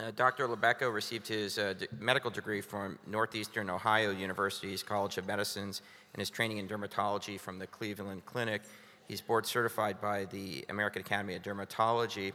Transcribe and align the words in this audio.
Uh, 0.00 0.10
Dr. 0.16 0.48
Libecco 0.48 0.92
received 0.92 1.28
his 1.28 1.58
uh, 1.58 1.74
medical 1.98 2.30
degree 2.30 2.62
from 2.62 2.98
Northeastern 3.06 3.68
Ohio 3.68 4.10
University's 4.10 4.82
College 4.82 5.18
of 5.18 5.26
Medicines 5.26 5.82
and 6.14 6.20
his 6.20 6.30
training 6.30 6.56
in 6.56 6.66
dermatology 6.66 7.38
from 7.38 7.58
the 7.58 7.66
Cleveland 7.66 8.24
Clinic. 8.24 8.62
He's 9.08 9.20
board 9.20 9.44
certified 9.44 10.00
by 10.00 10.24
the 10.26 10.64
American 10.70 11.02
Academy 11.02 11.34
of 11.34 11.42
Dermatology. 11.42 12.32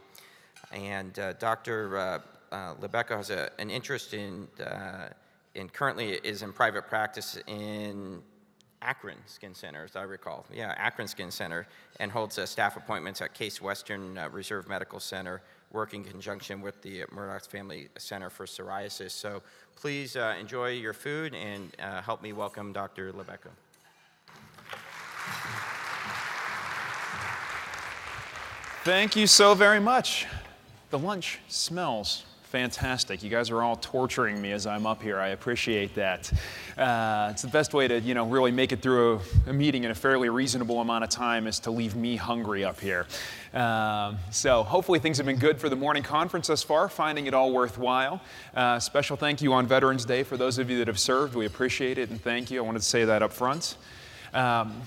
And 0.70 1.18
uh, 1.18 1.32
Dr. 1.34 1.96
Uh, 1.96 2.18
uh, 2.54 3.04
has 3.08 3.30
a, 3.30 3.50
an 3.58 3.70
interest 3.70 4.14
in, 4.14 4.46
uh, 4.64 5.08
in 5.56 5.68
currently 5.68 6.10
is 6.12 6.42
in 6.42 6.52
private 6.52 6.86
practice 6.86 7.36
in 7.48 8.22
Akron 8.80 9.18
Skin 9.26 9.54
Center, 9.54 9.84
as 9.84 9.96
I 9.96 10.02
recall. 10.02 10.46
Yeah, 10.52 10.72
Akron 10.76 11.08
Skin 11.08 11.32
Center, 11.32 11.66
and 11.98 12.12
holds 12.12 12.38
uh, 12.38 12.46
staff 12.46 12.76
appointments 12.76 13.20
at 13.20 13.34
Case 13.34 13.60
Western 13.60 14.16
uh, 14.18 14.28
Reserve 14.28 14.68
Medical 14.68 15.00
Center, 15.00 15.42
working 15.72 16.04
in 16.04 16.10
conjunction 16.10 16.60
with 16.60 16.80
the 16.82 17.04
Murdough 17.12 17.46
Family 17.46 17.88
Center 17.98 18.30
for 18.30 18.46
Psoriasis. 18.46 19.10
So 19.10 19.42
please 19.76 20.16
uh, 20.16 20.34
enjoy 20.38 20.70
your 20.70 20.92
food 20.92 21.34
and 21.34 21.70
uh, 21.80 22.02
help 22.02 22.22
me 22.22 22.32
welcome 22.32 22.72
Dr. 22.72 23.12
Libecco. 23.12 23.50
Thank 28.84 29.16
you 29.16 29.26
so 29.26 29.54
very 29.54 29.80
much. 29.80 30.26
The 30.90 30.98
lunch 30.98 31.40
smells 31.48 32.25
fantastic. 32.46 33.22
You 33.22 33.30
guys 33.30 33.50
are 33.50 33.62
all 33.62 33.76
torturing 33.76 34.40
me 34.40 34.52
as 34.52 34.66
I'm 34.66 34.86
up 34.86 35.02
here. 35.02 35.18
I 35.18 35.28
appreciate 35.28 35.94
that. 35.96 36.32
Uh, 36.78 37.28
it's 37.32 37.42
the 37.42 37.48
best 37.48 37.74
way 37.74 37.88
to, 37.88 38.00
you 38.00 38.14
know, 38.14 38.26
really 38.26 38.52
make 38.52 38.72
it 38.72 38.80
through 38.80 39.20
a, 39.46 39.50
a, 39.50 39.52
meeting 39.52 39.84
in 39.84 39.90
a 39.90 39.94
fairly 39.94 40.28
reasonable 40.28 40.80
amount 40.80 41.04
of 41.04 41.10
time 41.10 41.46
is 41.46 41.58
to 41.60 41.70
leave 41.70 41.96
me 41.96 42.16
hungry 42.16 42.64
up 42.64 42.80
here. 42.80 43.06
Um, 43.52 44.18
so 44.30 44.62
hopefully 44.62 44.98
things 45.00 45.16
have 45.16 45.26
been 45.26 45.38
good 45.38 45.60
for 45.60 45.68
the 45.68 45.76
morning 45.76 46.02
conference 46.02 46.46
thus 46.46 46.62
far, 46.62 46.88
finding 46.88 47.26
it 47.26 47.34
all 47.34 47.52
worthwhile. 47.52 48.20
Uh, 48.54 48.78
special 48.78 49.16
thank 49.16 49.42
you 49.42 49.52
on 49.52 49.66
Veterans 49.66 50.04
Day 50.04 50.22
for 50.22 50.36
those 50.36 50.58
of 50.58 50.70
you 50.70 50.78
that 50.78 50.86
have 50.86 51.00
served. 51.00 51.34
We 51.34 51.46
appreciate 51.46 51.98
it 51.98 52.10
and 52.10 52.20
thank 52.20 52.50
you. 52.50 52.60
I 52.60 52.62
wanted 52.64 52.80
to 52.80 52.84
say 52.84 53.04
that 53.04 53.22
up 53.22 53.32
front. 53.32 53.76
Um, 54.32 54.82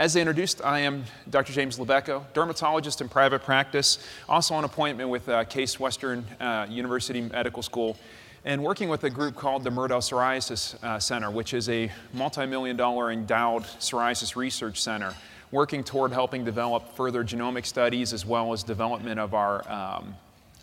as 0.00 0.14
they 0.14 0.20
introduced, 0.22 0.64
I 0.64 0.78
am 0.78 1.04
Dr. 1.28 1.52
James 1.52 1.78
Libecco, 1.78 2.24
dermatologist 2.32 3.02
in 3.02 3.08
private 3.10 3.42
practice, 3.42 3.98
also 4.30 4.54
on 4.54 4.64
appointment 4.64 5.10
with 5.10 5.28
uh, 5.28 5.44
Case 5.44 5.78
Western 5.78 6.24
uh, 6.40 6.66
University 6.70 7.20
Medical 7.20 7.62
School, 7.62 7.98
and 8.46 8.64
working 8.64 8.88
with 8.88 9.04
a 9.04 9.10
group 9.10 9.36
called 9.36 9.62
the 9.62 9.70
Murdough 9.70 9.98
Psoriasis 9.98 10.82
uh, 10.82 10.98
Center, 10.98 11.30
which 11.30 11.52
is 11.52 11.68
a 11.68 11.92
multi 12.14 12.46
million 12.46 12.78
dollar 12.78 13.12
endowed 13.12 13.64
psoriasis 13.64 14.36
research 14.36 14.80
center, 14.80 15.14
working 15.50 15.84
toward 15.84 16.12
helping 16.12 16.46
develop 16.46 16.96
further 16.96 17.22
genomic 17.22 17.66
studies 17.66 18.14
as 18.14 18.24
well 18.24 18.54
as 18.54 18.62
development 18.62 19.20
of 19.20 19.34
our 19.34 19.70
um, 19.70 20.14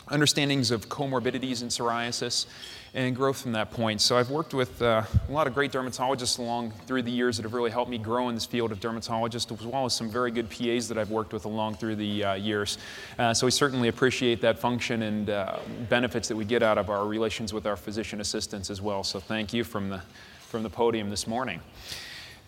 understandings 0.10 0.72
of 0.72 0.90
comorbidities 0.90 1.62
in 1.62 1.68
psoriasis 1.68 2.46
and 2.94 3.16
growth 3.16 3.42
from 3.42 3.52
that 3.52 3.72
point. 3.72 4.02
So 4.02 4.18
I've 4.18 4.30
worked 4.30 4.54
with 4.54 4.82
uh, 4.82 5.04
a 5.28 5.32
lot 5.32 5.46
of 5.46 5.54
great 5.54 5.72
dermatologists 5.72 6.40
along 6.40 6.72
through 6.88 7.04
the 7.04 7.12
years 7.12 7.38
that 7.38 7.44
have 7.44 7.54
really 7.54 7.70
helped 7.70 7.92
me 7.92 7.98
grow 7.98 8.30
in 8.30 8.36
this 8.36 8.46
field 8.46 8.72
of 8.72 8.80
dermatologist, 8.80 9.52
as 9.52 9.66
well 9.66 9.86
as 9.86 9.94
some 9.94 10.10
very 10.10 10.32
good 10.32 10.50
PAs 10.50 10.88
that 10.88 10.98
I've 10.98 11.12
worked 11.12 11.34
with 11.34 11.46
along 11.46 11.76
through 11.76 11.98
the 11.98 12.24
uh, 12.24 12.34
years. 12.34 12.78
Uh, 13.20 13.34
so 13.34 13.46
we 13.46 13.52
certainly 13.52 13.90
appreciate 13.90 14.42
that 14.42 14.58
function 14.58 15.04
and 15.04 15.30
uh, 15.30 15.60
benefits 15.90 16.28
that 16.28 16.36
we 16.36 16.46
get 16.46 16.64
out 16.64 16.78
of 16.78 16.90
our 16.90 17.06
relations 17.06 17.54
with 17.54 17.68
our 17.68 17.76
physician 17.76 18.22
assistants 18.22 18.70
as 18.70 18.82
well. 18.82 19.04
So 19.04 19.20
thank 19.20 19.54
you 19.54 19.64
from 19.64 19.90
the, 19.90 20.02
from 20.48 20.64
the 20.64 20.70
podium 20.70 21.10
this 21.10 21.28
morning. 21.28 21.60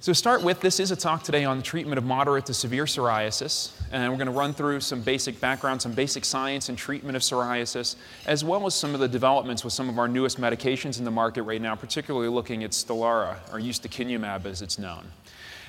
So, 0.01 0.13
to 0.13 0.15
start 0.15 0.43
with, 0.43 0.61
this 0.61 0.79
is 0.79 0.91
a 0.91 0.95
talk 0.95 1.23
today 1.23 1.43
on 1.43 1.57
the 1.57 1.63
treatment 1.63 1.97
of 1.97 2.05
moderate 2.05 2.45
to 2.45 2.53
severe 2.53 2.85
psoriasis. 2.85 3.71
And 3.91 4.09
we're 4.09 4.17
going 4.17 4.27
to 4.27 4.31
run 4.31 4.53
through 4.53 4.79
some 4.79 5.01
basic 5.01 5.41
background, 5.41 5.81
some 5.81 5.91
basic 5.91 6.23
science 6.23 6.69
and 6.69 6.77
treatment 6.77 7.17
of 7.17 7.21
psoriasis, 7.21 7.97
as 8.25 8.41
well 8.41 8.65
as 8.65 8.73
some 8.73 8.93
of 8.93 9.01
the 9.01 9.09
developments 9.09 9.65
with 9.65 9.73
some 9.73 9.89
of 9.89 9.99
our 9.99 10.07
newest 10.07 10.39
medications 10.39 10.99
in 10.99 11.03
the 11.03 11.11
market 11.11 11.43
right 11.43 11.61
now, 11.61 11.75
particularly 11.75 12.29
looking 12.29 12.63
at 12.63 12.71
Stelara, 12.71 13.35
or 13.51 13.59
ustekinumab 13.59 14.45
as 14.45 14.61
it's 14.61 14.79
known. 14.79 15.05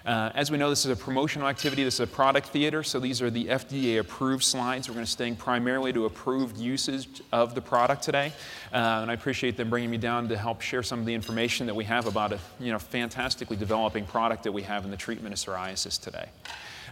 Uh, 0.05 0.31
as 0.35 0.51
we 0.51 0.57
know, 0.57 0.71
this 0.71 0.87
is 0.87 0.91
a 0.91 0.97
promotional 0.97 1.47
activity. 1.47 1.85
This 1.85 1.95
is 1.95 2.01
a 2.01 2.07
product 2.07 2.49
theater, 2.49 2.83
so 2.83 2.99
these 2.99 3.21
are 3.21 3.31
the 3.31 3.47
FDA 3.47 4.01
approved 4.01 4.43
slides. 4.43 4.89
We're 4.89 4.95
going 4.95 5.05
to 5.05 5.11
stay 5.11 5.31
primarily 5.33 5.93
to 5.93 6.07
approved 6.07 6.57
usage 6.57 7.21
of 7.33 7.55
the 7.55 7.61
product 7.61 8.03
today. 8.03 8.33
Uh, 8.73 9.01
and 9.03 9.11
I 9.11 9.15
appreciate 9.15 9.57
them 9.57 9.69
bringing 9.69 9.91
me 9.91 9.99
down 9.99 10.29
to 10.29 10.39
help 10.39 10.63
share 10.63 10.83
some 10.83 11.01
of 11.01 11.07
the 11.07 11.15
information 11.15 11.67
that 11.67 11.75
we 11.75 11.85
have 11.85 12.07
about 12.07 12.33
a 12.33 12.39
you 12.59 12.73
know, 12.73 12.79
fantastically 12.79 13.57
developing 13.57 14.07
product 14.07 14.45
that 14.45 14.53
we 14.53 14.63
have 14.63 14.85
in 14.85 14.91
the 14.91 14.97
treatment 14.97 15.35
of 15.35 15.39
psoriasis 15.39 16.01
today. 16.01 16.29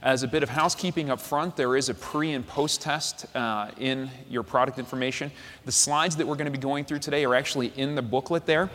As 0.02 0.22
a 0.22 0.28
bit 0.28 0.44
of 0.44 0.48
housekeeping 0.48 1.10
up 1.10 1.20
front, 1.20 1.56
there 1.56 1.76
is 1.76 1.88
a 1.88 1.94
pre 1.94 2.32
and 2.32 2.46
post 2.46 2.82
test 2.82 3.26
uh, 3.34 3.70
in 3.78 4.08
your 4.30 4.44
product 4.44 4.78
information. 4.78 5.32
The 5.64 5.72
slides 5.72 6.16
that 6.16 6.26
we're 6.26 6.36
going 6.36 6.44
to 6.44 6.52
be 6.52 6.58
going 6.58 6.84
through 6.84 7.00
today 7.00 7.24
are 7.24 7.34
actually 7.34 7.72
in 7.76 7.96
the 7.96 8.02
booklet 8.02 8.46
there. 8.46 8.70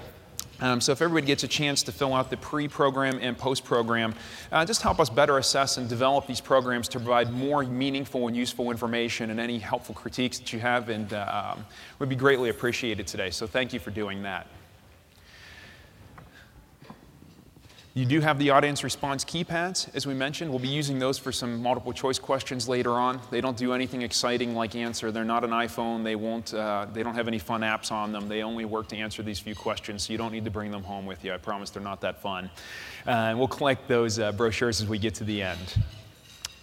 Um, 0.59 0.79
so 0.79 0.91
if 0.91 1.01
everybody 1.01 1.27
gets 1.27 1.43
a 1.43 1.47
chance 1.47 1.83
to 1.83 1.91
fill 1.91 2.13
out 2.13 2.29
the 2.29 2.37
pre-program 2.37 3.19
and 3.21 3.37
post-program, 3.37 4.13
uh, 4.51 4.65
just 4.65 4.81
help 4.81 4.99
us 4.99 5.09
better 5.09 5.37
assess 5.37 5.77
and 5.77 5.89
develop 5.89 6.27
these 6.27 6.41
programs 6.41 6.87
to 6.89 6.99
provide 6.99 7.31
more 7.31 7.63
meaningful 7.63 8.27
and 8.27 8.35
useful 8.35 8.71
information 8.71 9.29
and 9.29 9.39
any 9.39 9.57
helpful 9.59 9.95
critiques 9.95 10.39
that 10.39 10.53
you 10.53 10.59
have 10.59 10.89
and 10.89 11.13
uh, 11.13 11.53
um, 11.55 11.65
would 11.99 12.09
be 12.09 12.15
greatly 12.15 12.49
appreciated 12.49 13.07
today. 13.07 13.29
So 13.29 13.47
thank 13.47 13.73
you 13.73 13.79
for 13.79 13.91
doing 13.91 14.23
that. 14.23 14.47
You 17.95 18.05
do 18.05 18.21
have 18.21 18.39
the 18.39 18.49
audience 18.49 18.83
response 18.83 19.23
keypads, 19.23 19.87
as 19.93 20.07
we 20.07 20.15
mentioned. 20.15 20.49
We'll 20.49 20.57
be 20.57 20.67
using 20.67 20.97
those 20.97 21.19
for 21.19 21.31
some 21.31 21.61
multiple 21.61 21.93
choice 21.93 22.17
questions 22.17 22.67
later 22.67 22.93
on. 22.93 23.19
They 23.29 23.39
don't 23.39 23.55
do 23.55 23.71
anything 23.71 24.01
exciting 24.01 24.55
like 24.55 24.75
answer. 24.75 25.11
They're 25.11 25.23
not 25.23 25.43
an 25.43 25.51
iPhone. 25.51 26.03
They, 26.03 26.15
won't, 26.15 26.55
uh, 26.55 26.87
they 26.91 27.03
don't 27.03 27.13
have 27.13 27.27
any 27.27 27.37
fun 27.37 27.61
apps 27.61 27.91
on 27.91 28.11
them. 28.11 28.27
They 28.27 28.41
only 28.41 28.65
work 28.65 28.87
to 28.87 28.97
answer 28.97 29.21
these 29.21 29.37
few 29.37 29.53
questions, 29.53 30.01
so 30.01 30.11
you 30.11 30.17
don't 30.17 30.31
need 30.31 30.43
to 30.45 30.49
bring 30.49 30.71
them 30.71 30.81
home 30.81 31.05
with 31.05 31.23
you. 31.23 31.33
I 31.33 31.37
promise 31.37 31.69
they're 31.69 31.83
not 31.83 32.01
that 32.01 32.19
fun. 32.19 32.49
Uh, 33.05 33.11
and 33.11 33.37
we'll 33.37 33.47
collect 33.47 33.87
those 33.87 34.17
uh, 34.17 34.31
brochures 34.31 34.81
as 34.81 34.87
we 34.87 34.97
get 34.97 35.13
to 35.15 35.23
the 35.23 35.43
end. 35.43 35.83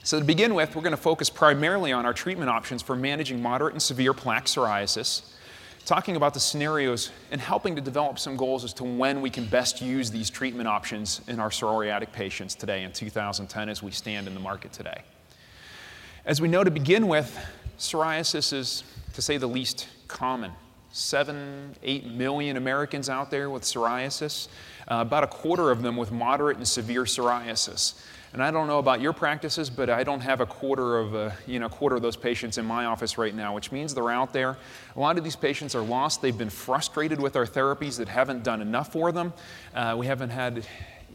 So, 0.03 0.19
to 0.19 0.25
begin 0.25 0.55
with, 0.55 0.75
we're 0.75 0.83
going 0.83 0.91
to 0.93 0.97
focus 0.97 1.31
primarily 1.31 1.93
on 1.93 2.07
our 2.07 2.15
treatment 2.15 2.51
options 2.51 2.83
for 2.83 2.97
managing 2.97 3.41
moderate 3.41 3.75
and 3.75 3.83
severe 3.83 4.15
plaque 4.15 4.47
psoriasis 4.47 5.31
talking 5.85 6.17
about 6.17 6.35
the 6.35 6.41
scenarios 6.41 7.11
and 7.31 7.41
helping 7.41 7.75
to 7.77 7.81
develop 7.81 8.19
some 8.19 8.37
goals 8.37 8.65
as 8.65 8.73
to 8.75 8.85
when 8.85 9.21
we 9.21 9.31
can 9.31 9.47
best 9.47 9.81
use 9.81 10.11
these 10.11 10.31
treatment 10.31 10.69
options 10.69 11.21
in 11.29 11.41
our 11.41 11.51
psoriatic 11.51 12.13
patients 12.13 12.55
today 12.55 12.85
in 12.85 12.93
2010 12.93 13.69
as 13.69 13.83
we 13.83 13.91
stand 13.91 14.29
in 14.29 14.35
the 14.35 14.41
market 14.41 14.73
today. 14.73 15.03
As 16.25 16.41
we 16.41 16.49
know 16.49 16.63
to 16.63 16.71
begin 16.71 17.09
with, 17.09 17.37
psoriasis 17.79 18.53
is, 18.53 18.85
to 19.15 19.23
say 19.23 19.37
the 19.39 19.47
least, 19.47 19.89
common. 20.07 20.53
Seven, 20.93 21.77
eight 21.83 22.07
million 22.07 22.57
Americans 22.57 23.09
out 23.09 23.31
there 23.31 23.49
with 23.49 23.63
psoriasis, 23.63 24.49
uh, 24.89 24.97
about 24.97 25.25
a 25.25 25.29
quarter 25.29 25.71
of 25.71 25.83
them 25.83 25.97
with 25.97 26.11
moderate 26.11 26.57
and 26.57 26.67
severe 26.67 27.05
psoriasis. 27.05 27.95
And 28.33 28.41
I 28.41 28.53
don't 28.53 28.69
know 28.69 28.79
about 28.79 29.01
your 29.01 29.13
practices, 29.13 29.69
but 29.69 29.91
I 29.91 30.05
don't 30.05 30.21
have 30.21 30.41
a 30.41 30.47
quarter 30.47 30.99
of 30.99 31.15
a, 31.15 31.37
you 31.49 31.59
know, 31.59 31.69
quarter 31.69 31.97
of 31.97 32.03
those 32.03 32.15
patients 32.15 32.59
in 32.59 32.65
my 32.65 32.85
office 32.85 33.19
right 33.19 33.35
now, 33.35 33.55
which 33.55 33.73
means 33.73 33.93
they're 33.93 34.11
out 34.11 34.33
there. 34.33 34.57
A 34.95 35.01
lot 35.01 35.19
of 35.19 35.25
these 35.25 35.35
patients 35.35 35.75
are 35.75 35.81
lost. 35.81 36.23
They've 36.23 36.37
been 36.37 36.51
frustrated 36.51 37.21
with 37.21 37.35
our 37.35 37.45
therapies 37.45 37.99
that 37.99 38.07
haven't 38.07 38.45
done 38.45 38.63
enough 38.63 38.93
for 38.93 39.11
them. 39.11 39.33
Uh, 39.75 39.97
we 39.99 40.07
haven't 40.07 40.31
had 40.31 40.65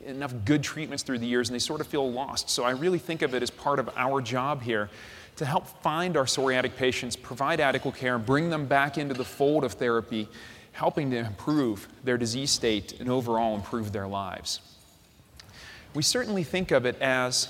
enough 0.05 0.33
good 0.43 0.61
treatments 0.61 1.03
through 1.03 1.19
the 1.19 1.25
years, 1.25 1.47
and 1.47 1.55
they 1.55 1.59
sort 1.59 1.79
of 1.79 1.87
feel 1.87 2.11
lost. 2.11 2.49
So 2.49 2.65
I 2.65 2.71
really 2.71 2.99
think 2.99 3.21
of 3.21 3.33
it 3.33 3.41
as 3.41 3.49
part 3.49 3.79
of 3.79 3.89
our 3.95 4.19
job 4.19 4.61
here 4.61 4.89
to 5.37 5.45
help 5.45 5.67
find 5.81 6.17
our 6.17 6.25
psoriatic 6.25 6.75
patients, 6.75 7.15
provide 7.15 7.61
adequate 7.61 7.95
care, 7.95 8.19
bring 8.19 8.49
them 8.49 8.65
back 8.65 8.97
into 8.97 9.13
the 9.13 9.25
fold 9.25 9.63
of 9.63 9.73
therapy, 9.73 10.27
helping 10.73 11.11
to 11.11 11.17
improve 11.17 11.87
their 12.03 12.17
disease 12.17 12.51
state 12.51 12.99
and 12.99 13.09
overall 13.09 13.55
improve 13.55 13.93
their 13.93 14.07
lives 14.07 14.74
we 15.95 16.03
certainly 16.03 16.43
think 16.43 16.71
of 16.71 16.85
it 16.85 17.01
as 17.01 17.47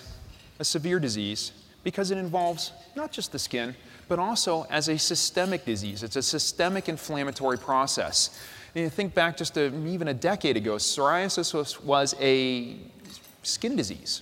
a 0.59 0.63
severe 0.63 0.99
disease 0.99 1.51
because 1.83 2.11
it 2.11 2.17
involves 2.17 2.71
not 2.95 3.11
just 3.11 3.31
the 3.31 3.39
skin, 3.39 3.75
but 4.07 4.19
also 4.19 4.67
as 4.69 4.87
a 4.87 4.97
systemic 4.97 5.65
disease. 5.65 6.03
It's 6.03 6.15
a 6.15 6.21
systemic 6.21 6.87
inflammatory 6.87 7.57
process. 7.57 8.39
And 8.75 8.83
you 8.83 8.89
think 8.89 9.13
back 9.13 9.35
just 9.35 9.55
to 9.55 9.73
even 9.87 10.07
a 10.07 10.13
decade 10.13 10.57
ago, 10.57 10.75
psoriasis 10.75 11.53
was, 11.53 11.81
was 11.81 12.15
a 12.19 12.77
skin 13.41 13.75
disease, 13.75 14.21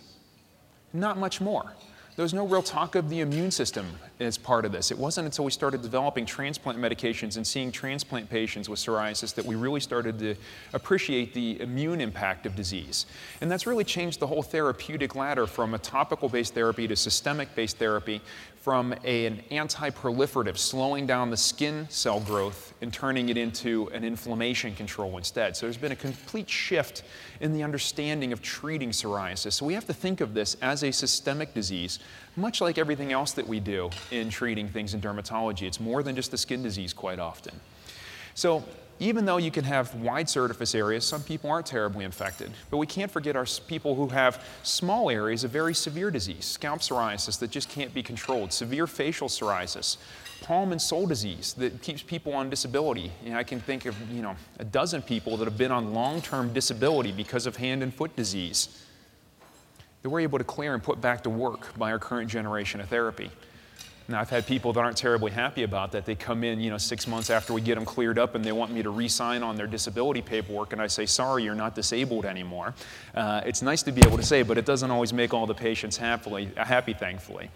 not 0.94 1.18
much 1.18 1.42
more. 1.42 1.74
There 2.15 2.24
was 2.24 2.33
no 2.33 2.47
real 2.47 2.62
talk 2.62 2.95
of 2.95 3.09
the 3.09 3.19
immune 3.21 3.51
system 3.51 3.88
as 4.19 4.38
part 4.38 4.65
of 4.65 4.71
this. 4.71 4.92
It 4.92 4.98
wasn't 4.98 5.25
until 5.25 5.45
we 5.45 5.51
started 5.51 5.81
developing 5.81 6.25
transplant 6.25 6.77
medications 6.77 7.38
and 7.38 7.45
seeing 7.45 7.71
transplant 7.71 8.30
patients 8.30 8.69
with 8.69 8.80
psoriasis 8.80 9.33
that 9.36 9.45
we 9.45 9.56
really 9.56 9.80
started 9.80 10.19
to 10.19 10.36
appreciate 10.74 11.33
the 11.33 11.60
immune 11.62 12.00
impact 12.00 12.45
of 12.45 12.56
disease. 12.56 13.06
And 13.42 13.51
that's 13.51 13.65
really 13.65 13.83
changed 13.83 14.19
the 14.19 14.27
whole 14.27 14.44
therapeutic 14.44 15.15
ladder 15.15 15.48
from 15.48 15.74
a 15.74 15.80
topical 15.80 16.30
based 16.30 16.54
therapy 16.54 16.88
to 16.88 16.95
systemic 16.95 17.54
based 17.56 17.77
therapy, 17.77 18.21
from 18.63 18.95
a, 19.04 19.25
an 19.25 19.44
anti 19.51 19.89
proliferative, 19.89 20.57
slowing 20.57 21.06
down 21.06 21.30
the 21.30 21.36
skin 21.36 21.86
cell 21.89 22.21
growth 22.21 22.74
and 22.81 22.94
turning 22.94 23.27
it 23.27 23.36
into 23.36 23.89
an 23.89 24.06
inflammation 24.06 24.74
control 24.74 25.18
instead. 25.18 25.57
So 25.57 25.66
there's 25.66 25.75
been 25.75 25.92
a 25.92 25.98
complete 25.98 26.50
shift 26.50 27.04
in 27.42 27.51
the 27.51 27.62
understanding 27.62 28.31
of 28.31 28.42
treating 28.42 28.92
psoriasis. 28.92 29.51
So 29.51 29.66
we 29.66 29.74
have 29.74 29.86
to 29.88 29.94
think 29.94 30.21
of 30.21 30.33
this 30.33 30.56
as 30.62 30.83
a 30.83 30.94
systemic 30.94 31.54
disease, 31.54 32.00
much 32.38 32.62
like 32.62 32.77
everything 32.77 33.12
else 33.12 33.33
that 33.33 33.45
we 33.45 33.59
do 33.59 33.89
in 34.11 34.29
treating 34.29 34.67
things 34.67 34.94
in 34.94 35.01
dermatology. 35.01 35.63
It's 35.63 35.79
more 35.79 36.03
than 36.03 36.15
just 36.15 36.33
a 36.33 36.38
skin 36.38 36.63
disease 36.63 36.94
quite 36.94 37.19
often. 37.19 37.53
So 38.35 38.63
even 39.00 39.25
though 39.25 39.38
you 39.38 39.51
can 39.51 39.63
have 39.63 39.94
wide 39.95 40.29
surface 40.29 40.75
areas, 40.75 41.05
some 41.05 41.21
people 41.23 41.50
aren't 41.50 41.65
terribly 41.65 42.05
infected. 42.05 42.51
But 42.69 42.77
we 42.77 42.85
can't 42.85 43.11
forget 43.11 43.35
our 43.35 43.45
people 43.67 43.95
who 43.95 44.07
have 44.09 44.44
small 44.63 45.09
areas 45.09 45.44
of 45.44 45.51
very 45.51 45.73
severe 45.73 46.11
disease, 46.11 46.45
scalp 46.45 46.79
psoriasis 46.79 47.39
that 47.39 47.51
just 47.51 47.69
can't 47.69 47.94
be 47.94 48.03
controlled, 48.03 48.53
severe 48.53 48.88
facial 48.88 49.27
psoriasis, 49.27 49.97
palm 50.41 50.71
and 50.71 50.81
sole 50.81 51.07
disease 51.07 51.53
that 51.53 51.81
keeps 51.81 52.03
people 52.03 52.33
on 52.33 52.49
disability. 52.49 53.11
Know, 53.25 53.38
I 53.38 53.44
can 53.44 53.59
think 53.59 53.85
of 53.85 53.95
you 54.11 54.21
know 54.21 54.35
a 54.59 54.65
dozen 54.65 55.01
people 55.01 55.38
that 55.38 55.45
have 55.45 55.57
been 55.57 55.71
on 55.71 55.94
long-term 55.94 56.53
disability 56.53 57.11
because 57.11 57.47
of 57.47 57.56
hand 57.56 57.81
and 57.81 57.94
foot 57.94 58.15
disease 58.15 58.85
that 60.01 60.09
we're 60.09 60.19
able 60.19 60.38
to 60.38 60.44
clear 60.44 60.73
and 60.73 60.83
put 60.83 60.99
back 60.99 61.23
to 61.23 61.29
work 61.29 61.77
by 61.77 61.91
our 61.91 61.99
current 61.99 62.29
generation 62.29 62.81
of 62.81 62.89
therapy. 62.89 63.31
Now, 64.09 64.19
I've 64.19 64.29
had 64.29 64.45
people 64.45 64.73
that 64.73 64.81
aren't 64.81 64.97
terribly 64.97 65.31
happy 65.31 65.63
about 65.63 65.94
that. 65.94 66.05
They 66.05 66.15
come 66.15 66.44
in, 66.44 66.59
you 66.59 66.69
know, 66.69 66.77
six 66.77 67.07
months 67.07 67.29
after 67.29 67.53
we 67.53 67.61
get 67.61 67.75
them 67.75 67.85
cleared 67.85 68.19
up 68.19 68.35
and 68.35 68.44
they 68.44 68.51
want 68.51 68.71
me 68.71 68.83
to 68.83 68.89
re 68.89 69.07
sign 69.07 69.44
on 69.44 69.55
their 69.55 69.67
disability 69.67 70.21
paperwork, 70.21 70.73
and 70.73 70.81
I 70.81 70.88
say, 70.88 71.05
sorry, 71.05 71.44
you're 71.44 71.55
not 71.55 71.73
disabled 71.73 72.25
anymore. 72.25 72.73
Uh, 73.15 73.41
it's 73.45 73.61
nice 73.61 73.81
to 73.83 73.94
be 73.94 74.01
able 74.05 74.17
to 74.17 74.23
say, 74.23 74.44
but 74.44 74.57
it 74.57 74.65
doesn't 74.65 74.91
always 74.91 75.13
make 75.13 75.33
all 75.33 75.47
the 75.47 75.53
patients 75.53 75.95
happily, 75.95 76.51
happy, 76.57 76.94
thankfully. 76.94 77.50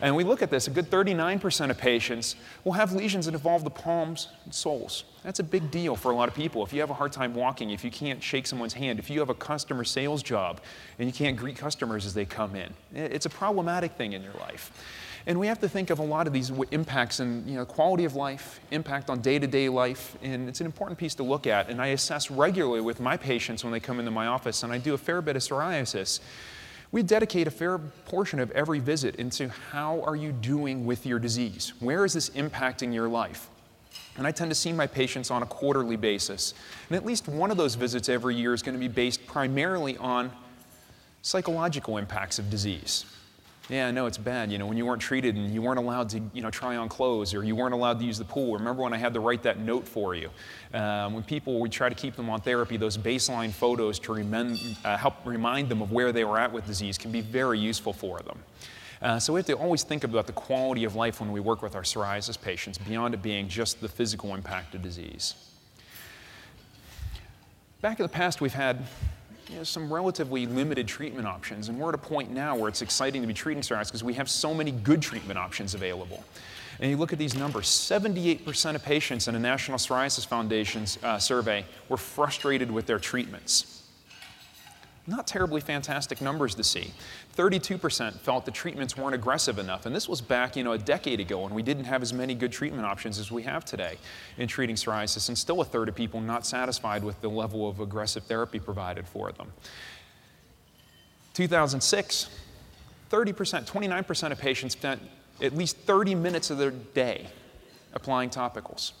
And 0.00 0.16
we 0.16 0.24
look 0.24 0.40
at 0.40 0.50
this, 0.50 0.66
a 0.66 0.70
good 0.70 0.88
39% 0.88 1.68
of 1.68 1.76
patients 1.76 2.36
will 2.64 2.72
have 2.72 2.94
lesions 2.94 3.26
that 3.26 3.34
involve 3.34 3.64
the 3.64 3.70
palms 3.70 4.28
and 4.44 4.54
soles. 4.54 5.04
That's 5.22 5.40
a 5.40 5.44
big 5.44 5.70
deal 5.70 5.96
for 5.96 6.12
a 6.12 6.16
lot 6.16 6.30
of 6.30 6.34
people. 6.34 6.64
If 6.64 6.72
you 6.72 6.80
have 6.80 6.88
a 6.88 6.94
hard 6.94 7.12
time 7.12 7.34
walking, 7.34 7.68
if 7.68 7.84
you 7.84 7.90
can't 7.90 8.22
shake 8.22 8.46
someone's 8.46 8.72
hand, 8.72 8.98
if 8.98 9.10
you 9.10 9.20
have 9.20 9.28
a 9.28 9.34
customer 9.34 9.84
sales 9.84 10.22
job 10.22 10.62
and 10.98 11.06
you 11.06 11.12
can't 11.12 11.36
greet 11.36 11.56
customers 11.56 12.06
as 12.06 12.14
they 12.14 12.24
come 12.24 12.56
in, 12.56 12.72
it's 12.94 13.26
a 13.26 13.30
problematic 13.30 13.92
thing 13.92 14.14
in 14.14 14.22
your 14.22 14.32
life. 14.40 14.72
And 15.26 15.38
we 15.38 15.46
have 15.46 15.60
to 15.60 15.68
think 15.68 15.90
of 15.90 15.98
a 15.98 16.04
lot 16.04 16.26
of 16.26 16.32
these 16.32 16.50
impacts 16.70 17.20
and 17.20 17.48
you 17.48 17.56
know, 17.56 17.64
quality 17.64 18.04
of 18.04 18.14
life, 18.14 18.60
impact 18.70 19.10
on 19.10 19.20
day 19.20 19.38
to 19.38 19.46
day 19.46 19.68
life, 19.68 20.16
and 20.22 20.48
it's 20.48 20.60
an 20.60 20.66
important 20.66 20.98
piece 20.98 21.14
to 21.16 21.22
look 21.22 21.46
at. 21.46 21.68
And 21.68 21.80
I 21.80 21.88
assess 21.88 22.30
regularly 22.30 22.80
with 22.80 23.00
my 23.00 23.16
patients 23.16 23.62
when 23.62 23.72
they 23.72 23.80
come 23.80 23.98
into 23.98 24.10
my 24.10 24.26
office, 24.26 24.62
and 24.62 24.72
I 24.72 24.78
do 24.78 24.94
a 24.94 24.98
fair 24.98 25.20
bit 25.20 25.36
of 25.36 25.42
psoriasis. 25.42 26.20
We 26.92 27.02
dedicate 27.02 27.46
a 27.46 27.50
fair 27.50 27.78
portion 27.78 28.40
of 28.40 28.50
every 28.50 28.80
visit 28.80 29.16
into 29.16 29.48
how 29.48 30.00
are 30.02 30.16
you 30.16 30.32
doing 30.32 30.86
with 30.86 31.06
your 31.06 31.18
disease? 31.18 31.72
Where 31.78 32.04
is 32.04 32.14
this 32.14 32.30
impacting 32.30 32.92
your 32.92 33.08
life? 33.08 33.48
And 34.16 34.26
I 34.26 34.32
tend 34.32 34.50
to 34.50 34.54
see 34.54 34.72
my 34.72 34.86
patients 34.86 35.30
on 35.30 35.42
a 35.42 35.46
quarterly 35.46 35.96
basis. 35.96 36.52
And 36.88 36.96
at 36.96 37.06
least 37.06 37.28
one 37.28 37.50
of 37.50 37.56
those 37.56 37.76
visits 37.76 38.08
every 38.08 38.34
year 38.34 38.54
is 38.54 38.62
going 38.62 38.74
to 38.74 38.80
be 38.80 38.88
based 38.88 39.24
primarily 39.26 39.96
on 39.98 40.32
psychological 41.22 41.96
impacts 41.96 42.38
of 42.38 42.50
disease. 42.50 43.04
Yeah, 43.70 43.86
I 43.86 43.92
know 43.92 44.06
it's 44.06 44.18
bad. 44.18 44.50
You 44.50 44.58
know, 44.58 44.66
when 44.66 44.76
you 44.76 44.84
weren't 44.84 45.00
treated 45.00 45.36
and 45.36 45.54
you 45.54 45.62
weren't 45.62 45.78
allowed 45.78 46.08
to, 46.08 46.20
you 46.34 46.42
know, 46.42 46.50
try 46.50 46.74
on 46.74 46.88
clothes 46.88 47.34
or 47.34 47.44
you 47.44 47.54
weren't 47.54 47.72
allowed 47.72 48.00
to 48.00 48.04
use 48.04 48.18
the 48.18 48.24
pool. 48.24 48.54
Remember 48.54 48.82
when 48.82 48.92
I 48.92 48.96
had 48.96 49.14
to 49.14 49.20
write 49.20 49.44
that 49.44 49.60
note 49.60 49.86
for 49.86 50.16
you? 50.16 50.28
Um, 50.74 51.14
when 51.14 51.22
people, 51.22 51.60
we 51.60 51.68
try 51.68 51.88
to 51.88 51.94
keep 51.94 52.16
them 52.16 52.28
on 52.28 52.40
therapy, 52.40 52.76
those 52.76 52.98
baseline 52.98 53.52
photos 53.52 54.00
to 54.00 54.12
uh, 54.84 54.96
help 54.96 55.14
remind 55.24 55.68
them 55.68 55.82
of 55.82 55.92
where 55.92 56.10
they 56.10 56.24
were 56.24 56.36
at 56.36 56.52
with 56.52 56.66
disease 56.66 56.98
can 56.98 57.12
be 57.12 57.20
very 57.20 57.60
useful 57.60 57.92
for 57.92 58.18
them. 58.18 58.40
Uh, 59.00 59.20
so 59.20 59.32
we 59.32 59.38
have 59.38 59.46
to 59.46 59.54
always 59.54 59.84
think 59.84 60.02
about 60.02 60.26
the 60.26 60.32
quality 60.32 60.82
of 60.82 60.96
life 60.96 61.20
when 61.20 61.30
we 61.30 61.38
work 61.38 61.62
with 61.62 61.76
our 61.76 61.82
psoriasis 61.82 62.40
patients 62.40 62.76
beyond 62.76 63.14
it 63.14 63.22
being 63.22 63.48
just 63.48 63.80
the 63.80 63.88
physical 63.88 64.34
impact 64.34 64.74
of 64.74 64.82
disease. 64.82 65.34
Back 67.82 68.00
in 68.00 68.02
the 68.02 68.10
past, 68.10 68.40
we've 68.40 68.52
had 68.52 68.84
you 69.50 69.56
know, 69.56 69.64
some 69.64 69.92
relatively 69.92 70.46
limited 70.46 70.86
treatment 70.86 71.26
options. 71.26 71.68
And 71.68 71.78
we're 71.78 71.88
at 71.88 71.94
a 71.94 71.98
point 71.98 72.30
now 72.30 72.56
where 72.56 72.68
it's 72.68 72.82
exciting 72.82 73.20
to 73.20 73.26
be 73.26 73.34
treating 73.34 73.62
psoriasis 73.62 73.86
because 73.86 74.04
we 74.04 74.14
have 74.14 74.30
so 74.30 74.54
many 74.54 74.70
good 74.70 75.02
treatment 75.02 75.38
options 75.38 75.74
available. 75.74 76.22
And 76.78 76.90
you 76.90 76.96
look 76.96 77.12
at 77.12 77.18
these 77.18 77.34
numbers 77.34 77.66
78% 77.66 78.74
of 78.74 78.84
patients 78.84 79.28
in 79.28 79.34
a 79.34 79.38
National 79.38 79.76
Psoriasis 79.76 80.26
Foundation 80.26 80.86
uh, 81.02 81.18
survey 81.18 81.64
were 81.88 81.96
frustrated 81.96 82.70
with 82.70 82.86
their 82.86 82.98
treatments. 82.98 83.79
Not 85.06 85.26
terribly 85.26 85.60
fantastic 85.60 86.20
numbers 86.20 86.54
to 86.56 86.64
see. 86.64 86.92
32% 87.36 88.20
felt 88.20 88.44
the 88.44 88.50
treatments 88.50 88.96
weren't 88.96 89.14
aggressive 89.14 89.58
enough. 89.58 89.86
And 89.86 89.96
this 89.96 90.08
was 90.08 90.20
back, 90.20 90.56
you 90.56 90.62
know, 90.62 90.72
a 90.72 90.78
decade 90.78 91.20
ago 91.20 91.42
when 91.42 91.54
we 91.54 91.62
didn't 91.62 91.84
have 91.84 92.02
as 92.02 92.12
many 92.12 92.34
good 92.34 92.52
treatment 92.52 92.84
options 92.84 93.18
as 93.18 93.32
we 93.32 93.42
have 93.44 93.64
today 93.64 93.96
in 94.36 94.46
treating 94.46 94.76
psoriasis. 94.76 95.28
And 95.28 95.36
still 95.36 95.60
a 95.62 95.64
third 95.64 95.88
of 95.88 95.94
people 95.94 96.20
not 96.20 96.44
satisfied 96.46 97.02
with 97.02 97.20
the 97.22 97.30
level 97.30 97.68
of 97.68 97.80
aggressive 97.80 98.24
therapy 98.24 98.60
provided 98.60 99.06
for 99.08 99.32
them. 99.32 99.52
2006, 101.34 102.28
30%, 103.10 103.66
29% 103.66 104.32
of 104.32 104.38
patients 104.38 104.72
spent 104.72 105.00
at 105.40 105.56
least 105.56 105.78
30 105.78 106.14
minutes 106.14 106.50
of 106.50 106.58
their 106.58 106.70
day 106.70 107.26
applying 107.94 108.28
topicals. 108.30 108.92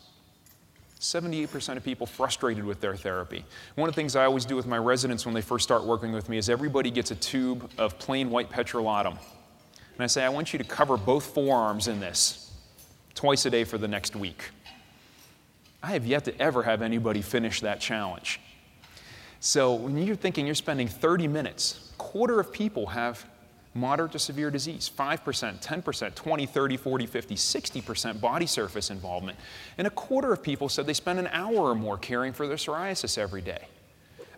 78% 1.00 1.78
of 1.78 1.84
people 1.84 2.06
frustrated 2.06 2.64
with 2.64 2.80
their 2.80 2.94
therapy. 2.94 3.44
One 3.74 3.88
of 3.88 3.94
the 3.94 4.00
things 4.00 4.16
I 4.16 4.26
always 4.26 4.44
do 4.44 4.54
with 4.54 4.66
my 4.66 4.76
residents 4.76 5.24
when 5.24 5.34
they 5.34 5.40
first 5.40 5.64
start 5.64 5.84
working 5.84 6.12
with 6.12 6.28
me 6.28 6.36
is 6.36 6.50
everybody 6.50 6.90
gets 6.90 7.10
a 7.10 7.14
tube 7.14 7.70
of 7.78 7.98
plain 7.98 8.30
white 8.30 8.50
petrolatum. 8.50 9.16
And 9.94 10.04
I 10.04 10.06
say, 10.06 10.24
I 10.24 10.28
want 10.28 10.52
you 10.52 10.58
to 10.58 10.64
cover 10.64 10.98
both 10.98 11.24
forearms 11.24 11.88
in 11.88 12.00
this 12.00 12.52
twice 13.14 13.46
a 13.46 13.50
day 13.50 13.64
for 13.64 13.78
the 13.78 13.88
next 13.88 14.14
week. 14.14 14.50
I 15.82 15.92
have 15.92 16.06
yet 16.06 16.24
to 16.24 16.38
ever 16.38 16.62
have 16.62 16.82
anybody 16.82 17.22
finish 17.22 17.62
that 17.62 17.80
challenge. 17.80 18.38
So 19.40 19.72
when 19.72 19.96
you're 19.96 20.16
thinking 20.16 20.44
you're 20.44 20.54
spending 20.54 20.86
30 20.86 21.28
minutes, 21.28 21.92
quarter 21.96 22.38
of 22.40 22.52
people 22.52 22.86
have 22.88 23.24
moderate 23.74 24.12
to 24.12 24.18
severe 24.18 24.50
disease 24.50 24.90
5%, 24.96 25.64
10%, 25.64 26.14
20, 26.14 26.46
30, 26.46 26.76
40, 26.76 27.06
50, 27.06 27.34
60% 27.34 28.20
body 28.20 28.46
surface 28.46 28.90
involvement. 28.90 29.38
And 29.78 29.86
a 29.86 29.90
quarter 29.90 30.32
of 30.32 30.42
people 30.42 30.68
said 30.68 30.86
they 30.86 30.94
spend 30.94 31.18
an 31.18 31.28
hour 31.28 31.70
or 31.70 31.74
more 31.74 31.96
caring 31.96 32.32
for 32.32 32.46
their 32.46 32.56
psoriasis 32.56 33.16
every 33.16 33.42
day. 33.42 33.66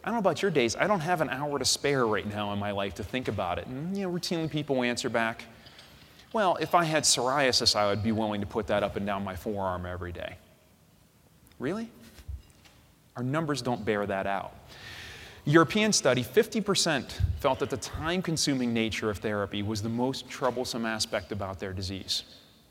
I 0.05 0.06
don't 0.06 0.14
know 0.14 0.20
about 0.20 0.43
your 0.43 0.50
days, 0.50 0.75
I 0.76 0.87
don't 0.87 1.00
have 1.00 1.20
an 1.20 1.31
hour 1.31 1.58
to 1.58 1.64
spare 1.64 2.06
right 2.06 2.26
now 2.26 2.52
in 2.52 2.58
my 2.58 2.73
life 2.73 2.94
to 2.96 3.05
think 3.05 3.29
about 3.29 3.58
it. 3.58 3.67
And 3.67 3.96
you 3.96 4.02
know, 4.02 4.12
routinely 4.12 4.50
people 4.50 4.82
answer 4.82 5.08
back, 5.08 5.44
well, 6.32 6.56
if 6.61 6.75
I 6.75 6.84
had 6.84 7.05
psoriasis, 7.05 7.76
I 7.76 7.87
would 7.87 8.02
be 8.02 8.11
willing 8.11 8.40
to 8.40 8.46
put 8.46 8.67
that 8.67 8.82
up 8.82 8.96
and 8.96 9.06
down 9.06 9.23
my 9.23 9.37
forearm 9.37 9.87
every 9.87 10.12
day. 10.12 10.37
Really? 11.58 11.88
Our 13.17 13.23
numbers 13.23 13.62
don't 13.62 13.84
bear 13.84 14.06
that 14.06 14.26
out. 14.26 14.55
European 15.44 15.93
study, 15.93 16.23
50% 16.23 17.21
felt 17.41 17.59
that 17.59 17.71
the 17.71 17.77
time 17.77 18.23
consuming 18.23 18.73
nature 18.73 19.11
of 19.11 19.19
therapy 19.19 19.62
was 19.62 19.83
the 19.83 19.89
most 19.89 20.29
troublesome 20.29 20.87
aspect 20.87 21.33
about 21.33 21.59
their 21.59 21.73
disease. 21.73 22.23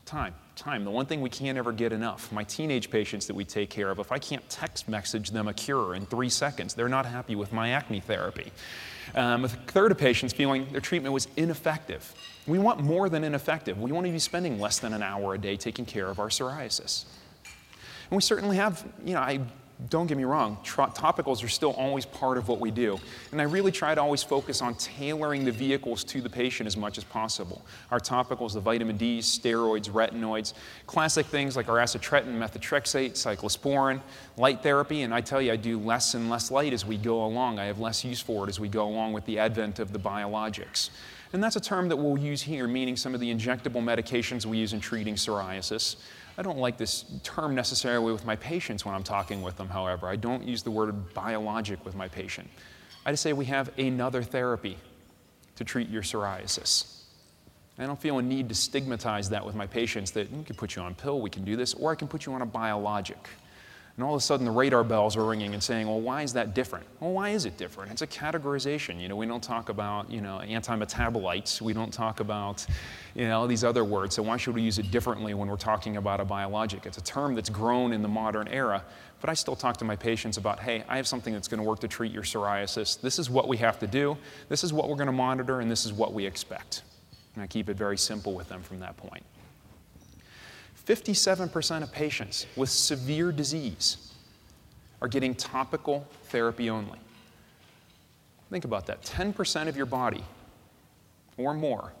Time, 0.06 0.34
time, 0.56 0.82
the 0.84 0.90
one 0.90 1.04
thing 1.04 1.20
we 1.20 1.28
can't 1.28 1.58
ever 1.58 1.70
get 1.70 1.92
enough. 1.92 2.32
My 2.32 2.44
teenage 2.44 2.90
patients 2.90 3.26
that 3.26 3.34
we 3.34 3.44
take 3.44 3.68
care 3.68 3.90
of, 3.90 3.98
if 3.98 4.10
I 4.10 4.18
can't 4.18 4.46
text 4.48 4.88
message 4.88 5.30
them 5.30 5.48
a 5.48 5.54
cure 5.54 5.94
in 5.94 6.06
three 6.06 6.30
seconds, 6.30 6.72
they're 6.72 6.88
not 6.88 7.04
happy 7.04 7.36
with 7.36 7.52
my 7.52 7.70
acne 7.70 8.00
therapy. 8.00 8.50
Um, 9.14 9.44
a 9.44 9.48
third 9.48 9.92
of 9.92 9.98
patients 9.98 10.32
feeling 10.32 10.66
their 10.72 10.80
treatment 10.80 11.12
was 11.12 11.28
ineffective. 11.36 12.14
We 12.46 12.58
want 12.58 12.80
more 12.80 13.10
than 13.10 13.22
ineffective. 13.22 13.78
We 13.78 13.92
want 13.92 14.06
to 14.06 14.12
be 14.12 14.18
spending 14.18 14.58
less 14.58 14.78
than 14.78 14.94
an 14.94 15.02
hour 15.02 15.34
a 15.34 15.38
day 15.38 15.56
taking 15.56 15.84
care 15.84 16.08
of 16.08 16.18
our 16.18 16.28
psoriasis. 16.28 17.04
And 17.44 18.16
we 18.16 18.22
certainly 18.22 18.56
have, 18.56 18.86
you 19.04 19.12
know, 19.12 19.20
I 19.20 19.40
don't 19.88 20.06
get 20.06 20.16
me 20.16 20.24
wrong, 20.24 20.58
topicals 20.64 21.42
are 21.42 21.48
still 21.48 21.72
always 21.72 22.06
part 22.06 22.38
of 22.38 22.48
what 22.48 22.60
we 22.60 22.70
do. 22.70 22.98
And 23.32 23.40
I 23.40 23.44
really 23.44 23.72
try 23.72 23.94
to 23.94 24.00
always 24.00 24.22
focus 24.22 24.62
on 24.62 24.74
tailoring 24.76 25.44
the 25.44 25.50
vehicles 25.50 26.04
to 26.04 26.20
the 26.20 26.30
patient 26.30 26.66
as 26.66 26.76
much 26.76 26.98
as 26.98 27.04
possible. 27.04 27.64
Our 27.90 27.98
topicals, 27.98 28.54
the 28.54 28.60
vitamin 28.60 28.96
Ds, 28.96 29.38
steroids, 29.38 29.90
retinoids, 29.90 30.54
classic 30.86 31.26
things 31.26 31.56
like 31.56 31.68
our 31.68 31.78
acitretin, 31.78 32.38
methotrexate, 32.38 33.12
cyclosporin, 33.12 34.00
light 34.36 34.62
therapy, 34.62 35.02
and 35.02 35.12
I 35.12 35.20
tell 35.20 35.42
you, 35.42 35.52
I 35.52 35.56
do 35.56 35.78
less 35.78 36.14
and 36.14 36.30
less 36.30 36.50
light 36.50 36.72
as 36.72 36.86
we 36.86 36.96
go 36.96 37.24
along. 37.24 37.58
I 37.58 37.64
have 37.64 37.80
less 37.80 38.04
use 38.04 38.20
for 38.20 38.44
it 38.44 38.48
as 38.48 38.60
we 38.60 38.68
go 38.68 38.86
along 38.86 39.12
with 39.12 39.26
the 39.26 39.38
advent 39.38 39.78
of 39.78 39.92
the 39.92 39.98
biologics. 39.98 40.90
And 41.32 41.42
that's 41.42 41.56
a 41.56 41.60
term 41.60 41.88
that 41.88 41.96
we'll 41.96 42.18
use 42.18 42.42
here, 42.42 42.68
meaning 42.68 42.94
some 42.94 43.14
of 43.14 43.20
the 43.20 43.34
injectable 43.34 43.82
medications 43.82 44.44
we 44.44 44.58
use 44.58 44.74
in 44.74 44.80
treating 44.80 45.14
psoriasis. 45.14 45.96
I 46.38 46.42
don't 46.42 46.58
like 46.58 46.78
this 46.78 47.04
term 47.22 47.54
necessarily 47.54 48.12
with 48.12 48.24
my 48.24 48.36
patients 48.36 48.84
when 48.84 48.94
I'm 48.94 49.02
talking 49.02 49.42
with 49.42 49.56
them, 49.56 49.68
however. 49.68 50.08
I 50.08 50.16
don't 50.16 50.46
use 50.46 50.62
the 50.62 50.70
word 50.70 51.12
biologic 51.14 51.84
with 51.84 51.94
my 51.94 52.08
patient. 52.08 52.48
I 53.04 53.10
just 53.10 53.22
say 53.22 53.32
we 53.32 53.44
have 53.46 53.70
another 53.78 54.22
therapy 54.22 54.78
to 55.56 55.64
treat 55.64 55.88
your 55.88 56.02
psoriasis. 56.02 57.02
I 57.78 57.86
don't 57.86 58.00
feel 58.00 58.18
a 58.18 58.22
need 58.22 58.48
to 58.48 58.54
stigmatize 58.54 59.30
that 59.30 59.44
with 59.44 59.54
my 59.54 59.66
patients 59.66 60.10
that 60.12 60.30
we 60.30 60.44
can 60.44 60.56
put 60.56 60.76
you 60.76 60.82
on 60.82 60.92
a 60.92 60.94
pill, 60.94 61.20
we 61.20 61.30
can 61.30 61.44
do 61.44 61.56
this, 61.56 61.74
or 61.74 61.90
I 61.90 61.94
can 61.94 62.06
put 62.06 62.26
you 62.26 62.32
on 62.32 62.42
a 62.42 62.46
biologic. 62.46 63.28
And 63.96 64.04
all 64.04 64.14
of 64.14 64.18
a 64.18 64.22
sudden, 64.22 64.46
the 64.46 64.52
radar 64.52 64.84
bells 64.84 65.18
are 65.18 65.24
ringing 65.24 65.52
and 65.52 65.62
saying, 65.62 65.86
well, 65.86 66.00
why 66.00 66.22
is 66.22 66.32
that 66.32 66.54
different? 66.54 66.86
Well, 66.98 67.12
why 67.12 67.30
is 67.30 67.44
it 67.44 67.58
different? 67.58 67.92
It's 67.92 68.00
a 68.00 68.06
categorization. 68.06 68.98
You 68.98 69.08
know, 69.08 69.16
we 69.16 69.26
don't 69.26 69.42
talk 69.42 69.68
about, 69.68 70.10
you 70.10 70.22
know, 70.22 70.40
antimetabolites. 70.42 71.60
We 71.60 71.74
don't 71.74 71.92
talk 71.92 72.20
about, 72.20 72.66
you 73.14 73.28
know, 73.28 73.40
all 73.40 73.46
these 73.46 73.64
other 73.64 73.84
words. 73.84 74.14
So 74.14 74.22
why 74.22 74.38
should 74.38 74.54
we 74.54 74.62
use 74.62 74.78
it 74.78 74.90
differently 74.90 75.34
when 75.34 75.46
we're 75.46 75.56
talking 75.56 75.98
about 75.98 76.20
a 76.20 76.24
biologic? 76.24 76.86
It's 76.86 76.96
a 76.96 77.04
term 77.04 77.34
that's 77.34 77.50
grown 77.50 77.92
in 77.92 78.00
the 78.00 78.08
modern 78.08 78.48
era. 78.48 78.82
But 79.20 79.28
I 79.28 79.34
still 79.34 79.54
talk 79.54 79.76
to 79.76 79.84
my 79.84 79.94
patients 79.94 80.38
about, 80.38 80.58
hey, 80.58 80.84
I 80.88 80.96
have 80.96 81.06
something 81.06 81.34
that's 81.34 81.46
going 81.46 81.62
to 81.62 81.68
work 81.68 81.80
to 81.80 81.88
treat 81.88 82.12
your 82.12 82.22
psoriasis. 82.22 82.98
This 82.98 83.18
is 83.18 83.28
what 83.28 83.46
we 83.46 83.58
have 83.58 83.78
to 83.80 83.86
do. 83.86 84.16
This 84.48 84.64
is 84.64 84.72
what 84.72 84.88
we're 84.88 84.96
going 84.96 85.06
to 85.06 85.12
monitor, 85.12 85.60
and 85.60 85.70
this 85.70 85.84
is 85.84 85.92
what 85.92 86.14
we 86.14 86.24
expect. 86.24 86.82
And 87.34 87.42
I 87.42 87.46
keep 87.46 87.68
it 87.68 87.76
very 87.76 87.98
simple 87.98 88.34
with 88.34 88.48
them 88.48 88.62
from 88.62 88.80
that 88.80 88.96
point. 88.96 89.22
57% 90.86 91.82
of 91.82 91.92
patients 91.92 92.46
with 92.56 92.68
severe 92.68 93.32
disease 93.32 94.12
are 95.00 95.08
getting 95.08 95.34
topical 95.34 96.06
therapy 96.24 96.70
only. 96.70 96.98
Think 98.50 98.64
about 98.64 98.86
that 98.86 99.02
10% 99.02 99.68
of 99.68 99.76
your 99.76 99.86
body 99.86 100.24
or 101.36 101.54
more, 101.54 101.92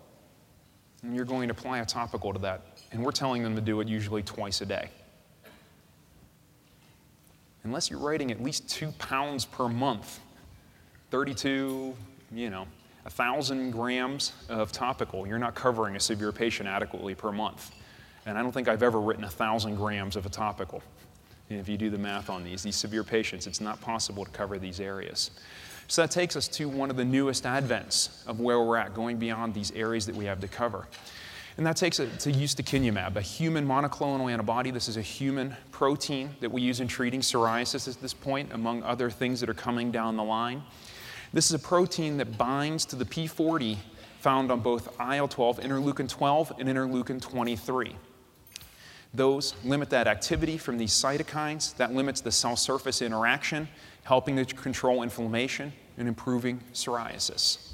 and 1.02 1.14
you're 1.14 1.24
going 1.24 1.48
to 1.48 1.52
apply 1.52 1.78
a 1.78 1.84
topical 1.86 2.32
to 2.32 2.38
that, 2.40 2.78
and 2.92 3.02
we're 3.02 3.12
telling 3.12 3.42
them 3.42 3.54
to 3.54 3.60
do 3.60 3.80
it 3.80 3.88
usually 3.88 4.22
twice 4.22 4.60
a 4.60 4.66
day. 4.66 4.90
Unless 7.64 7.90
you're 7.90 8.00
writing 8.00 8.30
at 8.30 8.42
least 8.42 8.68
two 8.68 8.90
pounds 8.98 9.44
per 9.44 9.68
month, 9.68 10.20
32, 11.10 11.94
you 12.34 12.50
know, 12.50 12.66
1,000 13.04 13.70
grams 13.70 14.32
of 14.48 14.72
topical, 14.72 15.26
you're 15.26 15.38
not 15.38 15.54
covering 15.54 15.96
a 15.96 16.00
severe 16.00 16.32
patient 16.32 16.68
adequately 16.68 17.14
per 17.14 17.32
month. 17.32 17.70
And 18.26 18.38
I 18.38 18.42
don't 18.42 18.52
think 18.52 18.68
I've 18.68 18.82
ever 18.82 19.00
written 19.00 19.22
1,000 19.22 19.74
grams 19.74 20.16
of 20.16 20.26
a 20.26 20.28
topical. 20.28 20.82
And 21.50 21.60
if 21.60 21.68
you 21.68 21.76
do 21.76 21.90
the 21.90 21.98
math 21.98 22.30
on 22.30 22.44
these, 22.44 22.62
these 22.62 22.76
severe 22.76 23.04
patients, 23.04 23.46
it's 23.46 23.60
not 23.60 23.80
possible 23.80 24.24
to 24.24 24.30
cover 24.30 24.58
these 24.58 24.80
areas. 24.80 25.32
So 25.88 26.02
that 26.02 26.10
takes 26.10 26.36
us 26.36 26.48
to 26.48 26.68
one 26.68 26.90
of 26.90 26.96
the 26.96 27.04
newest 27.04 27.44
advents 27.44 28.26
of 28.26 28.40
where 28.40 28.60
we're 28.60 28.76
at, 28.76 28.94
going 28.94 29.18
beyond 29.18 29.52
these 29.52 29.70
areas 29.72 30.06
that 30.06 30.14
we 30.14 30.24
have 30.24 30.40
to 30.40 30.48
cover. 30.48 30.86
And 31.58 31.66
that 31.66 31.76
takes 31.76 32.00
us 32.00 32.24
to 32.24 32.32
ustekinumab, 32.32 33.16
a 33.16 33.20
human 33.20 33.66
monoclonal 33.66 34.32
antibody. 34.32 34.70
This 34.70 34.88
is 34.88 34.96
a 34.96 35.02
human 35.02 35.54
protein 35.70 36.30
that 36.40 36.50
we 36.50 36.62
use 36.62 36.80
in 36.80 36.88
treating 36.88 37.20
psoriasis 37.20 37.94
at 37.94 38.00
this 38.00 38.14
point, 38.14 38.52
among 38.52 38.82
other 38.84 39.10
things 39.10 39.40
that 39.40 39.50
are 39.50 39.54
coming 39.54 39.90
down 39.90 40.16
the 40.16 40.24
line. 40.24 40.62
This 41.34 41.46
is 41.46 41.52
a 41.52 41.58
protein 41.58 42.16
that 42.18 42.38
binds 42.38 42.86
to 42.86 42.96
the 42.96 43.04
P40 43.04 43.76
found 44.20 44.50
on 44.50 44.60
both 44.60 44.98
IL 45.00 45.28
12, 45.28 45.60
interleukin 45.60 46.08
12, 46.08 46.52
and 46.58 46.68
interleukin 46.68 47.20
23. 47.20 47.96
Those 49.14 49.54
limit 49.62 49.90
that 49.90 50.06
activity 50.06 50.56
from 50.56 50.78
these 50.78 50.92
cytokines, 50.92 51.76
that 51.76 51.94
limits 51.94 52.20
the 52.20 52.32
cell 52.32 52.56
surface 52.56 53.02
interaction, 53.02 53.68
helping 54.04 54.36
to 54.36 54.44
control 54.44 55.02
inflammation 55.02 55.72
and 55.98 56.08
improving 56.08 56.60
psoriasis. 56.72 57.72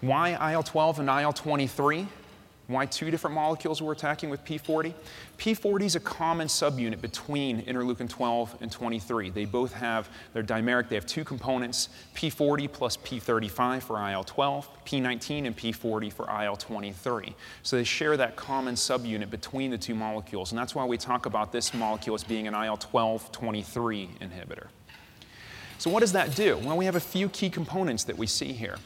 Why 0.00 0.52
IL 0.52 0.62
12 0.62 1.00
and 1.00 1.08
IL 1.08 1.32
23? 1.32 2.08
Why 2.66 2.86
two 2.86 3.10
different 3.10 3.34
molecules 3.34 3.82
we're 3.82 3.92
attacking 3.92 4.30
with 4.30 4.44
P40? 4.44 4.94
P40 5.38 5.82
is 5.82 5.96
a 5.96 6.00
common 6.00 6.46
subunit 6.46 7.00
between 7.00 7.62
interleukin 7.62 8.08
12 8.08 8.56
and 8.60 8.70
23. 8.70 9.30
They 9.30 9.44
both 9.44 9.72
have, 9.72 10.08
they're 10.32 10.42
dimeric, 10.42 10.88
they 10.88 10.94
have 10.94 11.06
two 11.06 11.24
components, 11.24 11.88
P40 12.14 12.72
plus 12.72 12.96
P35 12.96 13.82
for 13.82 13.96
IL-12, 13.96 14.64
P19 14.86 15.46
and 15.46 15.56
P40 15.56 16.12
for 16.12 16.24
IL-23. 16.24 17.34
So 17.62 17.76
they 17.76 17.84
share 17.84 18.16
that 18.16 18.36
common 18.36 18.74
subunit 18.74 19.30
between 19.30 19.70
the 19.70 19.78
two 19.78 19.94
molecules, 19.94 20.52
and 20.52 20.58
that's 20.58 20.74
why 20.74 20.84
we 20.84 20.96
talk 20.96 21.26
about 21.26 21.52
this 21.52 21.74
molecule 21.74 22.14
as 22.14 22.24
being 22.24 22.46
an 22.46 22.54
IL-12-23 22.54 24.08
inhibitor. 24.20 24.68
So 25.78 25.90
what 25.90 26.00
does 26.00 26.12
that 26.12 26.34
do? 26.34 26.56
Well, 26.58 26.76
we 26.76 26.84
have 26.84 26.96
a 26.96 27.00
few 27.00 27.28
key 27.28 27.50
components 27.50 28.04
that 28.04 28.16
we 28.16 28.26
see 28.26 28.52
here. 28.52 28.76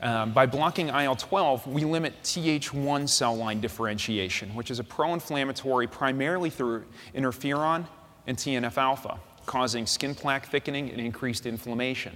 Um, 0.00 0.32
by 0.32 0.44
blocking 0.44 0.88
IL 0.88 1.16
12, 1.16 1.66
we 1.66 1.84
limit 1.84 2.22
Th1 2.22 3.08
cell 3.08 3.34
line 3.34 3.60
differentiation, 3.60 4.54
which 4.54 4.70
is 4.70 4.78
a 4.78 4.84
pro 4.84 5.14
inflammatory 5.14 5.86
primarily 5.86 6.50
through 6.50 6.84
interferon 7.14 7.86
and 8.26 8.36
TNF 8.36 8.76
alpha, 8.76 9.18
causing 9.46 9.86
skin 9.86 10.14
plaque 10.14 10.46
thickening 10.46 10.90
and 10.90 11.00
increased 11.00 11.46
inflammation. 11.46 12.14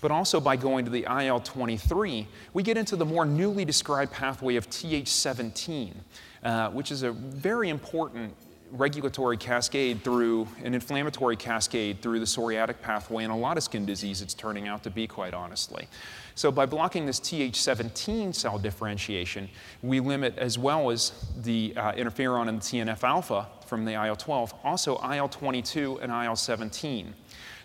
But 0.00 0.10
also 0.10 0.40
by 0.40 0.56
going 0.56 0.84
to 0.86 0.90
the 0.90 1.06
IL 1.24 1.40
23, 1.40 2.26
we 2.54 2.62
get 2.62 2.76
into 2.76 2.96
the 2.96 3.04
more 3.04 3.26
newly 3.26 3.64
described 3.64 4.12
pathway 4.12 4.56
of 4.56 4.68
Th17, 4.70 5.94
uh, 6.42 6.70
which 6.70 6.90
is 6.90 7.02
a 7.02 7.12
very 7.12 7.68
important 7.68 8.34
regulatory 8.72 9.36
cascade 9.36 10.02
through 10.02 10.46
an 10.62 10.74
inflammatory 10.74 11.36
cascade 11.36 12.00
through 12.00 12.20
the 12.20 12.24
psoriatic 12.24 12.80
pathway 12.80 13.24
and 13.24 13.32
a 13.32 13.36
lot 13.36 13.56
of 13.56 13.62
skin 13.62 13.84
disease 13.84 14.22
it's 14.22 14.34
turning 14.34 14.68
out 14.68 14.82
to 14.82 14.90
be 14.90 15.06
quite 15.06 15.34
honestly. 15.34 15.88
So 16.34 16.52
by 16.52 16.66
blocking 16.66 17.04
this 17.04 17.18
th17 17.20 18.34
cell 18.34 18.58
differentiation 18.58 19.48
we 19.82 20.00
limit 20.00 20.38
as 20.38 20.58
well 20.58 20.90
as 20.90 21.12
the 21.42 21.74
uh, 21.76 21.92
interferon 21.92 22.48
and 22.48 22.60
the 22.60 22.64
tnf 22.64 23.02
alpha 23.02 23.48
from 23.66 23.84
the 23.84 23.92
il-12 23.92 24.54
also 24.62 24.96
il-22 24.96 26.00
and 26.02 26.12
il-17 26.12 27.06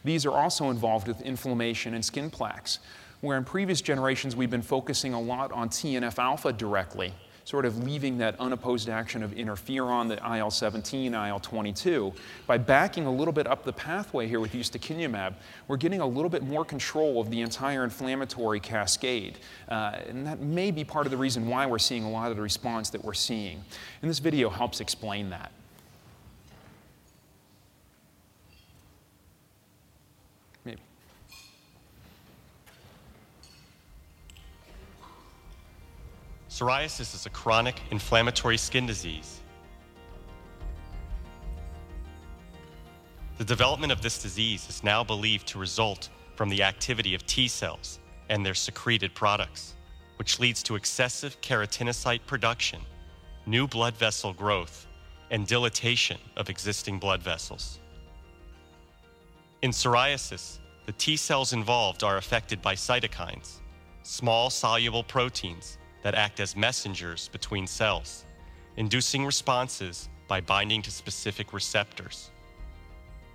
these 0.04 0.26
are 0.26 0.34
also 0.34 0.70
involved 0.70 1.08
with 1.08 1.22
inflammation 1.22 1.94
and 1.94 2.04
skin 2.04 2.30
plaques 2.30 2.80
where 3.22 3.38
in 3.38 3.44
previous 3.44 3.82
generations 3.82 4.36
we've 4.36 4.50
been 4.50 4.62
focusing 4.62 5.14
a 5.14 5.22
lot 5.22 5.52
on 5.52 5.70
tnf 5.70 6.18
alpha 6.18 6.52
directly 6.52 7.14
sort 7.46 7.64
of 7.64 7.84
leaving 7.84 8.18
that 8.18 8.38
unopposed 8.40 8.90
action 8.90 9.24
of 9.24 9.32
interferon, 9.32 10.10
the 10.10 10.16
IL-17, 10.16 11.12
IL-22. 11.14 12.14
By 12.48 12.58
backing 12.58 13.06
a 13.06 13.12
little 13.12 13.32
bit 13.32 13.46
up 13.46 13.64
the 13.64 13.72
pathway 13.72 14.28
here 14.28 14.40
with 14.40 14.54
ustekinumab, 14.54 15.36
we're 15.68 15.78
getting 15.78 16.02
a 16.02 16.08
little 16.08 16.30
bit 16.30 16.42
more 16.42 16.66
control 16.66 17.22
of 17.22 17.30
the 17.30 17.42
entire 17.42 17.84
inflammatory 17.84 18.60
cascade. 18.60 19.38
Uh, 19.70 20.00
and 20.10 20.26
that 20.26 20.40
may 20.40 20.72
be 20.72 20.84
part 20.84 21.06
of 21.06 21.12
the 21.12 21.18
reason 21.18 21.48
why 21.48 21.68
we're 21.68 21.80
seeing 21.80 22.04
a 22.04 22.10
lot 22.10 22.32
of 22.32 22.36
the 22.36 22.42
response 22.42 22.90
that 22.90 23.06
we're 23.06 23.14
seeing. 23.14 23.64
And 24.02 24.10
this 24.10 24.20
video 24.20 24.50
helps 24.50 24.82
explain 24.82 25.30
that. 25.30 25.52
Psoriasis 36.56 37.14
is 37.14 37.26
a 37.26 37.30
chronic 37.32 37.82
inflammatory 37.92 38.56
skin 38.56 38.86
disease. 38.86 39.42
The 43.38 43.44
development 43.44 43.92
of 43.92 44.02
this 44.02 44.22
disease 44.22 44.66
is 44.70 44.82
now 44.82 45.04
believed 45.04 45.48
to 45.48 45.60
result 45.60 46.08
from 46.38 46.48
the 46.48 46.64
activity 46.64 47.14
of 47.14 47.26
T 47.26 47.50
cells 47.50 48.00
and 48.30 48.46
their 48.46 48.54
secreted 48.54 49.14
products, 49.14 49.74
which 50.16 50.40
leads 50.40 50.64
to 50.64 50.76
excessive 50.76 51.42
keratinocyte 51.42 52.26
production, 52.26 52.80
new 53.46 53.68
blood 53.68 53.98
vessel 53.98 54.32
growth, 54.32 54.88
and 55.32 55.46
dilatation 55.46 56.18
of 56.38 56.50
existing 56.50 57.00
blood 57.00 57.22
vessels. 57.22 57.80
In 59.62 59.72
psoriasis, 59.72 60.60
the 60.86 60.94
T 60.94 61.18
cells 61.18 61.52
involved 61.52 62.02
are 62.02 62.16
affected 62.16 62.62
by 62.62 62.76
cytokines, 62.76 63.60
small 64.04 64.50
soluble 64.50 65.04
proteins 65.04 65.78
that 66.06 66.14
act 66.14 66.40
as 66.40 66.56
messengers 66.56 67.30
between 67.30 67.66
cells, 67.66 68.26
inducing 68.78 69.26
responses 69.26 70.08
by 70.28 70.40
binding 70.40 70.80
to 70.80 70.92
specific 70.92 71.52
receptors. 71.52 72.30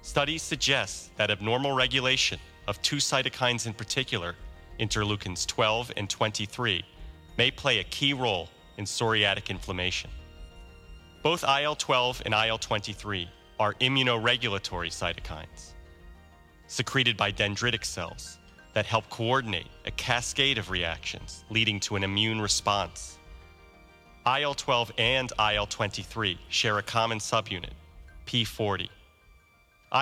Studies 0.03 0.41
suggest 0.41 1.11
that 1.17 1.33
abnormal 1.33 1.73
regulation 1.73 2.39
of 2.69 2.81
two 2.81 2.99
cytokines 2.99 3.67
in 3.67 3.75
particular, 3.75 4.37
interleukins 4.79 5.45
12 5.49 5.91
and 5.97 6.09
23, 6.09 6.85
may 7.37 7.51
play 7.51 7.81
a 7.81 7.85
key 7.85 8.13
role 8.13 8.49
in 8.77 8.85
psoriatic 8.85 9.51
inflammation. 9.51 10.09
Both 11.25 11.43
IL 11.43 11.75
12 11.75 12.23
and 12.25 12.33
IL 12.33 12.59
23 12.59 13.29
are 13.59 13.75
immunoregulatory 13.81 14.93
cytokines, 14.93 15.73
secreted 16.69 17.17
by 17.17 17.33
dendritic 17.33 17.85
cells 17.85 18.39
that 18.73 18.87
help 18.87 19.09
coordinate 19.11 19.67
a 19.85 19.91
cascade 19.93 20.59
of 20.59 20.71
reactions 20.71 21.45
leading 21.51 21.81
to 21.81 21.97
an 21.97 22.05
immune 22.05 22.41
response. 22.41 23.19
IL 24.27 24.55
12 24.55 24.93
and 24.99 25.33
IL 25.39 25.67
23 25.67 26.39
share 26.49 26.79
a 26.79 26.83
common 26.83 27.19
subunit, 27.19 27.73
P40. 28.27 28.89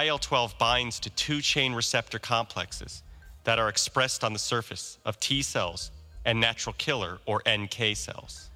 IL 0.05 0.19
12 0.19 0.59
binds 0.59 1.01
to 1.01 1.11
two 1.11 1.41
chain 1.41 1.73
receptor 1.73 2.19
complexes 2.19 3.03
that 3.45 3.59
are 3.59 3.69
expressed 3.69 4.23
on 4.23 4.33
the 4.33 4.39
surface 4.39 4.99
of 5.05 5.19
T 5.21 5.41
cells 5.41 5.91
and 6.27 6.39
natural 6.39 6.75
killer 6.77 7.19
or 7.27 7.43
NK 7.49 7.97
cells. 7.97 8.51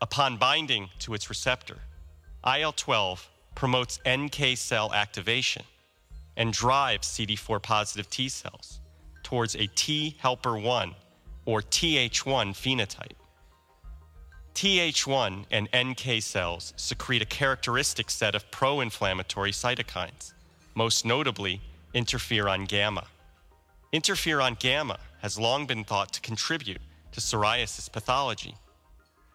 Upon 0.00 0.36
binding 0.36 0.88
to 1.00 1.14
its 1.14 1.28
receptor, 1.28 1.78
IL 2.44 2.72
12 2.72 3.30
promotes 3.54 4.00
NK 4.08 4.56
cell 4.56 4.92
activation 4.92 5.62
and 6.36 6.52
drives 6.52 7.06
CD4 7.06 7.62
positive 7.62 8.10
T 8.10 8.28
cells 8.28 8.80
towards 9.24 9.56
a 9.56 9.66
T 9.66 10.16
helper 10.20 10.56
1 10.56 10.94
or 11.44 11.60
Th1 11.60 12.54
phenotype. 12.54 13.16
Th1 14.54 15.46
and 15.50 15.68
NK 15.76 16.22
cells 16.22 16.72
secrete 16.76 17.22
a 17.22 17.26
characteristic 17.26 18.08
set 18.08 18.36
of 18.36 18.48
pro 18.52 18.80
inflammatory 18.80 19.50
cytokines, 19.50 20.32
most 20.76 21.04
notably 21.04 21.60
interferon 21.92 22.68
gamma. 22.68 23.06
Interferon 23.92 24.56
gamma 24.58 24.98
has 25.22 25.38
long 25.38 25.66
been 25.66 25.84
thought 25.84 26.12
to 26.12 26.20
contribute 26.20 26.80
to 27.12 27.20
psoriasis 27.20 27.90
pathology. 27.90 28.54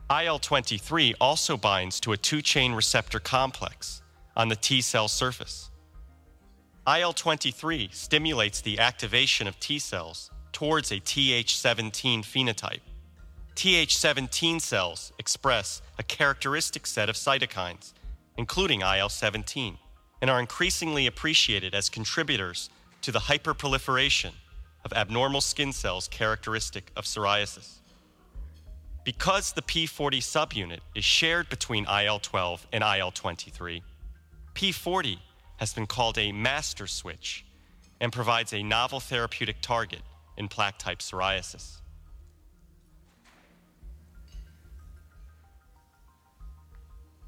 IL 0.09 0.39
23 0.39 1.15
also 1.21 1.55
binds 1.55 1.99
to 1.99 2.13
a 2.13 2.17
two 2.17 2.41
chain 2.41 2.73
receptor 2.73 3.19
complex 3.19 4.01
on 4.35 4.47
the 4.47 4.55
T 4.55 4.81
cell 4.81 5.07
surface. 5.07 5.68
IL 6.97 7.13
23 7.13 7.89
stimulates 7.91 8.61
the 8.61 8.79
activation 8.79 9.47
of 9.47 9.59
T 9.59 9.77
cells 9.77 10.31
towards 10.51 10.91
a 10.91 10.99
Th17 10.99 12.21
phenotype. 12.21 12.79
Th17 13.55 14.59
cells 14.59 15.13
express 15.19 15.83
a 15.99 16.03
characteristic 16.03 16.87
set 16.87 17.07
of 17.07 17.15
cytokines, 17.15 17.93
including 18.37 18.81
IL 18.81 19.09
17, 19.09 19.77
and 20.21 20.31
are 20.31 20.39
increasingly 20.39 21.05
appreciated 21.05 21.75
as 21.75 21.89
contributors 21.89 22.71
to 23.01 23.11
the 23.11 23.19
hyperproliferation 23.19 24.31
of 24.83 24.93
abnormal 24.93 25.41
skin 25.41 25.71
cells 25.71 26.07
characteristic 26.07 26.91
of 26.95 27.03
psoriasis. 27.03 27.79
Because 29.03 29.51
the 29.51 29.61
P40 29.61 30.17
subunit 30.17 30.79
is 30.95 31.05
shared 31.05 31.49
between 31.49 31.85
IL 31.87 32.19
12 32.19 32.67
and 32.73 32.83
IL 32.83 33.11
23, 33.11 33.83
P40 34.55 35.19
has 35.59 35.73
been 35.73 35.85
called 35.85 36.17
a 36.17 36.31
master 36.31 36.87
switch 36.87 37.45
and 37.99 38.11
provides 38.13 38.53
a 38.53 38.63
novel 38.63 38.99
therapeutic 38.99 39.57
target 39.61 40.01
in 40.37 40.47
plaque 40.47 40.77
type 40.77 40.99
psoriasis. 40.99 41.81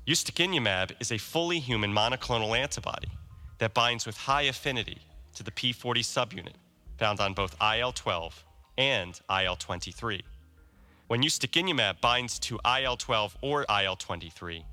Ustekinumab 0.07 0.93
is 0.99 1.11
a 1.11 1.17
fully 1.17 1.59
human 1.59 1.93
monoclonal 1.93 2.57
antibody 2.57 3.09
that 3.59 3.73
binds 3.73 4.05
with 4.05 4.17
high 4.17 4.43
affinity 4.43 4.97
to 5.35 5.43
the 5.43 5.51
P40 5.51 5.99
subunit 5.99 6.55
found 6.97 7.19
on 7.19 7.33
both 7.33 7.55
IL 7.61 7.91
12 7.91 8.45
and 8.77 9.19
IL 9.29 9.55
23. 9.57 10.21
When 11.07 11.21
ustekinumab 11.21 11.99
binds 11.99 12.39
to 12.39 12.59
IL 12.65 12.95
12 12.95 13.37
or 13.41 13.65
IL 13.69 13.97
23, 13.97 14.65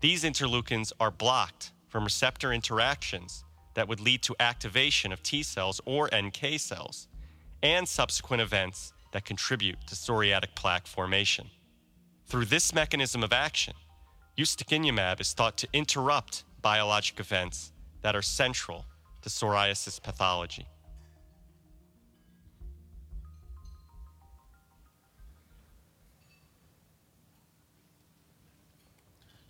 these 0.00 0.24
interleukins 0.24 0.92
are 1.00 1.10
blocked 1.10 1.72
from 1.90 2.04
receptor 2.04 2.52
interactions 2.52 3.44
that 3.74 3.86
would 3.88 4.00
lead 4.00 4.22
to 4.22 4.34
activation 4.40 5.12
of 5.12 5.22
T 5.22 5.42
cells 5.42 5.80
or 5.84 6.08
NK 6.14 6.58
cells 6.58 7.08
and 7.62 7.86
subsequent 7.86 8.40
events 8.40 8.92
that 9.12 9.24
contribute 9.24 9.78
to 9.88 9.94
psoriatic 9.94 10.54
plaque 10.54 10.86
formation. 10.86 11.50
Through 12.26 12.46
this 12.46 12.72
mechanism 12.72 13.22
of 13.22 13.32
action, 13.32 13.74
ustekinumab 14.38 15.20
is 15.20 15.32
thought 15.34 15.58
to 15.58 15.68
interrupt 15.72 16.44
biologic 16.62 17.18
events 17.20 17.72
that 18.02 18.14
are 18.14 18.22
central 18.22 18.86
to 19.22 19.28
psoriasis 19.28 20.00
pathology. 20.02 20.66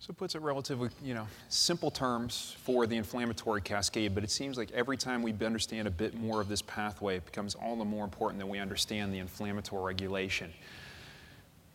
So 0.01 0.09
it 0.09 0.17
puts 0.17 0.33
it 0.33 0.41
relatively, 0.41 0.89
you 1.03 1.13
know, 1.13 1.27
simple 1.49 1.91
terms 1.91 2.55
for 2.63 2.87
the 2.87 2.97
inflammatory 2.97 3.61
cascade, 3.61 4.15
but 4.15 4.23
it 4.23 4.31
seems 4.31 4.57
like 4.57 4.71
every 4.71 4.97
time 4.97 5.21
we 5.21 5.31
understand 5.45 5.87
a 5.87 5.91
bit 5.91 6.15
more 6.15 6.41
of 6.41 6.49
this 6.49 6.63
pathway, 6.63 7.17
it 7.17 7.25
becomes 7.27 7.53
all 7.53 7.75
the 7.75 7.85
more 7.85 8.03
important 8.03 8.39
that 8.39 8.47
we 8.47 8.57
understand 8.57 9.13
the 9.13 9.19
inflammatory 9.19 9.93
regulation 9.93 10.51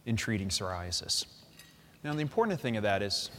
in 0.07 0.17
treating 0.17 0.49
psoriasis. 0.49 1.27
Now, 2.03 2.15
the 2.15 2.21
important 2.21 2.61
thing 2.61 2.77
of 2.77 2.83
that 2.83 3.01
is 3.01 3.31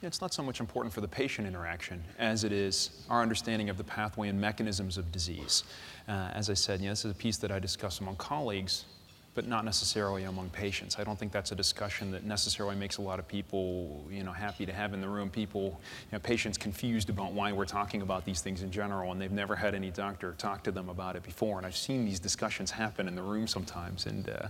it's 0.00 0.22
not 0.22 0.32
so 0.32 0.42
much 0.42 0.60
important 0.60 0.94
for 0.94 1.02
the 1.02 1.08
patient 1.08 1.46
interaction 1.46 2.02
as 2.18 2.42
it 2.42 2.52
is 2.52 3.04
our 3.10 3.20
understanding 3.20 3.68
of 3.68 3.76
the 3.76 3.84
pathway 3.84 4.28
and 4.28 4.40
mechanisms 4.40 4.96
of 4.96 5.12
disease. 5.12 5.64
Uh, 6.08 6.30
as 6.32 6.48
I 6.48 6.54
said, 6.54 6.80
you 6.80 6.86
know, 6.86 6.92
this 6.92 7.04
is 7.04 7.12
a 7.12 7.14
piece 7.14 7.36
that 7.36 7.52
I 7.52 7.58
discuss 7.58 8.00
among 8.00 8.16
colleagues 8.16 8.86
but 9.34 9.46
not 9.46 9.64
necessarily 9.64 10.24
among 10.24 10.50
patients. 10.50 10.96
I 10.98 11.04
don't 11.04 11.18
think 11.18 11.32
that's 11.32 11.52
a 11.52 11.54
discussion 11.54 12.10
that 12.10 12.24
necessarily 12.24 12.76
makes 12.76 12.98
a 12.98 13.02
lot 13.02 13.18
of 13.18 13.26
people, 13.26 14.06
you 14.10 14.24
know, 14.24 14.32
happy 14.32 14.66
to 14.66 14.72
have 14.72 14.92
in 14.92 15.00
the 15.00 15.08
room. 15.08 15.30
People, 15.30 15.80
you 16.10 16.12
know, 16.12 16.18
patients 16.18 16.58
confused 16.58 17.08
about 17.08 17.32
why 17.32 17.52
we're 17.52 17.64
talking 17.64 18.02
about 18.02 18.26
these 18.26 18.42
things 18.42 18.62
in 18.62 18.70
general, 18.70 19.10
and 19.10 19.20
they've 19.20 19.32
never 19.32 19.56
had 19.56 19.74
any 19.74 19.90
doctor 19.90 20.34
talk 20.36 20.62
to 20.64 20.70
them 20.70 20.90
about 20.90 21.16
it 21.16 21.22
before. 21.22 21.56
And 21.56 21.66
I've 21.66 21.76
seen 21.76 22.04
these 22.04 22.20
discussions 22.20 22.70
happen 22.70 23.08
in 23.08 23.14
the 23.14 23.22
room 23.22 23.46
sometimes, 23.46 24.04
and 24.04 24.28
uh, 24.28 24.48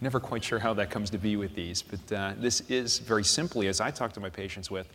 never 0.00 0.20
quite 0.20 0.44
sure 0.44 0.58
how 0.58 0.74
that 0.74 0.90
comes 0.90 1.10
to 1.10 1.18
be 1.18 1.36
with 1.36 1.54
these. 1.54 1.82
But 1.82 2.12
uh, 2.12 2.32
this 2.38 2.62
is 2.62 2.98
very 2.98 3.24
simply, 3.24 3.68
as 3.68 3.80
I 3.80 3.90
talk 3.90 4.12
to 4.14 4.20
my 4.20 4.30
patients 4.30 4.70
with, 4.70 4.88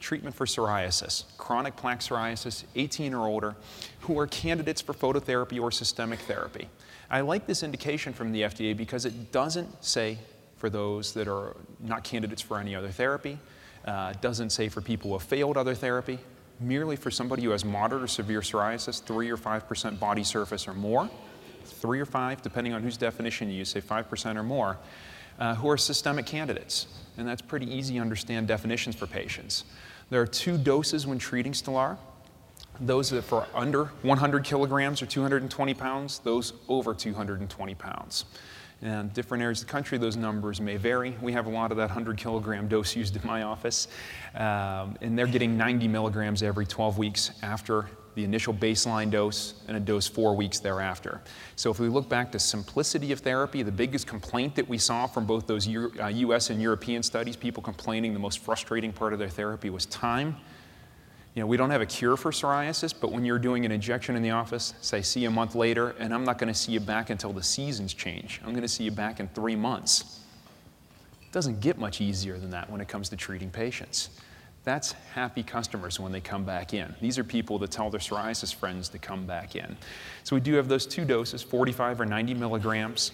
treatment 0.00 0.34
for 0.34 0.46
psoriasis, 0.46 1.24
chronic 1.38 1.76
plaque 1.76 2.00
psoriasis, 2.00 2.64
18 2.74 3.14
or 3.14 3.26
older, 3.26 3.56
who 4.00 4.18
are 4.18 4.26
candidates 4.26 4.80
for 4.80 4.92
phototherapy 4.92 5.60
or 5.60 5.70
systemic 5.70 6.18
therapy. 6.20 6.68
I 7.10 7.20
like 7.20 7.46
this 7.46 7.62
indication 7.62 8.12
from 8.12 8.32
the 8.32 8.42
FDA 8.42 8.76
because 8.76 9.04
it 9.04 9.32
doesn't 9.32 9.84
say 9.84 10.18
for 10.56 10.68
those 10.70 11.12
that 11.14 11.28
are 11.28 11.56
not 11.80 12.04
candidates 12.04 12.42
for 12.42 12.58
any 12.58 12.74
other 12.74 12.88
therapy, 12.88 13.38
uh, 13.84 14.12
doesn't 14.20 14.50
say 14.50 14.68
for 14.68 14.80
people 14.80 15.10
who 15.10 15.18
have 15.18 15.26
failed 15.26 15.56
other 15.56 15.74
therapy, 15.74 16.18
merely 16.60 16.96
for 16.96 17.10
somebody 17.10 17.42
who 17.42 17.50
has 17.50 17.64
moderate 17.64 18.02
or 18.02 18.08
severe 18.08 18.40
psoriasis, 18.40 19.02
3 19.02 19.30
or 19.30 19.36
5% 19.36 20.00
body 20.00 20.24
surface 20.24 20.66
or 20.66 20.74
more, 20.74 21.08
3 21.66 22.00
or 22.00 22.06
5, 22.06 22.42
depending 22.42 22.72
on 22.72 22.82
whose 22.82 22.96
definition 22.96 23.50
you 23.50 23.56
use, 23.56 23.70
say 23.70 23.80
5% 23.80 24.36
or 24.36 24.42
more, 24.42 24.78
uh, 25.38 25.54
who 25.54 25.68
are 25.68 25.76
systemic 25.76 26.26
candidates. 26.26 26.86
And 27.18 27.26
that's 27.26 27.42
pretty 27.42 27.72
easy 27.72 27.94
to 27.94 28.00
understand 28.00 28.48
definitions 28.48 28.96
for 28.96 29.06
patients. 29.06 29.64
There 30.10 30.20
are 30.20 30.26
two 30.26 30.56
doses 30.56 31.06
when 31.06 31.18
treating 31.18 31.52
Stelara 31.52 31.98
those 32.80 33.10
that 33.10 33.22
for 33.22 33.46
under 33.54 33.86
100 34.02 34.44
kilograms 34.44 35.00
or 35.02 35.06
220 35.06 35.74
pounds, 35.74 36.18
those 36.20 36.52
over 36.68 36.94
220 36.94 37.74
pounds. 37.74 38.24
And 38.82 39.12
different 39.14 39.42
areas 39.42 39.62
of 39.62 39.68
the 39.68 39.72
country, 39.72 39.96
those 39.96 40.16
numbers 40.16 40.60
may 40.60 40.76
vary. 40.76 41.16
We 41.22 41.32
have 41.32 41.46
a 41.46 41.50
lot 41.50 41.70
of 41.70 41.78
that 41.78 41.88
100 41.88 42.18
kilogram 42.18 42.68
dose 42.68 42.94
used 42.94 43.16
in 43.16 43.26
my 43.26 43.42
office, 43.42 43.88
um, 44.34 44.96
and 45.00 45.18
they're 45.18 45.26
getting 45.26 45.56
90 45.56 45.88
milligrams 45.88 46.42
every 46.42 46.66
12 46.66 46.98
weeks 46.98 47.30
after 47.42 47.86
the 48.16 48.24
initial 48.24 48.52
baseline 48.52 49.10
dose 49.10 49.54
and 49.68 49.76
a 49.76 49.80
dose 49.80 50.08
four 50.08 50.34
weeks 50.34 50.58
thereafter. 50.58 51.20
So 51.54 51.70
if 51.70 51.78
we 51.78 51.88
look 51.88 52.08
back 52.08 52.32
to 52.32 52.40
simplicity 52.40 53.12
of 53.12 53.20
therapy, 53.20 53.62
the 53.62 53.70
biggest 53.70 54.08
complaint 54.08 54.56
that 54.56 54.68
we 54.68 54.78
saw 54.78 55.06
from 55.06 55.26
both 55.26 55.46
those 55.46 55.68
U- 55.68 55.92
uh, 56.00 56.08
US 56.08 56.50
and 56.50 56.60
European 56.60 57.04
studies, 57.04 57.36
people 57.36 57.62
complaining 57.62 58.12
the 58.12 58.18
most 58.18 58.40
frustrating 58.40 58.92
part 58.92 59.12
of 59.12 59.20
their 59.20 59.28
therapy 59.28 59.70
was 59.70 59.86
time 59.86 60.36
you 61.36 61.42
know, 61.42 61.46
we 61.46 61.58
don't 61.58 61.68
have 61.68 61.82
a 61.82 61.86
cure 61.86 62.16
for 62.16 62.30
psoriasis, 62.30 62.94
but 62.98 63.12
when 63.12 63.22
you're 63.22 63.38
doing 63.38 63.66
an 63.66 63.70
injection 63.70 64.16
in 64.16 64.22
the 64.22 64.30
office, 64.30 64.72
say, 64.80 65.02
see 65.02 65.20
you 65.20 65.28
a 65.28 65.30
month 65.30 65.54
later, 65.54 65.90
and 65.98 66.14
I'm 66.14 66.24
not 66.24 66.38
going 66.38 66.50
to 66.50 66.58
see 66.58 66.72
you 66.72 66.80
back 66.80 67.10
until 67.10 67.30
the 67.34 67.42
seasons 67.42 67.92
change. 67.92 68.40
I'm 68.42 68.52
going 68.52 68.62
to 68.62 68.68
see 68.68 68.84
you 68.84 68.90
back 68.90 69.20
in 69.20 69.28
three 69.28 69.54
months. 69.54 70.20
It 71.20 71.32
doesn't 71.32 71.60
get 71.60 71.76
much 71.76 72.00
easier 72.00 72.38
than 72.38 72.48
that 72.50 72.70
when 72.70 72.80
it 72.80 72.88
comes 72.88 73.10
to 73.10 73.16
treating 73.16 73.50
patients. 73.50 74.08
That's 74.66 74.90
happy 75.14 75.44
customers 75.44 76.00
when 76.00 76.10
they 76.10 76.20
come 76.20 76.42
back 76.42 76.74
in. 76.74 76.92
These 77.00 77.20
are 77.20 77.24
people 77.24 77.56
that 77.60 77.70
tell 77.70 77.88
their 77.88 78.00
psoriasis 78.00 78.52
friends 78.52 78.88
to 78.88 78.98
come 78.98 79.24
back 79.24 79.54
in. 79.54 79.76
So 80.24 80.34
we 80.34 80.40
do 80.40 80.54
have 80.54 80.66
those 80.66 80.86
two 80.86 81.04
doses, 81.04 81.40
45 81.40 82.00
or 82.00 82.04
90 82.04 82.34
milligrams. 82.34 83.12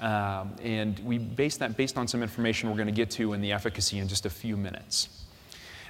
Um, 0.00 0.56
and 0.62 0.98
we 1.00 1.18
base 1.18 1.58
that 1.58 1.76
based 1.76 1.98
on 1.98 2.08
some 2.08 2.22
information 2.22 2.70
we're 2.70 2.76
going 2.76 2.86
to 2.86 2.92
get 2.92 3.10
to 3.12 3.34
in 3.34 3.42
the 3.42 3.52
efficacy 3.52 3.98
in 3.98 4.08
just 4.08 4.24
a 4.24 4.30
few 4.30 4.56
minutes. 4.56 5.26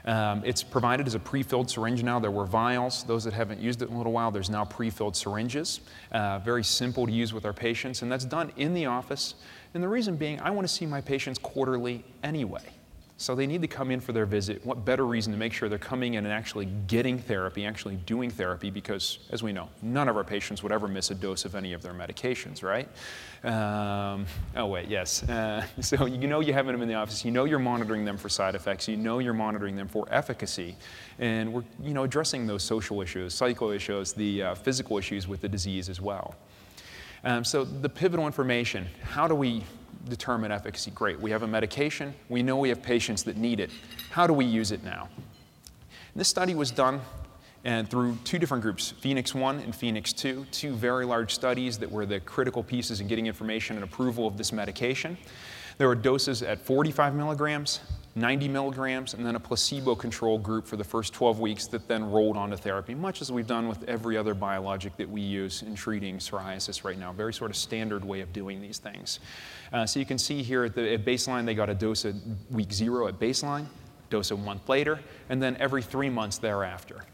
Um, 0.04 0.42
it's 0.44 0.64
provided 0.64 1.06
as 1.06 1.14
a 1.14 1.20
pre-filled 1.20 1.70
syringe 1.70 2.02
now. 2.02 2.18
There 2.18 2.32
were 2.32 2.44
vials. 2.44 3.04
Those 3.04 3.22
that 3.22 3.34
haven't 3.34 3.60
used 3.60 3.82
it 3.82 3.90
in 3.90 3.94
a 3.94 3.96
little 3.96 4.12
while, 4.12 4.32
there's 4.32 4.50
now 4.50 4.64
pre-filled 4.64 5.14
syringes. 5.14 5.78
Uh, 6.10 6.40
very 6.40 6.64
simple 6.64 7.06
to 7.06 7.12
use 7.12 7.32
with 7.32 7.44
our 7.44 7.52
patients, 7.52 8.02
and 8.02 8.10
that's 8.10 8.24
done 8.24 8.50
in 8.56 8.74
the 8.74 8.86
office. 8.86 9.36
And 9.74 9.82
the 9.82 9.88
reason 9.88 10.16
being, 10.16 10.40
I 10.40 10.50
want 10.50 10.66
to 10.66 10.74
see 10.74 10.86
my 10.86 11.00
patients 11.00 11.38
quarterly 11.38 12.04
anyway. 12.24 12.64
So 13.16 13.36
they 13.36 13.46
need 13.46 13.62
to 13.62 13.68
come 13.68 13.92
in 13.92 14.00
for 14.00 14.12
their 14.12 14.26
visit. 14.26 14.66
What 14.66 14.84
better 14.84 15.06
reason 15.06 15.32
to 15.32 15.38
make 15.38 15.52
sure 15.52 15.68
they're 15.68 15.78
coming 15.78 16.14
in 16.14 16.24
and 16.24 16.32
actually 16.32 16.66
getting 16.88 17.16
therapy, 17.16 17.64
actually 17.64 17.94
doing 17.94 18.28
therapy, 18.28 18.70
because 18.70 19.20
as 19.30 19.40
we 19.40 19.52
know, 19.52 19.68
none 19.82 20.08
of 20.08 20.16
our 20.16 20.24
patients 20.24 20.64
would 20.64 20.72
ever 20.72 20.88
miss 20.88 21.12
a 21.12 21.14
dose 21.14 21.44
of 21.44 21.54
any 21.54 21.74
of 21.74 21.82
their 21.82 21.94
medications, 21.94 22.64
right? 22.64 22.88
Um, 23.44 24.26
oh, 24.56 24.66
wait, 24.66 24.88
yes. 24.88 25.24
Uh, 25.34 25.64
so 25.80 26.06
you 26.06 26.28
know 26.28 26.40
you're 26.40 26.54
having 26.54 26.72
them 26.72 26.80
in 26.80 26.88
the 26.88 26.94
office, 26.94 27.24
you 27.24 27.30
know 27.30 27.44
you're 27.44 27.58
monitoring 27.58 28.04
them 28.04 28.16
for 28.16 28.28
side 28.28 28.54
effects, 28.54 28.86
you 28.86 28.96
know 28.96 29.18
you're 29.18 29.34
monitoring 29.34 29.74
them 29.74 29.88
for 29.88 30.06
efficacy, 30.10 30.76
and 31.18 31.52
we're 31.52 31.64
you 31.82 31.92
know, 31.92 32.04
addressing 32.04 32.46
those 32.46 32.62
social 32.62 33.02
issues, 33.02 33.34
psycho 33.34 33.72
issues, 33.72 34.12
the 34.12 34.42
uh, 34.42 34.54
physical 34.54 34.96
issues 34.96 35.26
with 35.26 35.40
the 35.40 35.48
disease 35.48 35.88
as 35.88 36.00
well. 36.00 36.36
Um, 37.24 37.42
so 37.42 37.64
the 37.64 37.88
pivotal 37.88 38.26
information, 38.26 38.86
how 39.02 39.26
do 39.26 39.34
we 39.34 39.64
determine 40.08 40.52
efficacy? 40.52 40.90
Great, 40.90 41.20
we 41.20 41.30
have 41.30 41.42
a 41.42 41.46
medication, 41.46 42.14
we 42.28 42.42
know 42.42 42.56
we 42.56 42.68
have 42.68 42.82
patients 42.82 43.22
that 43.24 43.36
need 43.36 43.60
it. 43.60 43.70
How 44.10 44.26
do 44.26 44.32
we 44.32 44.44
use 44.44 44.72
it 44.72 44.84
now? 44.84 45.08
This 46.16 46.28
study 46.28 46.54
was 46.54 46.70
done 46.70 47.00
and 47.64 47.88
through 47.88 48.16
two 48.24 48.38
different 48.38 48.62
groups, 48.62 48.90
Phoenix 48.90 49.34
1 49.34 49.60
and 49.60 49.74
Phoenix 49.74 50.12
2, 50.12 50.46
two 50.50 50.74
very 50.74 51.06
large 51.06 51.34
studies 51.34 51.78
that 51.78 51.90
were 51.90 52.04
the 52.04 52.20
critical 52.20 52.62
pieces 52.62 53.00
in 53.00 53.08
getting 53.08 53.26
information 53.26 53.76
and 53.76 53.84
approval 53.84 54.26
of 54.26 54.36
this 54.36 54.52
medication. 54.52 55.16
There 55.78 55.88
were 55.88 55.94
doses 55.94 56.42
at 56.42 56.60
45 56.60 57.14
milligrams, 57.14 57.80
90 58.16 58.48
milligrams, 58.48 59.14
and 59.14 59.26
then 59.26 59.34
a 59.34 59.40
placebo 59.40 59.94
control 59.96 60.38
group 60.38 60.66
for 60.66 60.76
the 60.76 60.84
first 60.84 61.12
12 61.12 61.40
weeks 61.40 61.66
that 61.66 61.88
then 61.88 62.04
rolled 62.04 62.36
onto 62.36 62.56
therapy, 62.56 62.94
much 62.94 63.20
as 63.20 63.32
we've 63.32 63.46
done 63.46 63.66
with 63.66 63.82
every 63.88 64.16
other 64.16 64.34
biologic 64.34 64.96
that 64.96 65.08
we 65.08 65.20
use 65.20 65.62
in 65.62 65.74
treating 65.74 66.18
psoriasis 66.18 66.84
right 66.84 66.98
now. 66.98 67.12
Very 67.12 67.34
sort 67.34 67.50
of 67.50 67.56
standard 67.56 68.04
way 68.04 68.20
of 68.20 68.32
doing 68.32 68.62
these 68.62 68.78
things. 68.78 69.18
Uh, 69.72 69.84
so 69.84 69.98
you 69.98 70.06
can 70.06 70.18
see 70.18 70.44
here 70.44 70.64
at, 70.64 70.76
the, 70.76 70.94
at 70.94 71.04
baseline, 71.04 71.44
they 71.44 71.54
got 71.54 71.68
a 71.68 71.74
dose 71.74 72.04
at 72.04 72.14
week 72.50 72.72
zero 72.72 73.08
at 73.08 73.18
baseline, 73.18 73.66
dose 74.10 74.30
a 74.30 74.36
month 74.36 74.68
later, 74.68 75.00
and 75.28 75.42
then 75.42 75.56
every 75.58 75.82
three 75.82 76.10
months 76.10 76.38
thereafter. 76.38 77.04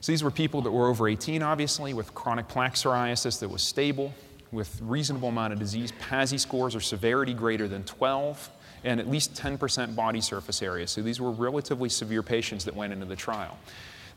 So 0.00 0.12
these 0.12 0.22
were 0.22 0.30
people 0.30 0.62
that 0.62 0.70
were 0.70 0.88
over 0.88 1.08
18, 1.08 1.42
obviously, 1.42 1.92
with 1.92 2.14
chronic 2.14 2.46
plaque 2.46 2.74
psoriasis 2.74 3.40
that 3.40 3.48
was 3.48 3.62
stable, 3.62 4.12
with 4.52 4.80
reasonable 4.82 5.28
amount 5.28 5.52
of 5.52 5.58
disease, 5.58 5.92
PASI 5.98 6.38
scores 6.38 6.76
or 6.76 6.80
severity 6.80 7.34
greater 7.34 7.66
than 7.66 7.82
12, 7.84 8.50
and 8.84 9.00
at 9.00 9.08
least 9.08 9.34
10% 9.34 9.94
body 9.94 10.20
surface 10.20 10.62
area. 10.62 10.86
So 10.86 11.02
these 11.02 11.20
were 11.20 11.30
relatively 11.30 11.88
severe 11.88 12.22
patients 12.22 12.64
that 12.64 12.74
went 12.74 12.92
into 12.92 13.06
the 13.06 13.16
trial. 13.16 13.58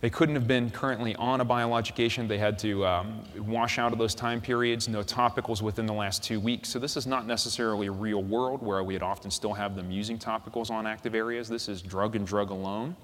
They 0.01 0.10
couldn't 0.10 0.36
have 0.36 0.47
been 0.47 0.69
currently 0.69 1.15
on 1.15 1.41
a 1.41 1.45
biologic 1.45 1.99
agent. 1.99 2.30
They 2.30 2.38
had 2.38 2.60
to 2.60 2.86
um, 2.86 3.23
wash 3.38 3.80
out 3.80 3.93
of 3.93 3.97
those 3.97 4.13
time 4.13 4.41
periods, 4.41 4.88
no 4.88 5.04
topicals 5.04 5.62
within 5.62 5.86
the 5.86 5.93
last 5.93 6.23
two 6.23 6.39
weeks. 6.39 6.69
So 6.69 6.80
this 6.80 6.97
is 6.97 7.08
not 7.08 7.25
necessarily 7.25 7.88
a 7.88 7.91
real 7.91 8.21
world 8.21 8.62
where 8.62 8.84
we'd 8.84 9.01
often 9.01 9.32
still 9.32 9.54
have 9.54 9.75
them 9.75 9.91
using 9.91 10.19
topicals 10.19 10.69
on 10.69 10.86
active 10.86 11.15
areas. 11.15 11.47
This 11.47 11.69
is 11.69 11.82
drug 11.82 12.15
and 12.15 12.28
drug 12.28 12.49
alone. 12.49 12.95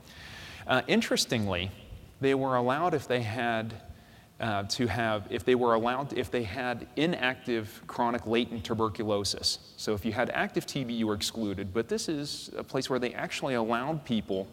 Uh, 0.67 0.81
interestingly, 0.87 1.71
they 2.19 2.35
were 2.35 2.55
allowed 2.55 2.93
if 2.93 3.07
they 3.07 3.21
had 3.21 3.73
uh, 4.41 4.63
to 4.63 4.87
have, 4.87 5.27
if 5.29 5.45
they 5.45 5.55
were 5.55 5.75
allowed, 5.75 6.13
if 6.17 6.31
they 6.31 6.43
had 6.43 6.87
inactive 6.95 7.81
chronic 7.85 8.25
latent 8.25 8.63
tuberculosis. 8.63 9.59
So 9.77 9.93
if 9.93 10.03
you 10.03 10.11
had 10.11 10.31
active 10.31 10.65
TB, 10.65 10.97
you 10.97 11.07
were 11.07 11.13
excluded. 11.13 11.73
But 11.73 11.87
this 11.87 12.09
is 12.09 12.49
a 12.57 12.63
place 12.63 12.89
where 12.89 12.99
they 12.99 13.13
actually 13.13 13.53
allowed 13.53 14.03
people 14.03 14.47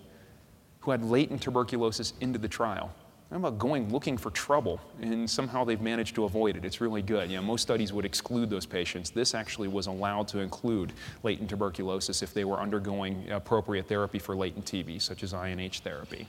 who 0.80 0.90
had 0.90 1.02
latent 1.02 1.42
tuberculosis 1.42 2.12
into 2.20 2.38
the 2.38 2.48
trial. 2.48 2.94
How 3.30 3.36
about 3.36 3.58
going 3.58 3.90
looking 3.90 4.16
for 4.16 4.30
trouble 4.30 4.80
and 5.02 5.28
somehow 5.28 5.62
they've 5.64 5.80
managed 5.80 6.14
to 6.14 6.24
avoid 6.24 6.56
it? 6.56 6.64
It's 6.64 6.80
really 6.80 7.02
good. 7.02 7.30
You 7.30 7.36
know, 7.36 7.42
most 7.42 7.60
studies 7.60 7.92
would 7.92 8.06
exclude 8.06 8.48
those 8.48 8.64
patients. 8.64 9.10
This 9.10 9.34
actually 9.34 9.68
was 9.68 9.86
allowed 9.86 10.28
to 10.28 10.38
include 10.38 10.94
latent 11.22 11.50
tuberculosis 11.50 12.22
if 12.22 12.32
they 12.32 12.44
were 12.44 12.58
undergoing 12.58 13.30
appropriate 13.30 13.86
therapy 13.86 14.18
for 14.18 14.34
latent 14.34 14.64
TB, 14.64 15.02
such 15.02 15.22
as 15.22 15.34
INH 15.34 15.80
therapy. 15.80 16.26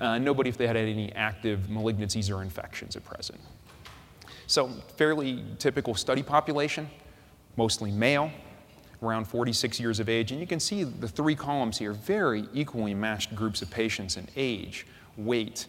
Uh, 0.00 0.18
nobody 0.18 0.48
if 0.48 0.56
they 0.56 0.66
had 0.66 0.76
any 0.76 1.12
active 1.14 1.60
malignancies 1.68 2.34
or 2.34 2.42
infections 2.42 2.96
at 2.96 3.04
present. 3.04 3.40
So, 4.46 4.68
fairly 4.96 5.44
typical 5.58 5.94
study 5.94 6.22
population, 6.22 6.88
mostly 7.56 7.90
male, 7.90 8.30
around 9.02 9.26
46 9.26 9.78
years 9.78 10.00
of 10.00 10.08
age. 10.08 10.32
And 10.32 10.40
you 10.40 10.46
can 10.46 10.60
see 10.60 10.84
the 10.84 11.08
three 11.08 11.34
columns 11.34 11.78
here, 11.78 11.92
very 11.92 12.48
equally 12.54 12.94
matched 12.94 13.34
groups 13.34 13.62
of 13.62 13.70
patients 13.70 14.16
in 14.16 14.26
age, 14.36 14.86
weight, 15.16 15.66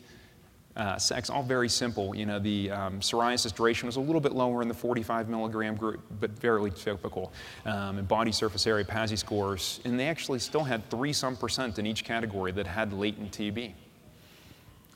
uh, 0.75 0.97
sex, 0.97 1.29
all 1.29 1.43
very 1.43 1.67
simple. 1.67 2.15
You 2.15 2.25
know, 2.25 2.39
the 2.39 2.71
um, 2.71 2.99
psoriasis 3.01 3.53
duration 3.53 3.87
was 3.87 3.97
a 3.97 3.99
little 3.99 4.21
bit 4.21 4.31
lower 4.31 4.61
in 4.61 4.67
the 4.67 4.73
45 4.73 5.27
milligram 5.27 5.75
group, 5.75 6.01
but 6.21 6.37
fairly 6.39 6.71
typical. 6.71 7.33
Um, 7.65 7.97
and 7.97 8.07
body 8.07 8.31
surface 8.31 8.65
area 8.65 8.85
PASI 8.85 9.17
scores, 9.17 9.81
and 9.83 9.99
they 9.99 10.07
actually 10.07 10.39
still 10.39 10.63
had 10.63 10.89
three 10.89 11.11
some 11.11 11.35
percent 11.35 11.79
in 11.79 11.85
each 11.85 12.05
category 12.05 12.51
that 12.53 12.65
had 12.65 12.93
latent 12.93 13.31
TB 13.31 13.73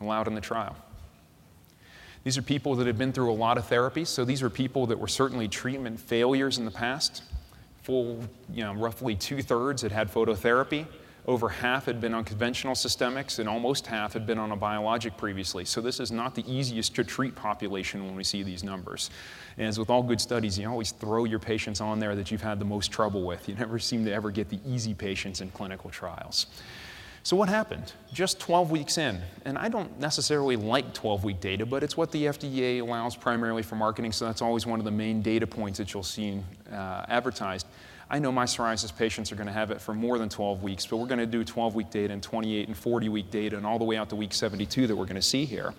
allowed 0.04 0.28
in 0.28 0.36
the 0.36 0.42
trial. 0.42 0.76
These 2.24 2.38
are 2.38 2.42
people 2.42 2.76
that 2.76 2.88
had 2.88 2.98
been 2.98 3.12
through 3.12 3.32
a 3.32 3.36
lot 3.36 3.58
of 3.58 3.68
therapies, 3.68 4.08
so 4.08 4.24
these 4.24 4.42
are 4.42 4.50
people 4.50 4.88
that 4.88 4.98
were 4.98 5.10
certainly 5.10 5.48
treatment 5.48 6.00
failures 6.00 6.58
in 6.58 6.66
the 6.66 6.72
past. 6.72 7.24
Full, 7.82 8.22
you 8.52 8.64
know, 8.64 8.74
roughly 8.74 9.16
two 9.16 9.42
thirds 9.42 9.82
had 9.82 9.92
had 9.92 10.10
phototherapy. 10.10 10.86
Over 11.26 11.48
half 11.48 11.86
had 11.86 12.02
been 12.02 12.14
on 12.14 12.26
conventional 12.26 12.76
systemics, 12.76 13.40
and 13.40 13.48
almost 13.48 13.88
half 13.88 14.12
had 14.12 14.26
been 14.26 14.38
on 14.38 14.52
a 14.52 14.58
biologic 14.58 15.16
previously. 15.16 15.64
So, 15.64 15.80
this 15.80 16.02
is 16.02 16.12
not 16.12 16.36
the 16.36 16.44
easiest 16.52 16.96
to 16.96 17.04
treat 17.04 17.34
population 17.34 18.06
when 18.06 18.16
we 18.16 18.26
see 18.26 18.44
these 18.44 18.62
numbers. 18.62 19.10
And 19.58 19.68
as 19.68 19.80
with 19.80 19.90
all 19.90 20.04
good 20.04 20.20
studies, 20.20 20.60
you 20.60 20.68
always 20.70 20.92
throw 20.92 21.24
your 21.24 21.40
patients 21.40 21.80
on 21.80 22.00
there 22.00 22.16
that 22.16 22.30
you've 22.30 22.42
had 22.42 22.60
the 22.60 22.66
most 22.66 22.92
trouble 22.92 23.24
with. 23.24 23.48
You 23.48 23.56
never 23.56 23.80
seem 23.80 24.04
to 24.04 24.12
ever 24.12 24.32
get 24.32 24.50
the 24.50 24.60
easy 24.66 24.94
patients 24.94 25.40
in 25.40 25.50
clinical 25.52 25.90
trials. 25.90 26.48
So, 27.26 27.38
what 27.38 27.48
happened? 27.48 27.94
Just 28.12 28.38
12 28.42 28.70
weeks 28.70 28.98
in, 28.98 29.22
and 29.46 29.58
I 29.58 29.70
don't 29.70 29.98
necessarily 29.98 30.58
like 30.58 30.94
12 30.94 31.24
week 31.24 31.40
data, 31.40 31.66
but 31.66 31.82
it's 31.82 31.96
what 31.96 32.12
the 32.12 32.26
FDA 32.26 32.82
allows 32.82 33.16
primarily 33.16 33.64
for 33.64 33.76
marketing, 33.76 34.12
so 34.12 34.26
that's 34.26 34.42
always 34.42 34.66
one 34.66 34.80
of 34.80 34.84
the 34.84 34.92
main 34.92 35.22
data 35.22 35.48
points 35.48 35.78
that 35.78 35.94
you'll 35.94 36.04
see 36.04 36.42
uh, 36.70 37.06
advertised. 37.08 37.66
I 38.10 38.20
know 38.20 38.30
my 38.30 38.44
psoriasis 38.44 38.96
patients 38.96 39.32
are 39.32 39.36
going 39.36 39.48
to 39.48 39.54
have 39.54 39.72
it 39.72 39.80
for 39.80 39.94
more 39.94 40.20
than 40.20 40.28
12 40.28 40.64
weeks, 40.64 40.86
but 40.86 40.98
we're 40.98 41.08
going 41.08 41.20
to 41.20 41.26
do 41.26 41.46
12 41.46 41.76
week 41.76 41.90
data 41.90 42.12
and 42.14 42.22
28 42.22 42.68
and 42.68 42.76
40 42.78 43.08
week 43.08 43.32
data 43.32 43.56
and 43.56 43.66
all 43.66 43.80
the 43.80 43.86
way 43.86 43.96
out 43.96 44.10
to 44.10 44.18
week 44.18 44.34
72 44.34 44.86
that 44.86 44.96
we're 44.96 45.06
going 45.06 45.16
to 45.16 45.22
see 45.22 45.46
here. 45.46 45.74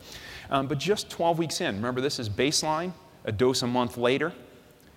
Um, 0.50 0.66
but 0.66 0.78
just 0.78 1.10
12 1.10 1.38
weeks 1.38 1.60
in, 1.60 1.76
remember 1.76 2.00
this 2.00 2.18
is 2.18 2.30
baseline, 2.30 2.92
a 3.26 3.32
dose 3.32 3.62
a 3.62 3.66
month 3.66 3.98
later. 3.98 4.32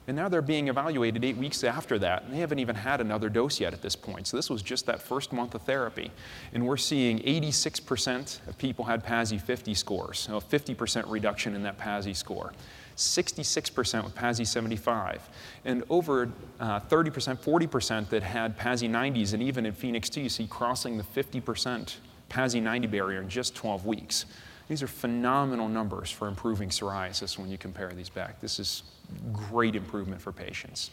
And 0.07 0.15
now 0.15 0.29
they're 0.29 0.41
being 0.41 0.69
evaluated 0.69 1.25
eight 1.25 1.35
weeks 1.35 1.65
after 1.65 1.99
that, 1.99 2.23
and 2.23 2.33
they 2.33 2.37
haven't 2.37 2.59
even 2.59 2.77
had 2.77 3.01
another 3.01 3.27
dose 3.27 3.59
yet 3.59 3.73
at 3.73 3.81
this 3.81 3.95
point. 3.95 4.25
So 4.25 4.37
this 4.37 4.49
was 4.49 4.61
just 4.61 4.85
that 4.85 5.01
first 5.01 5.33
month 5.33 5.53
of 5.53 5.63
therapy. 5.63 6.11
And 6.53 6.65
we're 6.65 6.77
seeing 6.77 7.19
86% 7.19 8.47
of 8.47 8.57
people 8.57 8.85
had 8.85 9.03
PASI 9.03 9.37
50 9.37 9.73
scores, 9.73 10.19
so 10.19 10.37
a 10.37 10.41
50% 10.41 11.11
reduction 11.11 11.55
in 11.55 11.63
that 11.63 11.77
PASI 11.77 12.13
score. 12.13 12.53
66% 12.95 14.03
with 14.05 14.15
PASI 14.15 14.45
75, 14.45 15.29
and 15.65 15.83
over 15.89 16.31
uh, 16.59 16.79
30%, 16.79 17.37
40% 17.37 18.09
that 18.09 18.23
had 18.23 18.57
PASI 18.57 18.87
90s, 18.87 19.33
and 19.33 19.43
even 19.43 19.65
in 19.65 19.73
Phoenix 19.73 20.09
2, 20.09 20.21
you 20.21 20.29
see 20.29 20.47
crossing 20.47 20.97
the 20.97 21.03
50% 21.03 21.97
PASI 22.29 22.59
90 22.61 22.87
barrier 22.87 23.21
in 23.21 23.29
just 23.29 23.55
12 23.55 23.85
weeks. 23.85 24.25
These 24.67 24.84
are 24.84 24.88
phenomenal 24.88 25.69
numbers 25.69 26.12
for 26.12 26.27
improving 26.27 26.69
psoriasis 26.69 27.38
when 27.38 27.49
you 27.49 27.58
compare 27.58 27.89
these 27.93 28.10
back. 28.10 28.41
This 28.41 28.60
is 28.60 28.84
great 29.32 29.75
improvement 29.75 30.21
for 30.21 30.32
patients. 30.32 30.91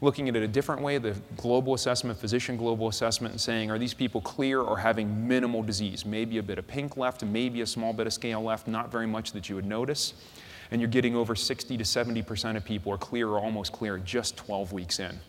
Looking 0.00 0.28
at 0.28 0.34
it 0.34 0.42
a 0.42 0.48
different 0.48 0.82
way, 0.82 0.98
the 0.98 1.14
global 1.36 1.74
assessment, 1.74 2.18
physician 2.18 2.56
global 2.56 2.88
assessment, 2.88 3.32
and 3.32 3.40
saying, 3.40 3.70
are 3.70 3.78
these 3.78 3.94
people 3.94 4.20
clear 4.20 4.60
or 4.60 4.76
having 4.76 5.28
minimal 5.28 5.62
disease? 5.62 6.04
Maybe 6.04 6.38
a 6.38 6.42
bit 6.42 6.58
of 6.58 6.66
pink 6.66 6.96
left, 6.96 7.24
maybe 7.24 7.60
a 7.60 7.66
small 7.66 7.92
bit 7.92 8.08
of 8.08 8.12
scale 8.12 8.42
left, 8.42 8.66
not 8.66 8.90
very 8.90 9.06
much 9.06 9.30
that 9.32 9.48
you 9.48 9.54
would 9.54 9.64
notice. 9.64 10.14
And 10.72 10.80
you're 10.80 10.90
getting 10.90 11.14
over 11.14 11.36
60 11.36 11.76
to 11.76 11.84
70% 11.84 12.56
of 12.56 12.64
people 12.64 12.92
are 12.92 12.98
clear 12.98 13.28
or 13.28 13.38
almost 13.38 13.72
clear 13.72 13.98
just 13.98 14.36
12 14.36 14.72
weeks 14.72 14.98
in. 14.98 15.20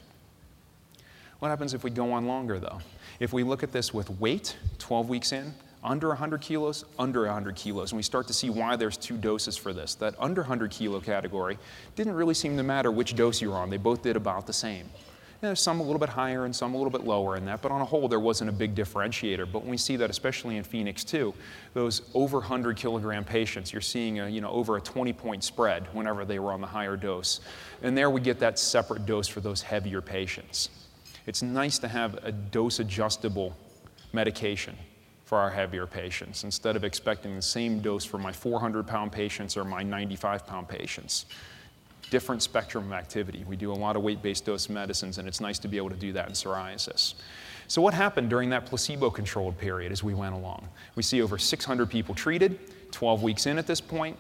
What 1.40 1.50
happens 1.50 1.76
if 1.76 1.84
we 1.84 1.92
go 1.92 2.12
on 2.14 2.26
longer, 2.26 2.60
though? 2.60 2.80
If 3.20 3.34
we 3.34 3.44
look 3.44 3.62
at 3.62 3.72
this 3.72 3.94
with 3.94 4.10
weight, 4.20 4.58
12 4.80 5.10
weeks 5.10 5.32
in, 5.32 5.54
under 5.86 6.10
100 6.10 6.42
kilos, 6.42 6.84
under 6.98 7.22
100 7.22 7.56
kilos. 7.56 7.92
And 7.92 7.98
we 7.98 8.04
start 8.04 8.28
to 8.28 8.34
see 8.34 8.50
why 8.50 8.76
there's 8.76 8.98
two 8.98 9.16
doses 9.16 9.56
for 9.56 9.72
this. 9.72 9.96
That 9.96 10.16
under 10.20 10.42
100 10.42 10.72
kilo 10.72 11.00
category 11.00 11.58
didn't 11.96 12.14
really 12.14 12.34
seem 12.34 12.58
to 12.58 12.64
matter 12.64 12.92
which 12.92 13.16
dose 13.16 13.42
you 13.42 13.52
were 13.52 13.58
on. 13.58 13.70
They 13.70 13.78
both 13.78 14.02
did 14.02 14.16
about 14.16 14.48
the 14.48 14.54
same. 14.54 14.90
There's 15.42 15.62
some 15.62 15.80
a 15.80 15.84
little 15.84 16.00
bit 16.00 16.10
higher 16.10 16.46
and 16.46 16.56
some 16.56 16.74
a 16.74 16.78
little 16.78 16.90
bit 16.90 17.04
lower 17.04 17.36
in 17.36 17.46
that, 17.46 17.62
but 17.62 17.72
on 17.72 17.80
a 17.80 17.86
whole, 17.86 18.08
there 18.08 18.20
wasn't 18.20 18.50
a 18.50 18.54
big 18.54 18.74
differentiator. 18.74 19.52
But 19.52 19.60
when 19.60 19.70
we 19.70 19.78
see 19.78 19.96
that, 19.98 20.10
especially 20.10 20.58
in 20.58 20.64
Phoenix 20.64 21.04
2, 21.04 21.34
those 21.76 22.02
over 22.16 22.40
100 22.40 22.78
kilogram 22.78 23.24
patients, 23.24 23.72
you're 23.72 23.82
seeing 23.82 24.20
a, 24.20 24.28
you 24.28 24.42
know, 24.42 24.50
over 24.50 24.78
a 24.78 24.82
20 24.82 25.14
point 25.14 25.44
spread 25.44 25.88
whenever 25.94 26.26
they 26.26 26.40
were 26.40 26.52
on 26.52 26.62
the 26.62 26.68
higher 26.68 26.98
dose. 26.98 27.42
And 27.84 27.96
there 27.96 28.10
we 28.10 28.22
get 28.22 28.40
that 28.40 28.58
separate 28.58 29.06
dose 29.06 29.28
for 29.28 29.42
those 29.42 29.62
heavier 29.62 30.02
patients. 30.02 30.70
It's 31.28 31.44
nice 31.44 31.78
to 31.80 31.88
have 31.88 32.16
a 32.24 32.32
dose 32.32 32.80
adjustable 32.80 33.56
medication 34.14 34.76
for 35.26 35.40
our 35.40 35.50
heavier 35.50 35.88
patients 35.88 36.44
instead 36.44 36.76
of 36.76 36.84
expecting 36.84 37.36
the 37.36 37.42
same 37.42 37.80
dose 37.80 38.06
for 38.06 38.18
my 38.18 38.32
400 38.32 38.88
pound 38.88 39.12
patients 39.12 39.58
or 39.58 39.66
my 39.66 39.84
95 39.84 40.46
pound 40.46 40.68
patients. 40.70 41.26
Different 42.12 42.44
spectrum 42.44 42.86
of 42.86 42.94
activity. 42.94 43.44
We 43.48 43.56
do 43.56 43.72
a 43.72 43.74
lot 43.74 43.96
of 43.96 44.04
weight 44.04 44.22
based 44.22 44.46
dose 44.46 44.70
medicines, 44.70 45.18
and 45.18 45.28
it's 45.28 45.42
nice 45.42 45.58
to 45.60 45.68
be 45.68 45.78
able 45.78 45.90
to 45.90 45.96
do 45.96 46.14
that 46.14 46.28
in 46.28 46.34
psoriasis. 46.34 47.16
So, 47.68 47.82
what 47.82 47.96
happened 47.96 48.30
during 48.30 48.52
that 48.52 48.68
placebo 48.68 49.10
controlled 49.10 49.58
period 49.58 49.92
as 49.92 50.04
we 50.04 50.14
went 50.14 50.36
along? 50.36 50.68
We 50.94 51.02
see 51.02 51.24
over 51.24 51.40
600 51.40 51.90
people 51.90 52.14
treated, 52.14 52.60
12 52.92 53.24
weeks 53.24 53.48
in 53.48 53.58
at 53.58 53.66
this 53.66 53.82
point. 53.82 54.18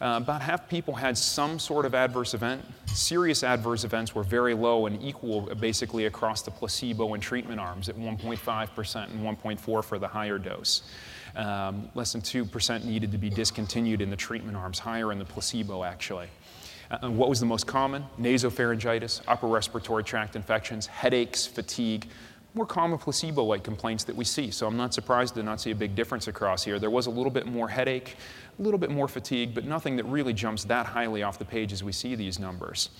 Uh, 0.00 0.20
about 0.22 0.40
half 0.40 0.68
people 0.68 0.94
had 0.94 1.18
some 1.18 1.58
sort 1.58 1.84
of 1.84 1.92
adverse 1.94 2.32
event. 2.32 2.64
Serious 2.86 3.42
adverse 3.42 3.82
events 3.82 4.14
were 4.14 4.22
very 4.22 4.54
low 4.54 4.86
and 4.86 5.02
equal 5.02 5.42
basically 5.56 6.06
across 6.06 6.42
the 6.42 6.50
placebo 6.52 7.14
and 7.14 7.22
treatment 7.22 7.58
arms 7.58 7.88
at 7.88 7.96
1.5% 7.96 9.10
and 9.10 9.38
1.4 9.38 9.84
for 9.84 9.98
the 9.98 10.06
higher 10.06 10.38
dose. 10.38 10.82
Um, 11.34 11.88
less 11.94 12.12
than 12.12 12.20
2% 12.20 12.84
needed 12.84 13.10
to 13.10 13.18
be 13.18 13.28
discontinued 13.28 14.00
in 14.00 14.08
the 14.08 14.16
treatment 14.16 14.56
arms, 14.56 14.78
higher 14.78 15.10
in 15.10 15.18
the 15.18 15.24
placebo 15.24 15.82
actually. 15.82 16.28
Uh, 16.90 17.10
what 17.10 17.28
was 17.28 17.40
the 17.40 17.46
most 17.46 17.66
common? 17.66 18.04
Nasopharyngitis, 18.20 19.20
upper 19.26 19.48
respiratory 19.48 20.04
tract 20.04 20.36
infections, 20.36 20.86
headaches, 20.86 21.44
fatigue, 21.46 22.06
more 22.54 22.66
common 22.66 22.98
placebo 22.98 23.44
like 23.44 23.62
complaints 23.62 24.04
that 24.04 24.16
we 24.16 24.24
see. 24.24 24.50
So 24.50 24.66
I'm 24.66 24.76
not 24.76 24.94
surprised 24.94 25.34
to 25.34 25.42
not 25.42 25.60
see 25.60 25.70
a 25.70 25.74
big 25.74 25.94
difference 25.94 26.28
across 26.28 26.64
here. 26.64 26.78
There 26.78 26.90
was 26.90 27.06
a 27.06 27.10
little 27.10 27.30
bit 27.30 27.46
more 27.46 27.68
headache, 27.68 28.16
a 28.58 28.62
little 28.62 28.78
bit 28.78 28.90
more 28.90 29.08
fatigue, 29.08 29.54
but 29.54 29.64
nothing 29.64 29.96
that 29.96 30.04
really 30.04 30.32
jumps 30.32 30.64
that 30.64 30.86
highly 30.86 31.22
off 31.22 31.38
the 31.38 31.44
page 31.44 31.72
as 31.72 31.84
we 31.84 31.92
see 31.92 32.14
these 32.14 32.38
numbers. 32.38 32.90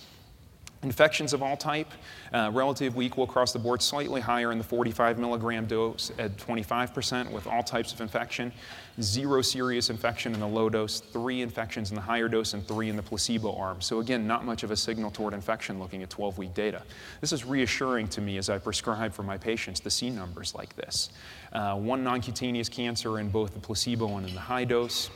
Infections 0.81 1.33
of 1.33 1.43
all 1.43 1.57
type, 1.57 1.91
uh, 2.31 2.49
relatively 2.53 3.05
equal 3.05 3.25
across 3.25 3.51
the 3.51 3.59
board, 3.59 3.81
slightly 3.81 4.21
higher 4.21 4.53
in 4.53 4.57
the 4.57 4.63
45 4.63 5.19
milligram 5.19 5.65
dose 5.65 6.09
at 6.17 6.37
25% 6.37 7.29
with 7.31 7.47
all 7.47 7.61
types 7.61 7.91
of 7.91 7.99
infection, 7.99 8.53
zero 9.01 9.41
serious 9.41 9.89
infection 9.89 10.33
in 10.33 10.39
the 10.39 10.47
low 10.47 10.69
dose, 10.69 11.01
three 11.01 11.41
infections 11.41 11.89
in 11.89 11.95
the 11.95 12.01
higher 12.01 12.29
dose, 12.29 12.53
and 12.53 12.65
three 12.65 12.87
in 12.87 12.95
the 12.95 13.03
placebo 13.03 13.53
arm. 13.57 13.81
So, 13.81 13.99
again, 13.99 14.25
not 14.25 14.45
much 14.45 14.63
of 14.63 14.71
a 14.71 14.75
signal 14.77 15.11
toward 15.11 15.33
infection 15.33 15.79
looking 15.79 16.01
at 16.01 16.09
12 16.09 16.37
week 16.37 16.53
data. 16.53 16.81
This 17.19 17.33
is 17.33 17.43
reassuring 17.43 18.07
to 18.09 18.21
me 18.21 18.37
as 18.37 18.49
I 18.49 18.57
prescribe 18.57 19.11
for 19.11 19.23
my 19.23 19.37
patients 19.37 19.81
to 19.81 19.89
see 19.89 20.09
numbers 20.09 20.55
like 20.55 20.77
this. 20.77 21.09
Uh, 21.51 21.75
one 21.75 22.05
non 22.05 22.21
cutaneous 22.21 22.69
cancer 22.69 23.19
in 23.19 23.27
both 23.27 23.53
the 23.53 23.59
placebo 23.59 24.15
and 24.15 24.25
in 24.25 24.33
the 24.33 24.39
high 24.39 24.63
dose. 24.63 25.09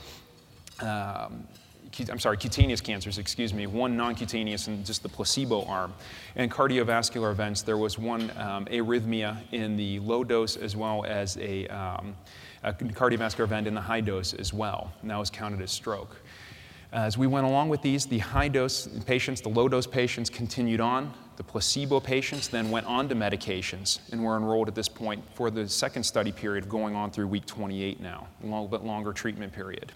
Um, 0.80 1.46
I'm 2.10 2.18
sorry, 2.18 2.36
cutaneous 2.36 2.80
cancers, 2.80 3.18
excuse 3.18 3.54
me, 3.54 3.66
one 3.66 3.96
non-cutaneous 3.96 4.66
and 4.66 4.84
just 4.84 5.02
the 5.02 5.08
placebo 5.08 5.64
arm. 5.66 5.94
And 6.34 6.50
cardiovascular 6.50 7.30
events, 7.30 7.62
there 7.62 7.76
was 7.76 7.98
one 7.98 8.32
um, 8.36 8.64
arrhythmia 8.66 9.36
in 9.52 9.76
the 9.76 10.00
low 10.00 10.24
dose 10.24 10.56
as 10.56 10.74
well 10.74 11.04
as 11.04 11.36
a, 11.38 11.68
um, 11.68 12.16
a 12.64 12.72
cardiovascular 12.72 13.44
event 13.44 13.66
in 13.66 13.74
the 13.74 13.80
high 13.80 14.00
dose 14.00 14.34
as 14.34 14.52
well, 14.52 14.92
and 15.02 15.10
that 15.10 15.18
was 15.18 15.30
counted 15.30 15.60
as 15.60 15.70
stroke. 15.70 16.16
As 16.92 17.18
we 17.18 17.26
went 17.26 17.46
along 17.46 17.70
with 17.70 17.82
these, 17.82 18.06
the 18.06 18.18
high 18.18 18.48
dose 18.48 18.86
patients, 19.04 19.40
the 19.40 19.48
low 19.48 19.68
dose 19.68 19.86
patients 19.86 20.30
continued 20.30 20.80
on. 20.80 21.12
The 21.36 21.42
placebo 21.42 21.98
patients 21.98 22.46
then 22.46 22.70
went 22.70 22.86
on 22.86 23.08
to 23.08 23.16
medications 23.16 23.98
and 24.12 24.22
were 24.22 24.36
enrolled 24.36 24.68
at 24.68 24.76
this 24.76 24.88
point 24.88 25.24
for 25.34 25.50
the 25.50 25.68
second 25.68 26.04
study 26.04 26.30
period 26.30 26.68
going 26.68 26.94
on 26.94 27.10
through 27.10 27.26
week 27.26 27.46
28 27.46 28.00
now, 28.00 28.28
a 28.42 28.46
little 28.46 28.68
bit 28.68 28.84
longer 28.84 29.12
treatment 29.12 29.52
period. 29.52 29.92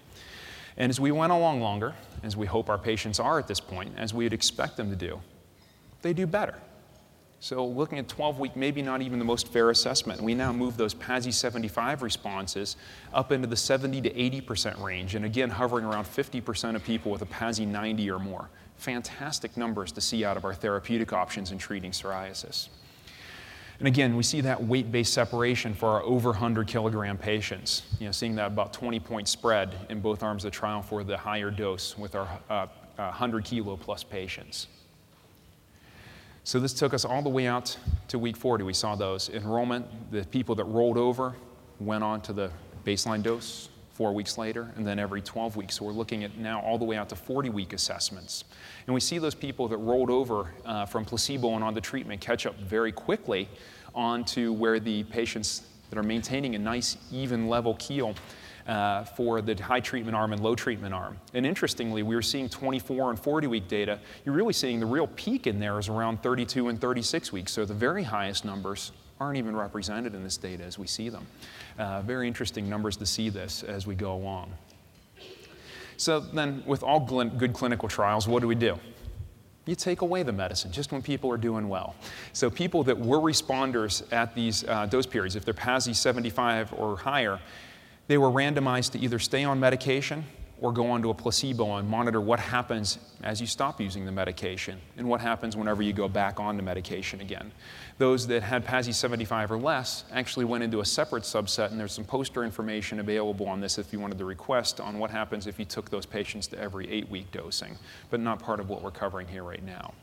And 0.78 0.90
as 0.90 1.00
we 1.00 1.10
went 1.10 1.32
along 1.32 1.60
longer, 1.60 1.94
as 2.22 2.36
we 2.36 2.46
hope 2.46 2.70
our 2.70 2.78
patients 2.78 3.18
are 3.18 3.38
at 3.38 3.48
this 3.48 3.60
point, 3.60 3.92
as 3.96 4.14
we'd 4.14 4.32
expect 4.32 4.76
them 4.76 4.90
to 4.90 4.96
do, 4.96 5.20
they 6.02 6.12
do 6.12 6.26
better. 6.26 6.54
So 7.40 7.66
looking 7.66 7.98
at 7.98 8.08
12 8.08 8.38
week, 8.38 8.56
maybe 8.56 8.80
not 8.80 9.02
even 9.02 9.18
the 9.18 9.24
most 9.24 9.48
fair 9.48 9.70
assessment, 9.70 10.20
we 10.20 10.34
now 10.34 10.52
move 10.52 10.76
those 10.76 10.94
PASI 10.94 11.32
75 11.32 12.02
responses 12.02 12.76
up 13.12 13.30
into 13.30 13.46
the 13.46 13.56
70 13.56 14.00
to 14.02 14.10
80% 14.10 14.82
range, 14.82 15.14
and 15.14 15.24
again, 15.24 15.50
hovering 15.50 15.84
around 15.84 16.04
50% 16.04 16.74
of 16.74 16.84
people 16.84 17.12
with 17.12 17.22
a 17.22 17.26
PASI 17.26 17.66
90 17.66 18.10
or 18.10 18.18
more. 18.18 18.48
Fantastic 18.76 19.56
numbers 19.56 19.92
to 19.92 20.00
see 20.00 20.24
out 20.24 20.36
of 20.36 20.44
our 20.44 20.54
therapeutic 20.54 21.12
options 21.12 21.52
in 21.52 21.58
treating 21.58 21.90
psoriasis. 21.90 22.68
And 23.78 23.86
again, 23.86 24.16
we 24.16 24.24
see 24.24 24.40
that 24.40 24.62
weight-based 24.62 25.12
separation 25.12 25.72
for 25.72 25.88
our 25.88 26.02
over 26.02 26.30
100 26.30 26.66
kilogram 26.66 27.16
patients, 27.16 27.82
you 28.00 28.06
know, 28.06 28.12
seeing 28.12 28.34
that 28.36 28.48
about 28.48 28.72
20 28.72 28.98
point 28.98 29.28
spread 29.28 29.72
in 29.88 30.00
both 30.00 30.22
arms 30.22 30.44
of 30.44 30.50
the 30.50 30.56
trial 30.56 30.82
for 30.82 31.04
the 31.04 31.16
higher 31.16 31.50
dose 31.50 31.96
with 31.96 32.16
our 32.16 32.28
uh, 32.50 32.66
100 32.96 33.44
kilo 33.44 33.76
plus 33.76 34.02
patients. 34.02 34.66
So 36.42 36.58
this 36.58 36.72
took 36.72 36.92
us 36.92 37.04
all 37.04 37.22
the 37.22 37.28
way 37.28 37.46
out 37.46 37.76
to 38.08 38.18
week 38.18 38.36
40. 38.36 38.64
We 38.64 38.72
saw 38.72 38.96
those 38.96 39.28
enrollment, 39.28 39.86
the 40.10 40.24
people 40.24 40.54
that 40.56 40.64
rolled 40.64 40.96
over 40.96 41.36
went 41.78 42.02
on 42.02 42.20
to 42.22 42.32
the 42.32 42.50
baseline 42.84 43.22
dose 43.22 43.68
four 43.98 44.12
weeks 44.12 44.38
later, 44.38 44.70
and 44.76 44.86
then 44.86 45.00
every 45.00 45.20
12 45.20 45.56
weeks. 45.56 45.74
So 45.74 45.84
we're 45.84 45.90
looking 45.90 46.22
at 46.22 46.38
now 46.38 46.60
all 46.60 46.78
the 46.78 46.84
way 46.84 46.96
out 46.96 47.08
to 47.08 47.16
40 47.16 47.50
week 47.50 47.72
assessments. 47.72 48.44
And 48.86 48.94
we 48.94 49.00
see 49.00 49.18
those 49.18 49.34
people 49.34 49.66
that 49.66 49.76
rolled 49.78 50.08
over 50.08 50.52
uh, 50.64 50.86
from 50.86 51.04
placebo 51.04 51.56
and 51.56 51.64
on 51.64 51.74
the 51.74 51.80
treatment 51.80 52.20
catch 52.20 52.46
up 52.46 52.54
very 52.60 52.92
quickly 52.92 53.48
onto 53.96 54.52
where 54.52 54.78
the 54.78 55.02
patients 55.02 55.62
that 55.90 55.98
are 55.98 56.04
maintaining 56.04 56.54
a 56.54 56.58
nice, 56.60 56.96
even 57.10 57.48
level 57.48 57.74
keel 57.80 58.14
uh, 58.68 59.02
for 59.02 59.42
the 59.42 59.60
high 59.60 59.80
treatment 59.80 60.16
arm 60.16 60.32
and 60.32 60.44
low 60.44 60.54
treatment 60.54 60.94
arm. 60.94 61.18
And 61.34 61.44
interestingly, 61.44 62.04
we 62.04 62.14
were 62.14 62.22
seeing 62.22 62.48
24 62.48 63.10
and 63.10 63.18
40 63.18 63.48
week 63.48 63.66
data. 63.66 63.98
You're 64.24 64.36
really 64.36 64.52
seeing 64.52 64.78
the 64.78 64.86
real 64.86 65.08
peak 65.08 65.48
in 65.48 65.58
there 65.58 65.76
is 65.76 65.88
around 65.88 66.22
32 66.22 66.68
and 66.68 66.80
36 66.80 67.32
weeks. 67.32 67.50
So 67.50 67.64
the 67.64 67.74
very 67.74 68.04
highest 68.04 68.44
numbers 68.44 68.92
aren't 69.20 69.38
even 69.38 69.56
represented 69.56 70.14
in 70.14 70.22
this 70.22 70.36
data 70.36 70.64
as 70.64 70.78
we 70.78 70.86
see 70.86 71.08
them. 71.08 71.26
Uh, 71.78 72.02
very 72.02 72.26
interesting 72.26 72.68
numbers 72.68 72.96
to 72.96 73.06
see 73.06 73.28
this 73.28 73.62
as 73.62 73.86
we 73.86 73.94
go 73.94 74.14
along. 74.14 74.52
So 75.96 76.20
then, 76.20 76.62
with 76.64 76.82
all 76.82 77.00
good 77.00 77.52
clinical 77.52 77.88
trials, 77.88 78.28
what 78.28 78.40
do 78.40 78.46
we 78.46 78.54
do? 78.54 78.78
You 79.66 79.74
take 79.74 80.00
away 80.00 80.22
the 80.22 80.32
medicine 80.32 80.72
just 80.72 80.92
when 80.92 81.02
people 81.02 81.30
are 81.30 81.36
doing 81.36 81.68
well. 81.68 81.94
So 82.32 82.48
people 82.48 82.84
that 82.84 82.98
were 82.98 83.18
responders 83.18 84.02
at 84.12 84.34
these 84.34 84.64
uh, 84.64 84.86
dose 84.86 85.06
periods, 85.06 85.36
if 85.36 85.44
they're 85.44 85.52
PASI 85.52 85.92
75 85.92 86.72
or 86.72 86.96
higher, 86.96 87.38
they 88.06 88.16
were 88.16 88.30
randomized 88.30 88.92
to 88.92 88.98
either 88.98 89.18
stay 89.18 89.44
on 89.44 89.60
medication 89.60 90.24
or 90.60 90.72
go 90.72 90.90
onto 90.90 91.10
a 91.10 91.14
placebo 91.14 91.76
and 91.76 91.88
monitor 91.88 92.20
what 92.20 92.40
happens 92.40 92.98
as 93.22 93.40
you 93.40 93.46
stop 93.46 93.80
using 93.80 94.04
the 94.04 94.10
medication 94.10 94.78
and 94.96 95.08
what 95.08 95.20
happens 95.20 95.56
whenever 95.56 95.82
you 95.82 95.92
go 95.92 96.08
back 96.08 96.40
on 96.40 96.56
the 96.56 96.62
medication 96.62 97.20
again. 97.20 97.52
Those 97.98 98.26
that 98.26 98.42
had 98.42 98.64
PASI 98.64 98.92
75 98.92 99.52
or 99.52 99.58
less 99.58 100.04
actually 100.12 100.44
went 100.44 100.64
into 100.64 100.80
a 100.80 100.84
separate 100.84 101.22
subset, 101.22 101.70
and 101.70 101.78
there's 101.78 101.92
some 101.92 102.04
poster 102.04 102.42
information 102.44 102.98
available 102.98 103.46
on 103.46 103.60
this 103.60 103.78
if 103.78 103.92
you 103.92 104.00
wanted 104.00 104.18
to 104.18 104.24
request 104.24 104.80
on 104.80 104.98
what 104.98 105.10
happens 105.10 105.46
if 105.46 105.58
you 105.58 105.64
took 105.64 105.90
those 105.90 106.06
patients 106.06 106.48
to 106.48 106.58
every 106.58 106.90
eight 106.90 107.08
week 107.08 107.30
dosing, 107.30 107.78
but 108.10 108.18
not 108.18 108.40
part 108.40 108.58
of 108.58 108.68
what 108.68 108.82
we're 108.82 108.90
covering 108.90 109.28
here 109.28 109.44
right 109.44 109.64
now. 109.64 109.94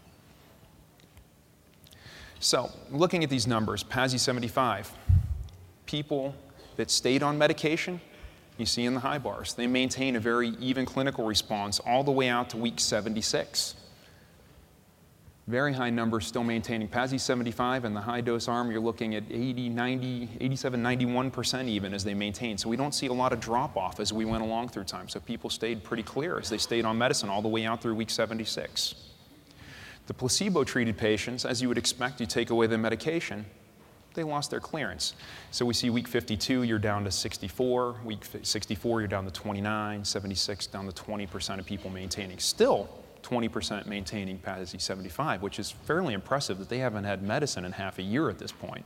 So, 2.39 2.69
looking 2.91 3.23
at 3.23 3.29
these 3.29 3.47
numbers, 3.47 3.83
PASI 3.83 4.17
75, 4.17 4.91
people 5.85 6.35
that 6.75 6.91
stayed 6.91 7.23
on 7.23 7.37
medication, 7.37 7.99
you 8.59 8.65
see 8.65 8.85
in 8.85 8.93
the 8.93 8.99
high 8.99 9.17
bars, 9.17 9.53
they 9.53 9.67
maintain 9.67 10.15
a 10.15 10.19
very 10.19 10.49
even 10.59 10.85
clinical 10.85 11.25
response 11.25 11.79
all 11.79 12.03
the 12.03 12.11
way 12.11 12.29
out 12.29 12.49
to 12.51 12.57
week 12.57 12.79
76. 12.79 13.75
Very 15.47 15.73
high 15.73 15.91
numbers 15.91 16.25
still 16.25 16.43
maintaining 16.43 16.87
PASI 16.87 17.19
75 17.19 17.85
and 17.85 17.95
the 17.95 18.01
high 18.01 18.21
dose 18.21 18.47
arm, 18.47 18.71
you're 18.71 18.81
looking 18.81 19.13
at 19.13 19.23
80, 19.29 19.69
90, 19.69 20.29
87, 20.41 20.81
91% 20.81 21.67
even 21.67 21.93
as 21.93 22.03
they 22.03 22.15
maintain. 22.15 22.57
So 22.57 22.67
we 22.67 22.75
don't 22.75 22.95
see 22.95 23.07
a 23.07 23.13
lot 23.13 23.31
of 23.31 23.39
drop 23.39 23.77
off 23.77 23.99
as 23.99 24.11
we 24.11 24.25
went 24.25 24.41
along 24.41 24.69
through 24.69 24.85
time. 24.85 25.07
So 25.07 25.19
people 25.19 25.51
stayed 25.51 25.83
pretty 25.83 26.01
clear 26.01 26.39
as 26.39 26.49
they 26.49 26.57
stayed 26.57 26.83
on 26.83 26.97
medicine 26.97 27.29
all 27.29 27.43
the 27.43 27.47
way 27.47 27.63
out 27.65 27.79
through 27.81 27.93
week 27.93 28.09
76. 28.09 28.95
The 30.07 30.13
placebo 30.15 30.63
treated 30.63 30.97
patients, 30.97 31.45
as 31.45 31.61
you 31.61 31.67
would 31.67 31.77
expect, 31.77 32.19
you 32.19 32.25
take 32.25 32.49
away 32.49 32.65
the 32.65 32.77
medication, 32.77 33.45
they 34.15 34.23
lost 34.23 34.51
their 34.51 34.59
clearance. 34.59 35.13
So 35.51 35.65
we 35.65 35.73
see 35.73 35.89
week 35.89 36.07
52, 36.07 36.63
you're 36.63 36.79
down 36.79 37.03
to 37.03 37.11
64. 37.11 37.95
Week 38.03 38.25
64, 38.41 39.01
you're 39.01 39.07
down 39.07 39.25
to 39.25 39.31
29. 39.31 40.03
76, 40.03 40.67
down 40.67 40.91
to 40.91 41.03
20% 41.03 41.59
of 41.59 41.65
people 41.65 41.89
maintaining. 41.89 42.39
Still 42.39 42.89
20% 43.23 43.87
maintaining 43.87 44.37
PASI 44.37 44.77
75, 44.77 45.41
which 45.41 45.59
is 45.59 45.71
fairly 45.71 46.13
impressive 46.13 46.59
that 46.59 46.69
they 46.69 46.77
haven't 46.77 47.03
had 47.03 47.23
medicine 47.23 47.65
in 47.65 47.71
half 47.71 47.97
a 47.97 48.03
year 48.03 48.29
at 48.29 48.37
this 48.37 48.51
point. 48.51 48.85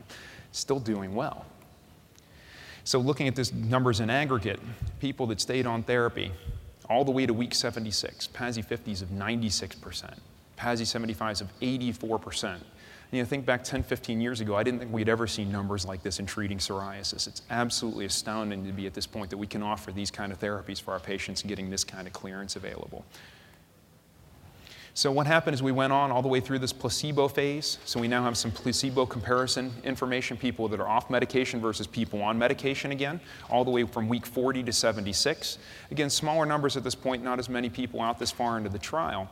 Still 0.52 0.80
doing 0.80 1.14
well. 1.14 1.46
So 2.86 3.00
looking 3.00 3.28
at 3.28 3.36
these 3.36 3.54
numbers 3.54 4.00
in 4.00 4.10
aggregate, 4.10 4.60
people 5.00 5.28
that 5.28 5.42
stayed 5.42 5.68
on 5.68 5.84
therapy 5.84 6.32
all 6.90 7.06
the 7.06 7.12
way 7.12 7.26
to 7.26 7.34
week 7.34 7.54
76, 7.54 8.28
PASI 8.28 8.64
50s 8.64 9.02
of 9.02 9.10
96%, 9.10 10.14
PASI 10.56 10.84
75s 10.84 11.42
of 11.42 11.60
84%, 11.60 12.60
you 13.12 13.20
know, 13.20 13.26
think 13.26 13.46
back 13.46 13.64
10, 13.64 13.84
15 13.84 14.22
years 14.22 14.40
ago, 14.40 14.56
I 14.56 14.62
didn't 14.62 14.80
think 14.80 14.94
we'd 14.94 15.10
ever 15.10 15.26
see 15.26 15.44
numbers 15.44 15.86
like 15.86 16.04
this 16.04 16.20
in 16.20 16.28
treating 16.28 16.60
psoriasis. 16.60 17.28
It's 17.28 17.42
absolutely 17.50 18.06
astounding 18.06 18.66
to 18.66 18.72
be 18.72 18.86
at 18.86 18.94
this 18.94 19.08
point 19.08 19.32
that 19.32 19.38
we 19.38 19.48
can 19.48 19.64
offer 19.64 19.92
these 19.92 20.12
kind 20.12 20.32
of 20.32 20.40
therapies 20.40 20.80
for 20.80 20.92
our 20.92 21.00
patients 21.00 21.42
getting 21.42 21.72
this 21.72 21.84
kind 21.84 22.06
of 22.06 22.14
clearance 22.14 22.56
available. 22.56 23.04
So 24.94 25.12
what 25.12 25.28
happened 25.28 25.54
is 25.54 25.64
we 25.64 25.72
went 25.72 25.94
on 25.94 26.12
all 26.12 26.22
the 26.22 26.28
way 26.28 26.40
through 26.40 26.60
this 26.60 26.74
placebo 26.74 27.30
phase. 27.30 27.80
So 27.86 28.00
we 28.00 28.08
now 28.08 28.24
have 28.24 28.38
some 28.38 28.52
placebo 28.52 29.06
comparison 29.06 29.72
information, 29.84 30.36
people 30.36 30.68
that 30.68 30.80
are 30.80 30.88
off 30.88 31.10
medication 31.10 31.62
versus 31.62 31.88
people 31.88 32.22
on 32.22 32.38
medication 32.38 32.92
again, 32.92 33.22
all 33.50 33.64
the 33.64 33.72
way 33.72 33.86
from 33.86 34.10
week 34.10 34.26
40 34.26 34.62
to 34.64 34.74
76. 34.74 35.58
Again, 35.90 36.10
smaller 36.10 36.46
numbers 36.46 36.76
at 36.76 36.84
this 36.84 36.96
point, 36.96 37.24
not 37.24 37.40
as 37.40 37.50
many 37.50 37.70
people 37.70 38.02
out 38.02 38.20
this 38.20 38.32
far 38.32 38.58
into 38.58 38.70
the 38.70 38.80
trial 38.80 39.30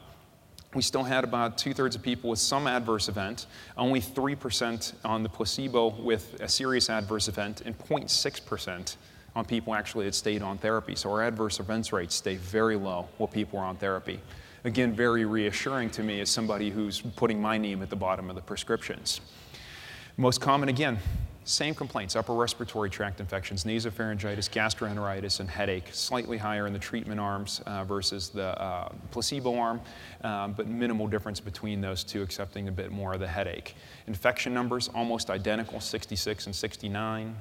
we 0.73 0.82
still 0.82 1.03
had 1.03 1.23
about 1.23 1.58
two 1.58 1.73
thirds 1.73 1.95
of 1.95 2.01
people 2.01 2.30
with 2.30 2.39
some 2.39 2.67
adverse 2.67 3.10
event, 3.10 3.47
only 3.77 4.01
3% 4.01 4.93
on 5.06 5.23
the 5.23 5.30
placebo 5.30 5.89
with 5.89 6.39
a 6.41 6.47
serious 6.47 6.89
adverse 6.89 7.27
event, 7.27 7.62
and 7.65 7.77
0.6% 7.77 8.95
on 9.36 9.45
people 9.45 9.73
actually 9.73 10.06
that 10.06 10.15
stayed 10.15 10.41
on 10.41 10.58
therapy. 10.58 10.95
So 10.95 11.12
our 11.12 11.23
adverse 11.23 11.60
events 11.60 11.93
rates 11.93 12.15
stay 12.15 12.36
very 12.36 12.75
low 12.75 13.08
while 13.17 13.27
people 13.27 13.60
are 13.60 13.65
on 13.65 13.77
therapy. 13.77 14.19
Again, 14.63 14.93
very 14.93 15.23
reassuring 15.25 15.91
to 15.91 16.03
me 16.03 16.19
as 16.19 16.30
somebody 16.30 16.69
who's 16.69 16.99
putting 16.99 17.41
my 17.41 17.58
name 17.58 17.82
at 17.82 17.89
the 17.89 17.95
bottom 17.95 18.30
of 18.30 18.36
the 18.36 18.41
prescriptions. 18.41 19.21
Most 20.17 20.41
common, 20.41 20.67
again, 20.67 20.97
same 21.48 21.74
complaints, 21.74 22.18
upper 22.18 22.34
respiratory 22.34 22.90
tract 22.90 23.22
infections, 23.22 23.64
nasopharyngitis, 23.64 24.50
gastroenteritis, 24.50 25.40
and 25.40 25.50
headache, 25.50 25.86
slightly 25.94 26.38
higher 26.38 26.68
in 26.68 26.74
the 26.74 26.80
treatment 26.80 27.22
arms 27.22 27.62
uh, 27.66 27.86
versus 27.86 28.28
the 28.30 28.62
uh, 28.62 28.90
placebo 29.12 29.58
arm, 29.58 29.80
um, 30.26 30.52
but 30.52 30.68
minimal 30.68 31.08
difference 31.08 31.40
between 31.40 31.80
those 31.80 32.04
two, 32.04 32.22
excepting 32.22 32.68
a 32.68 32.72
bit 32.72 32.92
more 32.92 33.14
of 33.14 33.22
the 33.22 33.28
headache. 33.28 33.76
Infection 34.08 34.54
numbers 34.54 34.90
almost 34.90 35.30
identical, 35.30 35.80
66 35.80 36.48
and 36.48 36.56
69. 36.56 37.36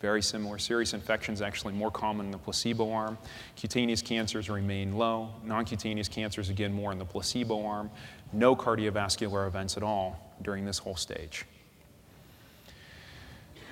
Very 0.00 0.22
similar. 0.22 0.58
Serious 0.58 0.94
infections 0.94 1.42
actually 1.42 1.74
more 1.74 1.90
common 1.90 2.26
in 2.26 2.32
the 2.32 2.38
placebo 2.38 2.90
arm. 2.92 3.18
Cutaneous 3.56 4.00
cancers 4.00 4.48
remain 4.48 4.96
low. 4.96 5.28
Non-cutaneous 5.44 6.08
cancers, 6.08 6.48
again, 6.48 6.72
more 6.72 6.92
in 6.92 6.98
the 6.98 7.04
placebo 7.04 7.64
arm. 7.64 7.90
No 8.32 8.56
cardiovascular 8.56 9.46
events 9.46 9.76
at 9.76 9.82
all 9.82 10.34
during 10.42 10.64
this 10.64 10.78
whole 10.78 10.96
stage. 10.96 11.44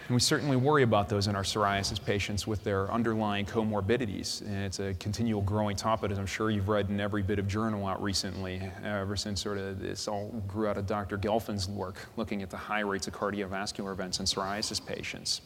And 0.09 0.15
we 0.17 0.21
certainly 0.21 0.57
worry 0.57 0.83
about 0.83 1.09
those 1.09 1.29
in 1.29 1.37
our 1.37 1.43
psoriasis 1.43 2.05
patients 2.05 2.47
with 2.47 2.65
their 2.65 2.91
underlying 2.91 3.47
comorbidities. 3.47 4.43
And 4.43 4.65
it's 4.65 4.81
a 4.81 4.95
continual 4.95 5.43
growing 5.43 5.77
topic, 5.77 6.11
as 6.11 6.19
I'm 6.19 6.27
sure 6.27 6.51
you've 6.51 6.69
read 6.69 6.91
in 6.91 7.01
every 7.01 7.23
bit 7.23 7.39
of 7.39 7.47
journal 7.47 7.87
out 7.87 8.03
recently, 8.03 8.61
ever 8.85 9.17
since 9.17 9.41
sort 9.41 9.59
of 9.59 9.81
this 9.81 10.09
all 10.09 10.43
grew 10.49 10.67
out 10.67 10.77
of 10.77 10.87
Dr. 10.87 11.17
Gelfand's 11.17 11.69
work, 11.69 11.97
looking 12.17 12.43
at 12.43 12.51
the 12.51 12.57
high 12.57 12.81
rates 12.81 13.07
of 13.07 13.15
cardiovascular 13.15 13.93
events 13.93 14.19
in 14.19 14.27
psoriasis 14.27 14.85
patients. 14.85 15.43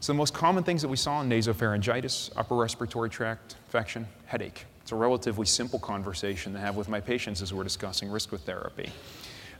So 0.00 0.12
the 0.12 0.16
most 0.16 0.34
common 0.34 0.64
things 0.64 0.82
that 0.82 0.88
we 0.88 0.96
saw 0.96 1.20
in 1.20 1.28
nasopharyngitis, 1.28 2.32
upper 2.36 2.56
respiratory 2.56 3.08
tract 3.08 3.56
infection, 3.66 4.08
headache. 4.26 4.64
It's 4.80 4.90
a 4.90 4.96
relatively 4.96 5.46
simple 5.46 5.78
conversation 5.78 6.52
to 6.54 6.58
have 6.58 6.76
with 6.76 6.88
my 6.88 6.98
patients 6.98 7.40
as 7.40 7.54
we're 7.54 7.62
discussing 7.62 8.10
risk 8.10 8.32
with 8.32 8.40
therapy. 8.40 8.90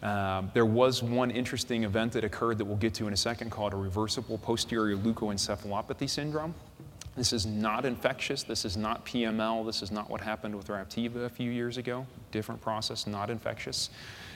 Um, 0.03 0.51
there 0.53 0.67
was 0.67 1.03
one 1.03 1.31
interesting 1.31 1.85
event 1.85 2.12
that 2.12 2.25
occurred 2.25 2.59
that 2.59 2.65
we'll 2.65 2.77
get 2.77 2.93
to 2.95 3.07
in 3.07 3.12
a 3.12 3.17
second 3.17 3.51
called 3.51 3.73
a 3.73 3.77
reversible 3.77 4.37
posterior 4.38 4.97
leukoencephalopathy 4.97 6.11
syndrome. 6.11 6.55
This 7.17 7.33
is 7.33 7.45
not 7.47 7.85
infectious. 7.85 8.43
This 8.43 8.65
is 8.65 8.77
not 8.77 9.05
PML. 9.05 9.65
This 9.67 9.83
is 9.83 9.93
not 9.93 10.09
what 10.11 10.21
happened 10.21 10.57
with 10.57 10.69
Raptiva 10.69 11.27
a 11.27 11.29
few 11.29 11.51
years 11.51 11.77
ago. 11.77 12.07
Different 12.31 12.61
process, 12.61 13.07
not 13.07 13.31
infectious. 13.31 13.91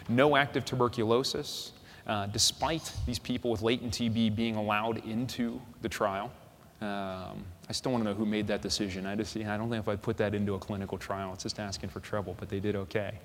No 0.08 0.36
active 0.36 0.64
tuberculosis, 0.64 1.72
uh, 2.06 2.26
despite 2.26 2.92
these 3.06 3.18
people 3.18 3.50
with 3.50 3.62
latent 3.62 3.94
TB 3.94 4.36
being 4.36 4.56
allowed 4.56 5.04
into 5.06 5.60
the 5.82 5.88
trial. 5.88 6.30
Um, 6.82 7.44
I 7.68 7.72
still 7.72 7.90
want 7.90 8.04
to 8.04 8.10
know 8.10 8.16
who 8.16 8.24
made 8.24 8.46
that 8.46 8.62
decision. 8.62 9.06
I, 9.06 9.16
just, 9.16 9.36
I 9.36 9.56
don't 9.56 9.68
think 9.68 9.82
if 9.82 9.88
I'd 9.88 10.00
put 10.00 10.16
that 10.18 10.34
into 10.34 10.54
a 10.54 10.58
clinical 10.58 10.98
trial, 10.98 11.32
it's 11.32 11.42
just 11.42 11.58
asking 11.58 11.90
for 11.90 11.98
trouble, 11.98 12.36
but 12.38 12.48
they 12.48 12.60
did 12.60 12.76
okay. 12.76 13.18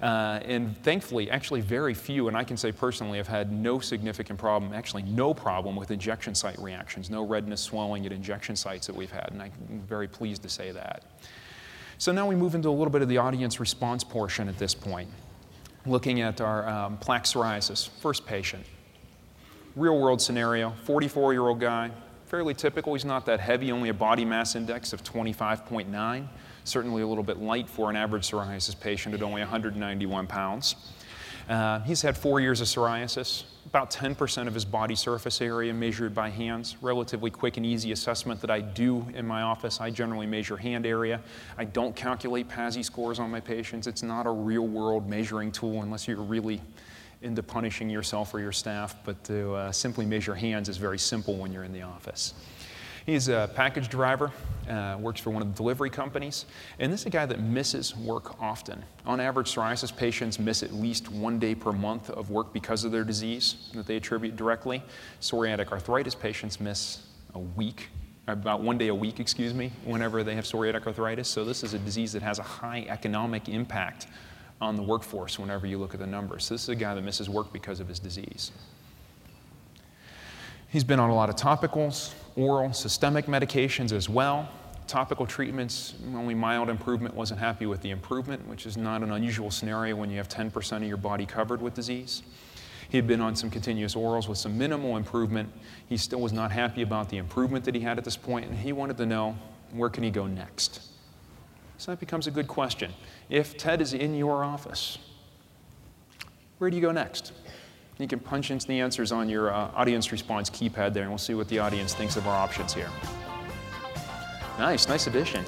Uh, 0.00 0.40
and 0.44 0.76
thankfully, 0.82 1.30
actually, 1.30 1.60
very 1.60 1.92
few, 1.92 2.28
and 2.28 2.36
I 2.36 2.42
can 2.42 2.56
say 2.56 2.72
personally, 2.72 3.18
have 3.18 3.28
had 3.28 3.52
no 3.52 3.80
significant 3.80 4.38
problem, 4.38 4.72
actually, 4.72 5.02
no 5.02 5.34
problem 5.34 5.76
with 5.76 5.90
injection 5.90 6.34
site 6.34 6.58
reactions, 6.58 7.10
no 7.10 7.26
redness, 7.26 7.60
swelling 7.60 8.06
at 8.06 8.12
injection 8.12 8.56
sites 8.56 8.86
that 8.86 8.96
we've 8.96 9.10
had, 9.10 9.28
and 9.30 9.42
I'm 9.42 9.52
very 9.86 10.08
pleased 10.08 10.42
to 10.44 10.48
say 10.48 10.70
that. 10.72 11.02
So 11.98 12.12
now 12.12 12.26
we 12.26 12.34
move 12.34 12.54
into 12.54 12.70
a 12.70 12.70
little 12.70 12.90
bit 12.90 13.02
of 13.02 13.08
the 13.08 13.18
audience 13.18 13.60
response 13.60 14.02
portion 14.04 14.48
at 14.48 14.56
this 14.56 14.74
point, 14.74 15.10
looking 15.84 16.22
at 16.22 16.40
our 16.40 16.66
um, 16.66 16.96
plaque 16.96 17.24
psoriasis. 17.24 17.90
First 18.00 18.24
patient. 18.24 18.64
Real 19.76 19.98
world 19.98 20.20
scenario 20.20 20.74
44 20.84 21.32
year 21.32 21.42
old 21.42 21.60
guy, 21.60 21.90
fairly 22.32 22.54
typical. 22.54 22.94
He's 22.94 23.04
not 23.04 23.26
that 23.26 23.40
heavy, 23.40 23.70
only 23.72 23.90
a 23.90 23.94
body 23.94 24.24
mass 24.24 24.56
index 24.56 24.94
of 24.94 25.04
25.9. 25.04 26.26
Certainly 26.64 27.02
a 27.02 27.06
little 27.06 27.22
bit 27.22 27.36
light 27.36 27.68
for 27.68 27.90
an 27.90 27.96
average 27.96 28.30
psoriasis 28.30 28.80
patient 28.80 29.14
at 29.14 29.20
only 29.20 29.42
191 29.42 30.26
pounds. 30.26 30.76
Uh, 31.46 31.80
he's 31.80 32.00
had 32.00 32.16
four 32.16 32.40
years 32.40 32.62
of 32.62 32.68
psoriasis, 32.68 33.42
about 33.66 33.90
10% 33.90 34.46
of 34.46 34.54
his 34.54 34.64
body 34.64 34.94
surface 34.94 35.42
area 35.42 35.74
measured 35.74 36.14
by 36.14 36.30
hands. 36.30 36.78
Relatively 36.80 37.30
quick 37.30 37.58
and 37.58 37.66
easy 37.66 37.92
assessment 37.92 38.40
that 38.40 38.50
I 38.50 38.62
do 38.62 39.06
in 39.14 39.26
my 39.26 39.42
office. 39.42 39.78
I 39.78 39.90
generally 39.90 40.26
measure 40.26 40.56
hand 40.56 40.86
area. 40.86 41.20
I 41.58 41.64
don't 41.64 41.94
calculate 41.94 42.48
PASI 42.48 42.82
scores 42.82 43.18
on 43.18 43.30
my 43.30 43.40
patients. 43.40 43.86
It's 43.86 44.02
not 44.02 44.26
a 44.26 44.30
real 44.30 44.66
world 44.66 45.06
measuring 45.06 45.52
tool 45.52 45.82
unless 45.82 46.08
you're 46.08 46.16
really 46.16 46.62
into 47.22 47.42
punishing 47.42 47.88
yourself 47.88 48.34
or 48.34 48.40
your 48.40 48.52
staff, 48.52 48.96
but 49.04 49.22
to 49.24 49.54
uh, 49.54 49.72
simply 49.72 50.04
measure 50.04 50.34
hands 50.34 50.68
is 50.68 50.76
very 50.76 50.98
simple 50.98 51.36
when 51.36 51.52
you're 51.52 51.64
in 51.64 51.72
the 51.72 51.82
office. 51.82 52.34
He's 53.06 53.28
a 53.28 53.50
package 53.56 53.88
driver, 53.88 54.30
uh, 54.68 54.96
works 55.00 55.20
for 55.20 55.30
one 55.30 55.42
of 55.42 55.48
the 55.48 55.56
delivery 55.56 55.90
companies, 55.90 56.46
and 56.78 56.92
this 56.92 57.00
is 57.00 57.06
a 57.06 57.10
guy 57.10 57.26
that 57.26 57.40
misses 57.40 57.96
work 57.96 58.40
often. 58.40 58.84
On 59.06 59.18
average, 59.18 59.52
psoriasis 59.52 59.96
patients 59.96 60.38
miss 60.38 60.62
at 60.62 60.72
least 60.72 61.10
one 61.10 61.40
day 61.40 61.54
per 61.54 61.72
month 61.72 62.10
of 62.10 62.30
work 62.30 62.52
because 62.52 62.84
of 62.84 62.92
their 62.92 63.02
disease 63.02 63.70
that 63.74 63.86
they 63.86 63.96
attribute 63.96 64.36
directly. 64.36 64.82
Psoriatic 65.20 65.72
arthritis 65.72 66.14
patients 66.14 66.60
miss 66.60 67.08
a 67.34 67.40
week, 67.40 67.88
about 68.28 68.60
one 68.60 68.78
day 68.78 68.86
a 68.86 68.94
week, 68.94 69.18
excuse 69.18 69.52
me, 69.52 69.72
whenever 69.84 70.22
they 70.22 70.36
have 70.36 70.44
psoriatic 70.44 70.86
arthritis. 70.86 71.28
So 71.28 71.44
this 71.44 71.64
is 71.64 71.74
a 71.74 71.78
disease 71.80 72.12
that 72.12 72.22
has 72.22 72.38
a 72.38 72.44
high 72.44 72.86
economic 72.88 73.48
impact 73.48 74.06
on 74.62 74.76
the 74.76 74.82
workforce 74.82 75.40
whenever 75.40 75.66
you 75.66 75.76
look 75.76 75.92
at 75.92 75.98
the 75.98 76.06
numbers. 76.06 76.44
So 76.44 76.54
this 76.54 76.62
is 76.62 76.68
a 76.68 76.76
guy 76.76 76.94
that 76.94 77.02
misses 77.02 77.28
work 77.28 77.52
because 77.52 77.80
of 77.80 77.88
his 77.88 77.98
disease. 77.98 78.52
He's 80.68 80.84
been 80.84 81.00
on 81.00 81.10
a 81.10 81.14
lot 81.14 81.28
of 81.28 81.36
topicals, 81.36 82.14
oral, 82.36 82.72
systemic 82.72 83.26
medications 83.26 83.92
as 83.92 84.08
well. 84.08 84.48
Topical 84.86 85.26
treatments, 85.26 85.94
only 86.14 86.34
mild 86.34 86.70
improvement, 86.70 87.14
wasn't 87.14 87.40
happy 87.40 87.66
with 87.66 87.82
the 87.82 87.90
improvement, 87.90 88.46
which 88.46 88.64
is 88.64 88.76
not 88.76 89.02
an 89.02 89.10
unusual 89.10 89.50
scenario 89.50 89.96
when 89.96 90.10
you 90.10 90.16
have 90.16 90.28
10% 90.28 90.76
of 90.76 90.82
your 90.84 90.96
body 90.96 91.26
covered 91.26 91.60
with 91.60 91.74
disease. 91.74 92.22
He 92.88 92.96
had 92.96 93.06
been 93.06 93.20
on 93.20 93.34
some 93.34 93.50
continuous 93.50 93.96
orals 93.96 94.28
with 94.28 94.38
some 94.38 94.56
minimal 94.56 94.96
improvement. 94.96 95.50
He 95.88 95.96
still 95.96 96.20
was 96.20 96.32
not 96.32 96.52
happy 96.52 96.82
about 96.82 97.08
the 97.08 97.16
improvement 97.16 97.64
that 97.64 97.74
he 97.74 97.80
had 97.80 97.98
at 97.98 98.04
this 98.04 98.16
point, 98.16 98.46
and 98.46 98.56
he 98.56 98.72
wanted 98.72 98.96
to 98.98 99.06
know 99.06 99.36
where 99.72 99.88
can 99.88 100.04
he 100.04 100.10
go 100.10 100.26
next. 100.26 100.91
So 101.82 101.90
that 101.90 101.98
becomes 101.98 102.28
a 102.28 102.30
good 102.30 102.46
question. 102.46 102.92
If 103.28 103.56
Ted 103.56 103.80
is 103.80 103.92
in 103.92 104.14
your 104.14 104.44
office, 104.44 104.98
where 106.58 106.70
do 106.70 106.76
you 106.76 106.80
go 106.80 106.92
next? 106.92 107.32
You 107.98 108.06
can 108.06 108.20
punch 108.20 108.52
into 108.52 108.68
the 108.68 108.78
answers 108.78 109.10
on 109.10 109.28
your 109.28 109.52
uh, 109.52 109.68
audience 109.74 110.12
response 110.12 110.48
keypad 110.48 110.94
there, 110.94 111.02
and 111.02 111.10
we'll 111.10 111.18
see 111.18 111.34
what 111.34 111.48
the 111.48 111.58
audience 111.58 111.92
thinks 111.92 112.14
of 112.14 112.28
our 112.28 112.36
options 112.36 112.72
here. 112.72 112.88
Nice, 114.60 114.86
nice 114.86 115.08
addition. 115.08 115.44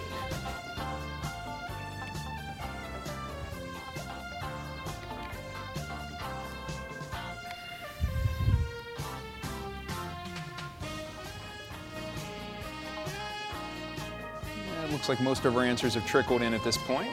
Looks 15.08 15.20
like 15.20 15.24
most 15.26 15.44
of 15.44 15.54
our 15.54 15.62
answers 15.62 15.92
have 15.92 16.06
trickled 16.06 16.40
in 16.40 16.54
at 16.54 16.64
this 16.64 16.78
point. 16.78 17.10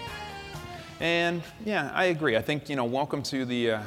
And 1.02 1.42
yeah, 1.66 1.92
I 1.94 2.06
agree. 2.06 2.38
I 2.38 2.42
think, 2.42 2.70
you 2.70 2.78
know, 2.78 2.86
welcome 2.86 3.22
to 3.24 3.44
the 3.44 3.72
uh, 3.72 3.84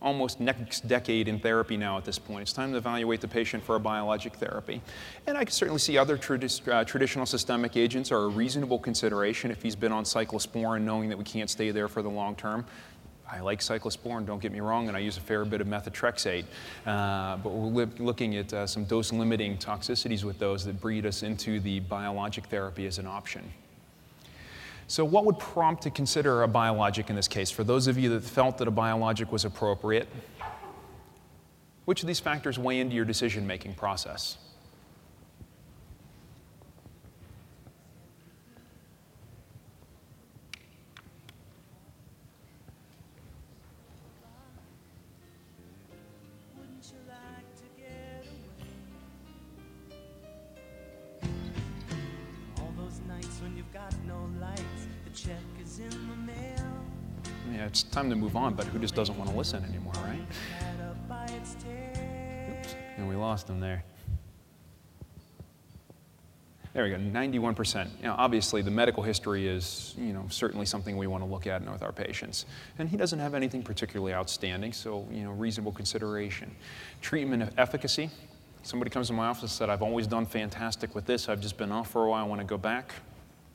almost 0.00 0.40
next 0.40 0.88
decade 0.88 1.28
in 1.28 1.38
therapy 1.38 1.76
now 1.76 1.98
at 1.98 2.06
this 2.06 2.18
point. 2.18 2.40
It's 2.40 2.54
time 2.54 2.72
to 2.72 2.78
evaluate 2.78 3.20
the 3.20 3.28
patient 3.28 3.62
for 3.62 3.76
a 3.76 3.80
biologic 3.80 4.36
therapy. 4.36 4.80
And 5.26 5.36
I 5.36 5.44
can 5.44 5.52
certainly 5.52 5.78
see 5.78 5.98
other 5.98 6.16
tradi 6.16 6.72
uh, 6.72 6.84
traditional 6.84 7.26
systemic 7.26 7.76
agents 7.76 8.10
are 8.10 8.22
a 8.22 8.28
reasonable 8.28 8.78
consideration 8.78 9.50
if 9.50 9.62
he's 9.62 9.76
been 9.76 9.92
on 9.92 10.04
cyclosporin, 10.04 10.80
knowing 10.80 11.10
that 11.10 11.18
we 11.18 11.24
can't 11.24 11.50
stay 11.50 11.70
there 11.70 11.88
for 11.88 12.00
the 12.00 12.08
long 12.08 12.34
term. 12.34 12.64
I 13.32 13.40
like 13.40 13.60
cyclosporin, 13.60 14.26
don't 14.26 14.42
get 14.42 14.52
me 14.52 14.60
wrong, 14.60 14.88
and 14.88 14.96
I 14.96 15.00
use 15.00 15.16
a 15.16 15.20
fair 15.22 15.46
bit 15.46 15.62
of 15.62 15.66
methotrexate. 15.66 16.44
Uh, 16.84 17.38
but 17.38 17.48
we're 17.48 17.88
looking 17.98 18.36
at 18.36 18.52
uh, 18.52 18.66
some 18.66 18.84
dose 18.84 19.10
limiting 19.10 19.56
toxicities 19.56 20.22
with 20.22 20.38
those 20.38 20.66
that 20.66 20.78
breed 20.82 21.06
us 21.06 21.22
into 21.22 21.58
the 21.58 21.80
biologic 21.80 22.44
therapy 22.46 22.86
as 22.86 22.98
an 22.98 23.06
option. 23.06 23.42
So, 24.86 25.02
what 25.02 25.24
would 25.24 25.38
prompt 25.38 25.82
to 25.84 25.90
consider 25.90 26.42
a 26.42 26.48
biologic 26.48 27.08
in 27.08 27.16
this 27.16 27.28
case? 27.28 27.50
For 27.50 27.64
those 27.64 27.86
of 27.86 27.96
you 27.96 28.10
that 28.10 28.22
felt 28.22 28.58
that 28.58 28.68
a 28.68 28.72
biologic 28.72 29.32
was 29.32 29.46
appropriate, 29.46 30.08
which 31.86 32.02
of 32.02 32.06
these 32.06 32.20
factors 32.20 32.58
weigh 32.58 32.80
into 32.80 32.94
your 32.94 33.06
decision 33.06 33.46
making 33.46 33.74
process? 33.74 34.36
It's 57.72 57.84
time 57.84 58.10
to 58.10 58.16
move 58.16 58.36
on, 58.36 58.52
but 58.52 58.66
who 58.66 58.78
just 58.78 58.94
doesn't 58.94 59.16
want 59.16 59.30
to 59.30 59.36
listen 59.36 59.64
anymore, 59.64 59.94
right? 60.04 60.20
Oops, 62.50 62.74
and 62.98 63.08
we 63.08 63.16
lost 63.16 63.48
him 63.48 63.60
there. 63.60 63.82
There 66.74 66.84
we 66.84 66.90
go, 66.90 66.96
91%. 66.96 67.88
Now, 68.02 68.14
obviously, 68.18 68.60
the 68.60 68.70
medical 68.70 69.02
history 69.02 69.48
is, 69.48 69.94
you 69.96 70.12
know, 70.12 70.26
certainly 70.28 70.66
something 70.66 70.98
we 70.98 71.06
want 71.06 71.24
to 71.24 71.30
look 71.30 71.46
at 71.46 71.64
with 71.64 71.82
our 71.82 71.92
patients. 71.92 72.44
And 72.78 72.90
he 72.90 72.98
doesn't 72.98 73.18
have 73.18 73.32
anything 73.32 73.62
particularly 73.62 74.12
outstanding, 74.12 74.74
so, 74.74 75.08
you 75.10 75.24
know, 75.24 75.30
reasonable 75.30 75.72
consideration. 75.72 76.54
Treatment 77.00 77.54
efficacy. 77.56 78.10
Somebody 78.64 78.90
comes 78.90 79.06
to 79.06 79.14
my 79.14 79.28
office 79.28 79.44
and 79.44 79.50
said, 79.50 79.70
I've 79.70 79.82
always 79.82 80.06
done 80.06 80.26
fantastic 80.26 80.94
with 80.94 81.06
this. 81.06 81.30
I've 81.30 81.40
just 81.40 81.56
been 81.56 81.72
off 81.72 81.90
for 81.90 82.04
a 82.04 82.10
while. 82.10 82.22
I 82.22 82.28
want 82.28 82.42
to 82.42 82.46
go 82.46 82.58
back 82.58 82.92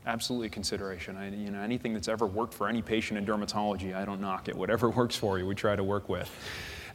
absolutely 0.07 0.49
consideration. 0.49 1.17
I, 1.17 1.29
you 1.29 1.51
know, 1.51 1.61
anything 1.61 1.93
that's 1.93 2.07
ever 2.07 2.25
worked 2.25 2.53
for 2.53 2.67
any 2.67 2.81
patient 2.81 3.19
in 3.19 3.25
dermatology, 3.25 3.95
I 3.95 4.05
don't 4.05 4.21
knock 4.21 4.47
it. 4.47 4.55
Whatever 4.55 4.89
works 5.01 5.15
for 5.15 5.37
you, 5.37 5.45
we 5.45 5.53
try 5.53 5.75
to 5.75 5.83
work 5.83 6.09
with. 6.09 6.31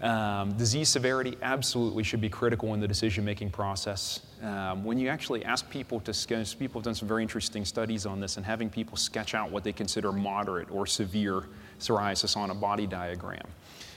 Um, 0.00 0.52
disease 0.54 0.88
severity 0.88 1.38
absolutely 1.42 2.02
should 2.02 2.20
be 2.20 2.28
critical 2.28 2.74
in 2.74 2.80
the 2.80 2.88
decision-making 2.88 3.50
process. 3.50 4.20
Um, 4.42 4.82
when 4.82 4.98
you 4.98 5.08
actually 5.08 5.44
ask 5.44 5.70
people 5.70 6.00
to 6.00 6.12
sketch, 6.12 6.58
people 6.58 6.80
have 6.80 6.84
done 6.84 6.96
some 6.96 7.06
very 7.06 7.22
interesting 7.22 7.64
studies 7.64 8.04
on 8.04 8.18
this 8.18 8.36
and 8.36 8.44
having 8.44 8.68
people 8.68 8.96
sketch 8.96 9.34
out 9.34 9.52
what 9.52 9.62
they 9.62 9.72
consider 9.72 10.10
moderate 10.10 10.68
or 10.72 10.86
severe 10.86 11.44
psoriasis 11.78 12.36
on 12.36 12.50
a 12.50 12.54
body 12.54 12.86
diagram. 12.86 13.46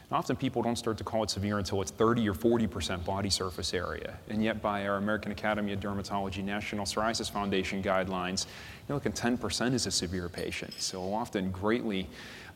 And 0.10 0.18
often 0.18 0.36
people 0.36 0.62
don't 0.62 0.76
start 0.76 0.97
to 0.99 1.03
call 1.03 1.24
it 1.24 1.32
severe 1.32 1.58
until 1.58 1.82
it's 1.82 1.91
30 1.91 2.30
or 2.30 2.34
40% 2.34 3.03
body 3.06 3.30
surface 3.30 3.74
area. 3.74 4.18
And 4.30 4.43
yet 4.43 4.62
by 4.62 4.88
our 4.88 4.97
American 4.97 5.32
Academy 5.32 5.74
of 5.74 5.80
Dermatology 5.80 6.43
National 6.43 6.86
Psoriasis 6.86 7.32
Foundation 7.32 7.82
guidelines, 7.82 8.45
you 8.45 8.89
know, 8.89 8.95
looking 8.95 9.14
10% 9.14 9.74
is 9.74 9.88
a 9.88 9.91
severe 9.91 10.30
patient. 10.30 10.74
So 10.78 11.12
often 11.12 11.49
greatly 11.49 12.08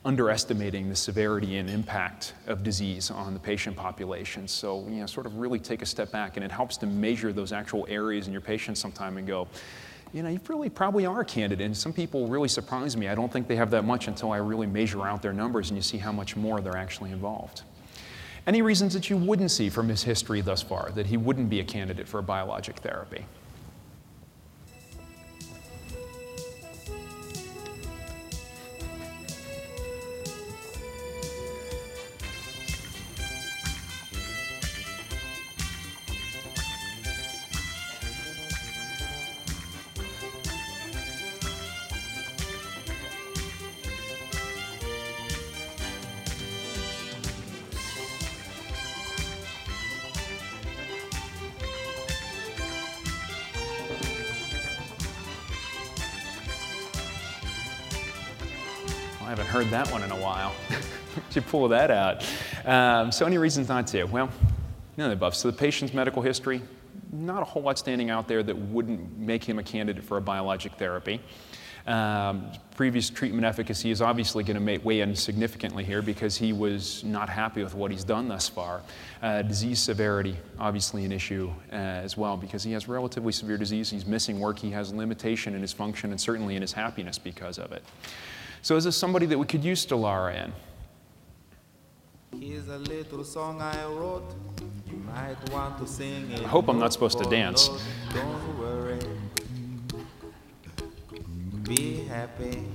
underestimating 0.05 0.89
the 0.89 0.95
severity 0.95 1.57
and 1.57 1.69
impact 1.69 2.33
of 2.47 2.63
disease 2.63 3.11
on 3.11 3.33
the 3.33 3.39
patient 3.39 3.75
population. 3.75 4.47
So, 4.47 4.85
you 4.87 4.97
know, 4.97 5.05
sort 5.07 5.25
of 5.25 5.37
really 5.37 5.59
take 5.59 5.81
a 5.81 5.85
step 5.85 6.11
back 6.11 6.37
and 6.37 6.45
it 6.45 6.51
helps 6.51 6.77
to 6.77 6.85
measure 6.85 7.33
those 7.33 7.51
actual 7.51 7.85
areas 7.89 8.27
in 8.27 8.31
your 8.31 8.41
patient 8.41 8.77
sometime 8.77 9.17
and 9.17 9.27
go, 9.27 9.47
you 10.13 10.23
know, 10.23 10.29
you 10.29 10.39
really 10.47 10.69
probably 10.69 11.05
are 11.05 11.21
a 11.21 11.25
candidate. 11.25 11.65
And 11.65 11.75
some 11.75 11.93
people 11.93 12.27
really 12.27 12.47
surprise 12.47 12.97
me. 12.97 13.07
I 13.07 13.15
don't 13.15 13.31
think 13.31 13.47
they 13.47 13.55
have 13.55 13.71
that 13.71 13.85
much 13.85 14.07
until 14.07 14.31
I 14.31 14.37
really 14.37 14.67
measure 14.67 15.05
out 15.05 15.21
their 15.21 15.33
numbers 15.33 15.69
and 15.69 15.77
you 15.77 15.83
see 15.83 15.97
how 15.97 16.11
much 16.11 16.35
more 16.35 16.61
they're 16.61 16.77
actually 16.77 17.11
involved. 17.11 17.63
Any 18.47 18.61
reasons 18.61 18.93
that 18.93 19.09
you 19.09 19.17
wouldn't 19.17 19.51
see 19.51 19.69
from 19.69 19.89
his 19.89 20.03
history 20.03 20.41
thus 20.41 20.61
far 20.61 20.91
that 20.95 21.05
he 21.05 21.17
wouldn't 21.17 21.49
be 21.49 21.59
a 21.59 21.63
candidate 21.63 22.07
for 22.07 22.19
a 22.19 22.23
biologic 22.23 22.77
therapy? 22.77 23.25
Heard 59.69 59.85
that 59.85 59.91
one 59.91 60.03
in 60.03 60.11
a 60.11 60.15
while. 60.15 60.53
Should 61.31 61.45
pull 61.47 61.67
that 61.67 61.91
out. 61.91 62.25
Um, 62.65 63.11
so, 63.11 63.25
any 63.25 63.37
reasons 63.37 63.69
not 63.69 63.87
to? 63.87 64.05
Well, 64.05 64.29
none 64.97 65.11
of 65.11 65.17
the 65.17 65.25
above. 65.25 65.35
So, 65.35 65.51
the 65.51 65.57
patient's 65.57 65.93
medical 65.93 66.21
history, 66.21 66.61
not 67.11 67.41
a 67.41 67.45
whole 67.45 67.61
lot 67.61 67.77
standing 67.77 68.09
out 68.09 68.27
there 68.27 68.41
that 68.41 68.57
wouldn't 68.57 69.17
make 69.17 69.43
him 69.43 69.59
a 69.59 69.63
candidate 69.63 70.03
for 70.03 70.17
a 70.17 70.21
biologic 70.21 70.73
therapy. 70.73 71.21
Um, 71.85 72.51
previous 72.75 73.09
treatment 73.09 73.45
efficacy 73.45 73.89
is 73.89 74.01
obviously 74.01 74.43
going 74.43 74.63
to 74.63 74.77
weigh 74.83 75.01
in 75.01 75.15
significantly 75.15 75.83
here 75.83 76.01
because 76.01 76.37
he 76.37 76.53
was 76.53 77.03
not 77.03 77.29
happy 77.29 77.63
with 77.63 77.73
what 77.73 77.89
he's 77.89 78.03
done 78.03 78.27
thus 78.27 78.47
far. 78.49 78.81
Uh, 79.21 79.41
disease 79.41 79.79
severity, 79.79 80.35
obviously 80.59 81.05
an 81.05 81.11
issue 81.11 81.51
uh, 81.71 81.75
as 81.75 82.17
well 82.17 82.37
because 82.37 82.63
he 82.63 82.73
has 82.73 82.87
relatively 82.87 83.31
severe 83.31 83.57
disease. 83.57 83.89
He's 83.89 84.05
missing 84.05 84.39
work. 84.39 84.59
He 84.59 84.71
has 84.71 84.93
limitation 84.93 85.55
in 85.55 85.61
his 85.61 85.73
function 85.73 86.11
and 86.11 86.19
certainly 86.19 86.55
in 86.55 86.61
his 86.61 86.73
happiness 86.73 87.17
because 87.17 87.57
of 87.57 87.71
it. 87.71 87.83
So, 88.61 88.75
is 88.75 88.83
this 88.83 88.97
somebody 88.97 89.25
that 89.27 89.37
we 89.37 89.45
could 89.45 89.63
use 89.63 89.85
Stelara 89.85 90.45
in? 90.45 90.53
Here's 92.39 92.67
a 92.67 92.77
little 92.77 93.23
song 93.23 93.61
I 93.61 93.85
wrote. 93.85 94.33
You 94.87 94.97
might 94.97 95.37
want 95.51 95.77
to 95.79 95.87
sing 95.87 96.29
it. 96.31 96.41
I 96.41 96.47
hope 96.47 96.67
I'm 96.67 96.79
not 96.79 96.93
supposed 96.93 97.17
to 97.19 97.29
dance. 97.29 97.69
Don't 98.13 98.59
worry. 98.59 98.99
Be 101.63 102.03
happy. 102.05 102.65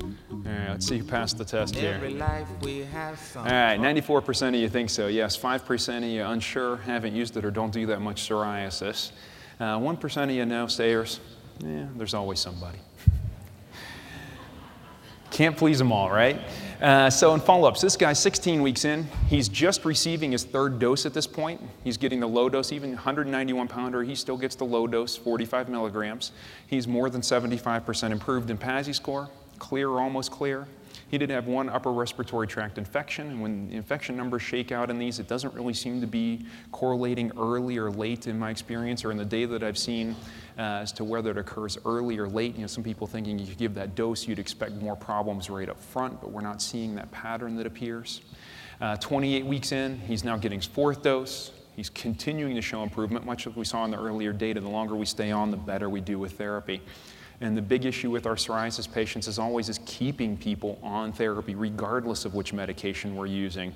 All 0.00 0.06
right, 0.44 0.70
let's 0.70 0.86
see 0.86 0.98
who 0.98 1.04
passed 1.04 1.38
the 1.38 1.44
test 1.44 1.74
here. 1.74 1.98
life 2.10 2.48
we 2.62 2.78
have 2.80 3.18
some. 3.18 3.46
All 3.46 3.52
right, 3.52 3.78
94% 3.78 4.48
of 4.48 4.54
you 4.54 4.68
think 4.68 4.90
so. 4.90 5.06
Yes, 5.06 5.36
5% 5.36 5.98
of 5.98 6.04
you 6.04 6.24
unsure, 6.24 6.76
haven't 6.78 7.14
used 7.14 7.36
it, 7.36 7.44
or 7.44 7.50
don't 7.50 7.72
do 7.72 7.86
that 7.86 8.00
much 8.00 8.28
psoriasis. 8.28 9.12
Uh, 9.58 9.78
1% 9.78 10.24
of 10.24 10.30
you 10.30 10.46
know, 10.46 10.66
sayers. 10.66 11.20
Yeah, 11.60 11.86
there's 11.96 12.14
always 12.14 12.40
somebody. 12.40 12.78
Can't 15.30 15.56
please 15.56 15.78
them 15.78 15.92
all, 15.92 16.10
right? 16.10 16.40
Uh, 16.80 17.10
so, 17.10 17.34
in 17.34 17.40
follow 17.40 17.68
ups, 17.68 17.80
this 17.80 17.96
guy's 17.96 18.18
16 18.18 18.62
weeks 18.62 18.84
in. 18.84 19.06
He's 19.28 19.48
just 19.48 19.84
receiving 19.84 20.32
his 20.32 20.44
third 20.44 20.78
dose 20.78 21.06
at 21.06 21.14
this 21.14 21.26
point. 21.26 21.60
He's 21.84 21.96
getting 21.96 22.20
the 22.20 22.26
low 22.26 22.48
dose, 22.48 22.72
even 22.72 22.90
191 22.90 23.68
pounder, 23.68 24.02
he 24.02 24.14
still 24.14 24.36
gets 24.36 24.56
the 24.56 24.64
low 24.64 24.86
dose, 24.86 25.16
45 25.16 25.68
milligrams. 25.68 26.32
He's 26.66 26.88
more 26.88 27.10
than 27.10 27.20
75% 27.20 28.10
improved 28.10 28.50
in 28.50 28.56
PASI 28.56 28.94
score, 28.94 29.28
clear 29.58 29.90
or 29.90 30.00
almost 30.00 30.30
clear. 30.30 30.66
He 31.10 31.18
did 31.18 31.28
have 31.30 31.48
one 31.48 31.68
upper 31.68 31.92
respiratory 31.92 32.46
tract 32.46 32.78
infection, 32.78 33.28
and 33.28 33.42
when 33.42 33.68
infection 33.72 34.16
numbers 34.16 34.42
shake 34.42 34.70
out 34.70 34.90
in 34.90 34.98
these, 34.98 35.18
it 35.18 35.26
doesn't 35.26 35.52
really 35.54 35.74
seem 35.74 36.00
to 36.00 36.06
be 36.06 36.46
correlating 36.70 37.32
early 37.36 37.78
or 37.78 37.90
late 37.90 38.26
in 38.28 38.38
my 38.38 38.50
experience 38.50 39.04
or 39.04 39.10
in 39.10 39.16
the 39.16 39.24
data 39.24 39.48
that 39.48 39.64
I've 39.64 39.78
seen 39.78 40.14
as 40.60 40.92
to 40.92 41.04
whether 41.04 41.30
it 41.30 41.38
occurs 41.38 41.78
early 41.86 42.18
or 42.18 42.28
late. 42.28 42.54
You 42.54 42.60
know, 42.60 42.66
some 42.66 42.84
people 42.84 43.06
thinking 43.06 43.38
you 43.38 43.46
give 43.54 43.72
that 43.74 43.94
dose, 43.94 44.28
you'd 44.28 44.38
expect 44.38 44.74
more 44.74 44.94
problems 44.94 45.48
right 45.48 45.70
up 45.70 45.80
front, 45.80 46.20
but 46.20 46.30
we're 46.32 46.42
not 46.42 46.60
seeing 46.60 46.94
that 46.96 47.10
pattern 47.10 47.56
that 47.56 47.66
appears. 47.66 48.20
Uh, 48.78 48.94
28 48.98 49.46
weeks 49.46 49.72
in, 49.72 49.98
he's 50.00 50.22
now 50.22 50.36
getting 50.36 50.58
his 50.58 50.66
fourth 50.66 51.02
dose. 51.02 51.52
He's 51.76 51.88
continuing 51.88 52.54
to 52.56 52.60
show 52.60 52.82
improvement, 52.82 53.24
much 53.24 53.46
as 53.46 53.56
we 53.56 53.64
saw 53.64 53.86
in 53.86 53.90
the 53.90 53.98
earlier 53.98 54.34
data. 54.34 54.60
The 54.60 54.68
longer 54.68 54.94
we 54.94 55.06
stay 55.06 55.30
on, 55.30 55.50
the 55.50 55.56
better 55.56 55.88
we 55.88 56.02
do 56.02 56.18
with 56.18 56.32
therapy. 56.32 56.82
And 57.40 57.56
the 57.56 57.62
big 57.62 57.86
issue 57.86 58.10
with 58.10 58.26
our 58.26 58.34
psoriasis 58.34 58.92
patients 58.92 59.28
is 59.28 59.38
always 59.38 59.70
is 59.70 59.80
keeping 59.86 60.36
people 60.36 60.78
on 60.82 61.10
therapy, 61.10 61.54
regardless 61.54 62.26
of 62.26 62.34
which 62.34 62.52
medication 62.52 63.16
we're 63.16 63.26
using. 63.26 63.74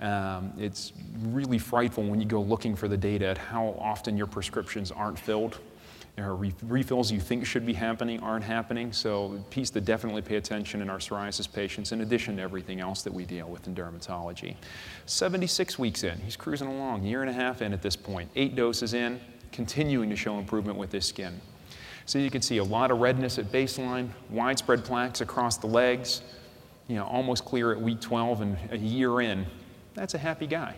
Um, 0.00 0.54
it's 0.56 0.94
really 1.20 1.58
frightful 1.58 2.04
when 2.04 2.20
you 2.20 2.26
go 2.26 2.40
looking 2.40 2.74
for 2.74 2.88
the 2.88 2.96
data 2.96 3.26
at 3.26 3.36
how 3.36 3.76
often 3.78 4.16
your 4.16 4.26
prescriptions 4.26 4.90
aren't 4.90 5.18
filled. 5.18 5.58
Or 6.18 6.34
re- 6.34 6.52
refills 6.62 7.10
you 7.10 7.20
think 7.20 7.46
should 7.46 7.64
be 7.64 7.72
happening 7.72 8.20
aren't 8.20 8.44
happening. 8.44 8.92
So, 8.92 9.42
piece 9.48 9.70
to 9.70 9.80
definitely 9.80 10.20
pay 10.20 10.36
attention 10.36 10.82
in 10.82 10.90
our 10.90 10.98
psoriasis 10.98 11.50
patients, 11.50 11.92
in 11.92 12.02
addition 12.02 12.36
to 12.36 12.42
everything 12.42 12.80
else 12.80 13.02
that 13.02 13.14
we 13.14 13.24
deal 13.24 13.48
with 13.48 13.66
in 13.66 13.74
dermatology. 13.74 14.56
76 15.06 15.78
weeks 15.78 16.04
in, 16.04 16.18
he's 16.18 16.36
cruising 16.36 16.68
along, 16.68 17.04
year 17.04 17.22
and 17.22 17.30
a 17.30 17.32
half 17.32 17.62
in 17.62 17.72
at 17.72 17.80
this 17.80 17.96
point, 17.96 18.30
eight 18.36 18.54
doses 18.54 18.92
in, 18.92 19.18
continuing 19.52 20.10
to 20.10 20.16
show 20.16 20.38
improvement 20.38 20.76
with 20.76 20.92
his 20.92 21.06
skin. 21.06 21.40
So 22.04 22.18
you 22.18 22.30
can 22.30 22.42
see 22.42 22.58
a 22.58 22.64
lot 22.64 22.90
of 22.90 22.98
redness 22.98 23.38
at 23.38 23.46
baseline, 23.46 24.08
widespread 24.28 24.84
plaques 24.84 25.20
across 25.20 25.56
the 25.56 25.66
legs, 25.66 26.22
you 26.88 26.96
know, 26.96 27.04
almost 27.04 27.44
clear 27.44 27.72
at 27.72 27.80
week 27.80 28.00
12 28.00 28.40
and 28.40 28.58
a 28.70 28.76
year 28.76 29.20
in. 29.20 29.46
That's 29.94 30.14
a 30.14 30.18
happy 30.18 30.46
guy. 30.46 30.74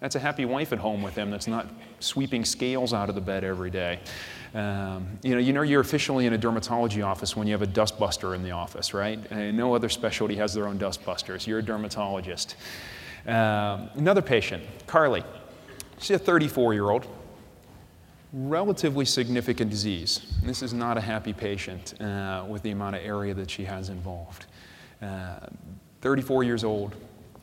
That's 0.00 0.16
a 0.16 0.20
happy 0.20 0.44
wife 0.44 0.72
at 0.72 0.78
home 0.78 1.02
with 1.02 1.14
him 1.14 1.30
that's 1.30 1.46
not 1.46 1.66
sweeping 2.00 2.44
scales 2.44 2.92
out 2.92 3.08
of 3.08 3.14
the 3.14 3.20
bed 3.20 3.44
every 3.44 3.70
day. 3.70 4.00
Um, 4.54 5.18
you 5.22 5.32
know, 5.32 5.40
you 5.40 5.52
know 5.52 5.62
you're 5.62 5.80
officially 5.80 6.26
in 6.26 6.32
a 6.32 6.38
dermatology 6.38 7.04
office 7.04 7.36
when 7.36 7.46
you 7.46 7.52
have 7.54 7.62
a 7.62 7.66
dustbuster 7.66 8.34
in 8.34 8.42
the 8.42 8.52
office, 8.52 8.94
right? 8.94 9.18
And 9.30 9.56
no 9.56 9.74
other 9.74 9.88
specialty 9.88 10.36
has 10.36 10.54
their 10.54 10.68
own 10.68 10.78
dustbusters. 10.78 11.46
You're 11.46 11.58
a 11.58 11.62
dermatologist. 11.62 12.54
Um, 13.26 13.90
another 13.94 14.22
patient, 14.22 14.62
Carly. 14.86 15.24
She's 15.98 16.16
a 16.16 16.18
34 16.18 16.74
year 16.74 16.90
old 16.90 17.06
relatively 18.34 19.04
significant 19.04 19.70
disease. 19.70 20.20
This 20.42 20.62
is 20.62 20.74
not 20.74 20.98
a 20.98 21.00
happy 21.00 21.32
patient 21.32 22.00
uh, 22.00 22.44
with 22.48 22.62
the 22.62 22.72
amount 22.72 22.96
of 22.96 23.02
area 23.02 23.32
that 23.32 23.48
she 23.48 23.64
has 23.64 23.88
involved. 23.88 24.46
Uh, 25.00 25.38
34 26.00 26.42
years 26.42 26.64
old, 26.64 26.96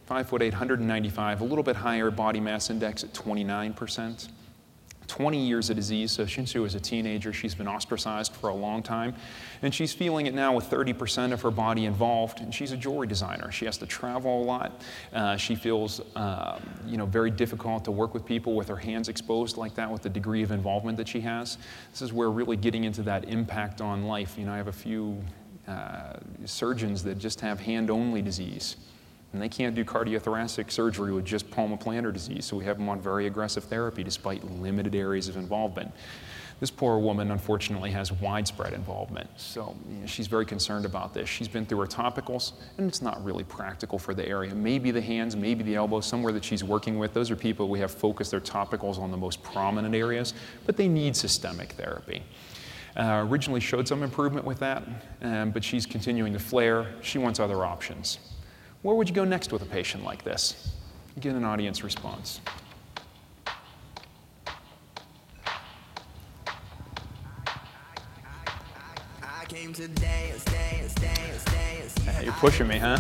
5 0.05 0.27
foot 0.27 0.41
8, 0.41 0.51
195, 0.51 1.41
a 1.41 1.43
little 1.43 1.63
bit 1.63 1.77
higher 1.77 2.11
body 2.11 2.41
mass 2.41 2.69
index 2.69 3.03
at 3.03 3.13
29%. 3.13 4.27
20 5.07 5.45
years 5.45 5.69
of 5.69 5.75
disease, 5.75 6.11
so 6.11 6.25
she 6.25 6.59
was 6.59 6.75
a 6.75 6.79
teenager, 6.79 7.33
she's 7.33 7.53
been 7.53 7.67
ostracized 7.67 8.33
for 8.33 8.49
a 8.49 8.53
long 8.53 8.81
time. 8.81 9.13
And 9.61 9.73
she's 9.73 9.93
feeling 9.93 10.25
it 10.25 10.33
now 10.33 10.55
with 10.55 10.69
30% 10.69 11.33
of 11.33 11.41
her 11.41 11.51
body 11.51 11.85
involved. 11.85 12.39
And 12.39 12.53
she's 12.53 12.71
a 12.71 12.77
jewelry 12.77 13.07
designer. 13.07 13.51
She 13.51 13.65
has 13.65 13.77
to 13.79 13.85
travel 13.85 14.41
a 14.41 14.45
lot. 14.45 14.81
Uh, 15.13 15.35
she 15.37 15.55
feels, 15.55 15.99
uh, 16.15 16.59
you 16.87 16.97
know, 16.97 17.05
very 17.05 17.29
difficult 17.29 17.83
to 17.85 17.91
work 17.91 18.13
with 18.13 18.25
people 18.25 18.55
with 18.55 18.67
her 18.67 18.77
hands 18.77 19.09
exposed 19.09 19.57
like 19.57 19.75
that 19.75 19.91
with 19.91 20.01
the 20.01 20.09
degree 20.09 20.43
of 20.43 20.51
involvement 20.51 20.97
that 20.97 21.07
she 21.07 21.21
has. 21.21 21.57
This 21.91 22.01
is 22.01 22.13
where 22.13 22.31
really 22.31 22.57
getting 22.57 22.85
into 22.85 23.03
that 23.03 23.25
impact 23.25 23.81
on 23.81 24.05
life. 24.05 24.37
You 24.37 24.45
know, 24.45 24.53
I 24.53 24.57
have 24.57 24.67
a 24.67 24.71
few 24.71 25.21
uh, 25.67 26.13
surgeons 26.45 27.03
that 27.03 27.17
just 27.17 27.41
have 27.41 27.59
hand-only 27.59 28.21
disease. 28.21 28.77
And 29.33 29.41
they 29.41 29.49
can't 29.49 29.75
do 29.75 29.85
cardiothoracic 29.85 30.71
surgery 30.71 31.13
with 31.13 31.25
just 31.25 31.49
palmoplantar 31.49 32.13
disease, 32.13 32.45
so 32.45 32.57
we 32.57 32.65
have 32.65 32.77
them 32.77 32.89
on 32.89 32.99
very 32.99 33.27
aggressive 33.27 33.63
therapy 33.63 34.03
despite 34.03 34.43
limited 34.43 34.93
areas 34.93 35.29
of 35.29 35.37
involvement. 35.37 35.91
This 36.59 36.69
poor 36.69 36.99
woman, 36.99 37.31
unfortunately, 37.31 37.89
has 37.89 38.11
widespread 38.11 38.73
involvement, 38.73 39.27
so 39.35 39.75
you 39.89 39.95
know, 39.95 40.05
she's 40.05 40.27
very 40.27 40.45
concerned 40.45 40.85
about 40.85 41.11
this. 41.11 41.27
She's 41.27 41.47
been 41.47 41.65
through 41.65 41.79
her 41.79 41.87
topicals, 41.87 42.51
and 42.77 42.87
it's 42.87 43.01
not 43.01 43.23
really 43.25 43.43
practical 43.43 43.97
for 43.97 44.13
the 44.13 44.27
area. 44.27 44.53
Maybe 44.53 44.91
the 44.91 45.01
hands, 45.01 45.35
maybe 45.35 45.63
the 45.63 45.73
elbows, 45.73 46.05
somewhere 46.05 46.31
that 46.33 46.45
she's 46.45 46.63
working 46.63 46.99
with. 46.99 47.15
Those 47.15 47.31
are 47.31 47.35
people 47.35 47.67
we 47.67 47.79
have 47.79 47.89
focused 47.89 48.29
their 48.29 48.41
topicals 48.41 48.99
on 48.99 49.09
the 49.09 49.17
most 49.17 49.41
prominent 49.41 49.95
areas, 49.95 50.35
but 50.67 50.77
they 50.77 50.87
need 50.87 51.15
systemic 51.15 51.71
therapy. 51.71 52.21
Uh, 52.95 53.25
originally 53.27 53.59
showed 53.59 53.87
some 53.87 54.03
improvement 54.03 54.45
with 54.45 54.59
that, 54.59 54.83
um, 55.23 55.49
but 55.49 55.63
she's 55.63 55.87
continuing 55.87 56.31
to 56.31 56.39
flare. 56.39 56.93
She 57.01 57.17
wants 57.17 57.39
other 57.39 57.65
options. 57.65 58.19
Where 58.81 58.95
would 58.95 59.07
you 59.07 59.13
go 59.13 59.25
next 59.25 59.51
with 59.51 59.61
a 59.61 59.65
patient 59.65 60.03
like 60.03 60.23
this? 60.23 60.71
Get 61.19 61.35
an 61.35 61.43
audience 61.43 61.83
response. 61.83 62.41
You're 72.23 72.33
pushing 72.33 72.67
me, 72.67 72.77
huh? 72.77 72.97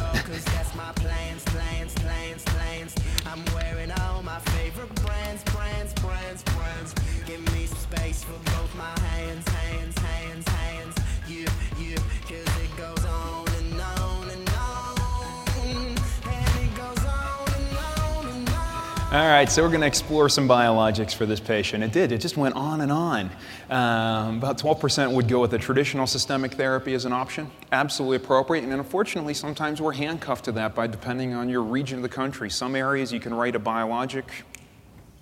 All 19.11 19.27
right, 19.27 19.51
so 19.51 19.61
we're 19.61 19.67
going 19.67 19.81
to 19.81 19.87
explore 19.87 20.29
some 20.29 20.47
biologics 20.47 21.13
for 21.13 21.25
this 21.25 21.41
patient. 21.41 21.83
It 21.83 21.91
did, 21.91 22.13
it 22.13 22.19
just 22.19 22.37
went 22.37 22.55
on 22.55 22.79
and 22.79 22.93
on. 22.93 23.29
Um, 23.69 24.37
about 24.37 24.57
12% 24.57 25.11
would 25.11 25.27
go 25.27 25.41
with 25.41 25.53
a 25.53 25.57
traditional 25.57 26.07
systemic 26.07 26.53
therapy 26.53 26.93
as 26.93 27.03
an 27.03 27.11
option, 27.11 27.51
absolutely 27.73 28.15
appropriate. 28.15 28.63
And 28.63 28.71
unfortunately, 28.71 29.33
sometimes 29.33 29.81
we're 29.81 29.91
handcuffed 29.91 30.45
to 30.45 30.53
that 30.53 30.75
by 30.75 30.87
depending 30.87 31.33
on 31.33 31.49
your 31.49 31.61
region 31.61 31.97
of 31.97 32.03
the 32.03 32.09
country. 32.09 32.49
Some 32.49 32.73
areas 32.73 33.11
you 33.11 33.19
can 33.19 33.33
write 33.33 33.53
a 33.53 33.59
biologic, 33.59 34.45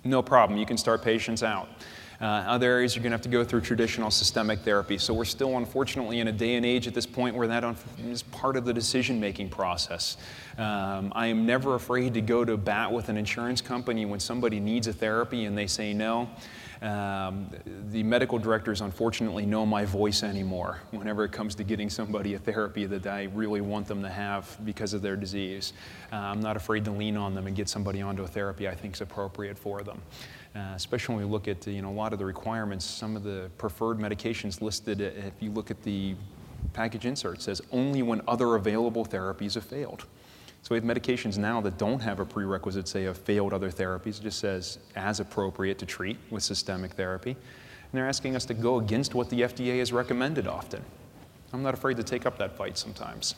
no 0.04 0.22
problem, 0.22 0.56
you 0.56 0.66
can 0.66 0.78
start 0.78 1.02
patients 1.02 1.42
out. 1.42 1.68
Uh, 2.20 2.24
other 2.46 2.70
areas 2.70 2.94
you're 2.94 3.02
going 3.02 3.12
to 3.12 3.14
have 3.14 3.22
to 3.22 3.30
go 3.30 3.42
through 3.42 3.62
traditional 3.62 4.10
systemic 4.10 4.58
therapy. 4.60 4.98
So 4.98 5.14
we're 5.14 5.24
still, 5.24 5.56
unfortunately, 5.56 6.20
in 6.20 6.28
a 6.28 6.32
day 6.32 6.56
and 6.56 6.66
age 6.66 6.86
at 6.86 6.92
this 6.92 7.06
point 7.06 7.34
where 7.34 7.48
that 7.48 7.64
is 8.04 8.22
part 8.24 8.56
of 8.58 8.66
the 8.66 8.74
decision-making 8.74 9.48
process. 9.48 10.18
Um, 10.58 11.14
I 11.16 11.28
am 11.28 11.46
never 11.46 11.76
afraid 11.76 12.12
to 12.14 12.20
go 12.20 12.44
to 12.44 12.58
bat 12.58 12.92
with 12.92 13.08
an 13.08 13.16
insurance 13.16 13.62
company 13.62 14.04
when 14.04 14.20
somebody 14.20 14.60
needs 14.60 14.86
a 14.86 14.92
therapy 14.92 15.46
and 15.46 15.56
they 15.56 15.66
say 15.66 15.94
no. 15.94 16.28
Um, 16.82 17.50
the 17.90 18.02
medical 18.02 18.38
directors 18.38 18.80
unfortunately 18.80 19.44
know 19.44 19.66
my 19.66 19.84
voice 19.84 20.22
anymore 20.22 20.80
whenever 20.92 21.24
it 21.24 21.32
comes 21.32 21.54
to 21.56 21.64
getting 21.64 21.90
somebody 21.90 22.34
a 22.34 22.38
therapy 22.38 22.86
that 22.86 23.06
I 23.06 23.24
really 23.34 23.60
want 23.60 23.86
them 23.86 24.02
to 24.02 24.08
have 24.08 24.56
because 24.64 24.94
of 24.94 25.02
their 25.02 25.16
disease. 25.16 25.74
Uh, 26.10 26.16
I'm 26.16 26.40
not 26.40 26.56
afraid 26.56 26.86
to 26.86 26.90
lean 26.90 27.18
on 27.18 27.34
them 27.34 27.46
and 27.46 27.54
get 27.54 27.68
somebody 27.68 28.00
onto 28.00 28.22
a 28.22 28.28
therapy 28.28 28.66
I 28.66 28.74
think 28.74 28.94
is 28.94 29.02
appropriate 29.02 29.58
for 29.58 29.82
them. 29.82 30.00
Uh, 30.54 30.72
especially 30.74 31.14
when 31.14 31.24
we 31.24 31.30
look 31.30 31.46
at 31.46 31.64
you 31.66 31.80
know, 31.80 31.90
a 31.90 31.92
lot 31.92 32.12
of 32.12 32.18
the 32.18 32.24
requirements, 32.24 32.84
some 32.84 33.14
of 33.14 33.22
the 33.22 33.48
preferred 33.56 33.98
medications 33.98 34.60
listed, 34.60 35.00
uh, 35.00 35.04
if 35.04 35.34
you 35.38 35.50
look 35.50 35.70
at 35.70 35.80
the 35.84 36.16
package 36.72 37.06
insert, 37.06 37.40
says 37.40 37.62
only 37.70 38.02
when 38.02 38.20
other 38.26 38.56
available 38.56 39.04
therapies 39.04 39.54
have 39.54 39.64
failed. 39.64 40.06
So 40.62 40.74
we 40.74 40.76
have 40.76 40.84
medications 40.84 41.38
now 41.38 41.60
that 41.62 41.78
don't 41.78 42.00
have 42.00 42.20
a 42.20 42.24
prerequisite, 42.24 42.88
say, 42.88 43.04
of 43.04 43.16
failed 43.16 43.52
other 43.52 43.70
therapies. 43.70 44.18
It 44.18 44.24
just 44.24 44.40
says 44.40 44.78
as 44.96 45.20
appropriate 45.20 45.78
to 45.78 45.86
treat 45.86 46.18
with 46.30 46.42
systemic 46.42 46.92
therapy. 46.92 47.30
And 47.30 47.92
they're 47.92 48.08
asking 48.08 48.36
us 48.36 48.44
to 48.46 48.54
go 48.54 48.78
against 48.78 49.14
what 49.14 49.30
the 49.30 49.42
FDA 49.42 49.78
has 49.78 49.92
recommended 49.92 50.46
often. 50.46 50.84
I'm 51.52 51.62
not 51.62 51.74
afraid 51.74 51.96
to 51.96 52.02
take 52.02 52.26
up 52.26 52.38
that 52.38 52.56
fight 52.56 52.76
sometimes. 52.76 53.34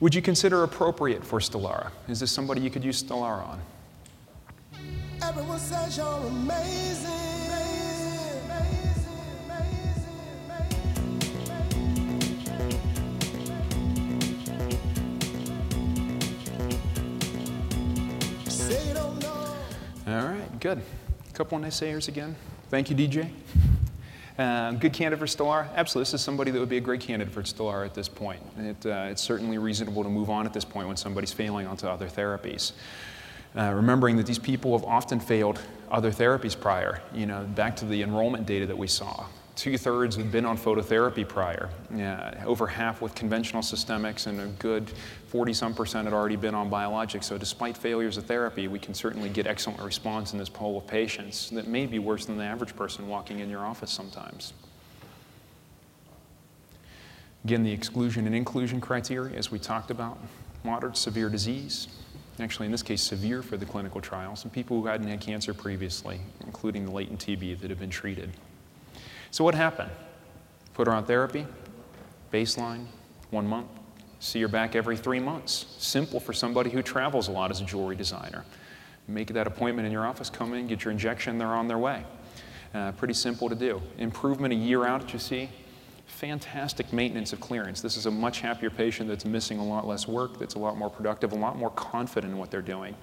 Would 0.00 0.14
you 0.14 0.22
consider 0.22 0.62
appropriate 0.62 1.24
for 1.24 1.40
Stelara? 1.40 1.90
Is 2.06 2.20
this 2.20 2.30
somebody 2.30 2.60
you 2.60 2.70
could 2.70 2.84
use 2.84 3.02
Stelara 3.02 3.46
on? 3.46 3.60
Everyone 5.22 5.58
says 5.58 5.96
you're 5.96 6.06
amazing. 6.06 7.26
All 20.06 20.22
right, 20.22 20.60
good. 20.60 20.78
A 20.78 21.32
couple 21.32 21.58
of 21.58 21.64
naysayers 21.64 22.06
again. 22.06 22.36
Thank 22.70 22.90
you, 22.90 22.96
DJ. 22.96 23.28
Uh, 24.38 24.70
good 24.72 24.92
candidate 24.92 25.18
for 25.18 25.26
Stelara? 25.26 25.66
Absolutely. 25.74 26.02
This 26.02 26.14
is 26.14 26.20
somebody 26.20 26.52
that 26.52 26.60
would 26.60 26.68
be 26.68 26.76
a 26.76 26.80
great 26.80 27.00
candidate 27.00 27.34
for 27.34 27.42
Stelara 27.42 27.84
at 27.84 27.94
this 27.94 28.08
point. 28.08 28.40
It, 28.56 28.86
uh, 28.86 29.08
it's 29.10 29.20
certainly 29.22 29.58
reasonable 29.58 30.04
to 30.04 30.08
move 30.08 30.30
on 30.30 30.46
at 30.46 30.52
this 30.52 30.64
point 30.64 30.86
when 30.86 30.96
somebody's 30.96 31.32
failing 31.32 31.66
onto 31.66 31.88
other 31.88 32.06
therapies. 32.06 32.72
Uh, 33.56 33.72
remembering 33.72 34.16
that 34.18 34.26
these 34.26 34.38
people 34.38 34.76
have 34.76 34.86
often 34.86 35.18
failed 35.18 35.58
other 35.90 36.10
therapies 36.10 36.58
prior. 36.58 37.00
You 37.14 37.24
know, 37.24 37.44
back 37.44 37.74
to 37.76 37.86
the 37.86 38.02
enrollment 38.02 38.44
data 38.44 38.66
that 38.66 38.76
we 38.76 38.86
saw. 38.86 39.24
Two 39.54 39.78
thirds 39.78 40.16
had 40.16 40.30
been 40.30 40.44
on 40.44 40.58
phototherapy 40.58 41.26
prior, 41.26 41.70
yeah, 41.94 42.44
over 42.44 42.66
half 42.66 43.00
with 43.00 43.14
conventional 43.14 43.62
systemics, 43.62 44.26
and 44.26 44.38
a 44.38 44.46
good 44.58 44.92
40 45.28 45.54
some 45.54 45.72
percent 45.74 46.04
had 46.04 46.12
already 46.12 46.36
been 46.36 46.54
on 46.54 46.70
biologics. 46.70 47.24
So, 47.24 47.38
despite 47.38 47.78
failures 47.78 48.18
of 48.18 48.26
therapy, 48.26 48.68
we 48.68 48.78
can 48.78 48.92
certainly 48.92 49.30
get 49.30 49.46
excellent 49.46 49.80
response 49.80 50.34
in 50.34 50.38
this 50.38 50.50
pool 50.50 50.76
of 50.76 50.86
patients 50.86 51.48
that 51.50 51.66
may 51.66 51.86
be 51.86 51.98
worse 51.98 52.26
than 52.26 52.36
the 52.36 52.44
average 52.44 52.76
person 52.76 53.08
walking 53.08 53.38
in 53.38 53.48
your 53.48 53.64
office 53.64 53.90
sometimes. 53.90 54.52
Again, 57.46 57.62
the 57.62 57.72
exclusion 57.72 58.26
and 58.26 58.34
inclusion 58.34 58.82
criteria, 58.82 59.38
as 59.38 59.50
we 59.50 59.58
talked 59.58 59.90
about 59.90 60.18
moderate, 60.64 60.98
severe 60.98 61.30
disease, 61.30 61.88
actually, 62.40 62.66
in 62.66 62.72
this 62.72 62.82
case, 62.82 63.02
severe 63.02 63.42
for 63.42 63.56
the 63.56 63.66
clinical 63.66 64.00
trials, 64.00 64.44
and 64.44 64.52
people 64.52 64.80
who 64.80 64.86
hadn't 64.86 65.08
had 65.08 65.20
cancer 65.20 65.54
previously, 65.54 66.20
including 66.44 66.84
the 66.84 66.92
latent 66.92 67.20
TB 67.20 67.60
that 67.60 67.70
have 67.70 67.78
been 67.78 67.90
treated. 67.90 68.30
So, 69.30 69.44
what 69.44 69.54
happened? 69.54 69.90
Put 70.74 70.86
her 70.86 70.92
on 70.92 71.04
therapy, 71.04 71.46
baseline, 72.32 72.86
one 73.30 73.46
month. 73.46 73.68
See 74.18 74.40
her 74.42 74.48
back 74.48 74.74
every 74.74 74.96
three 74.96 75.20
months. 75.20 75.66
Simple 75.78 76.20
for 76.20 76.32
somebody 76.32 76.70
who 76.70 76.82
travels 76.82 77.28
a 77.28 77.32
lot 77.32 77.50
as 77.50 77.60
a 77.60 77.64
jewelry 77.64 77.96
designer. 77.96 78.44
Make 79.08 79.28
that 79.28 79.46
appointment 79.46 79.86
in 79.86 79.92
your 79.92 80.06
office, 80.06 80.30
come 80.30 80.52
in, 80.54 80.66
get 80.66 80.84
your 80.84 80.92
injection, 80.92 81.38
they're 81.38 81.48
on 81.48 81.68
their 81.68 81.78
way. 81.78 82.04
Uh, 82.74 82.92
pretty 82.92 83.14
simple 83.14 83.48
to 83.48 83.54
do. 83.54 83.80
Improvement 83.98 84.52
a 84.52 84.56
year 84.56 84.84
out, 84.84 85.12
you 85.12 85.18
see, 85.18 85.48
fantastic 86.16 86.94
maintenance 86.94 87.34
of 87.34 87.40
clearance. 87.40 87.82
This 87.82 87.98
is 87.98 88.06
a 88.06 88.10
much 88.10 88.40
happier 88.40 88.70
patient 88.70 89.06
that's 89.06 89.26
missing 89.26 89.58
a 89.58 89.64
lot 89.64 89.86
less 89.86 90.08
work, 90.08 90.38
that's 90.38 90.54
a 90.54 90.58
lot 90.58 90.78
more 90.78 90.88
productive, 90.88 91.32
a 91.32 91.36
lot 91.36 91.58
more 91.58 91.68
confident 91.70 92.32
in 92.32 92.38
what 92.38 92.50
they're 92.50 92.62
doing. 92.62 92.94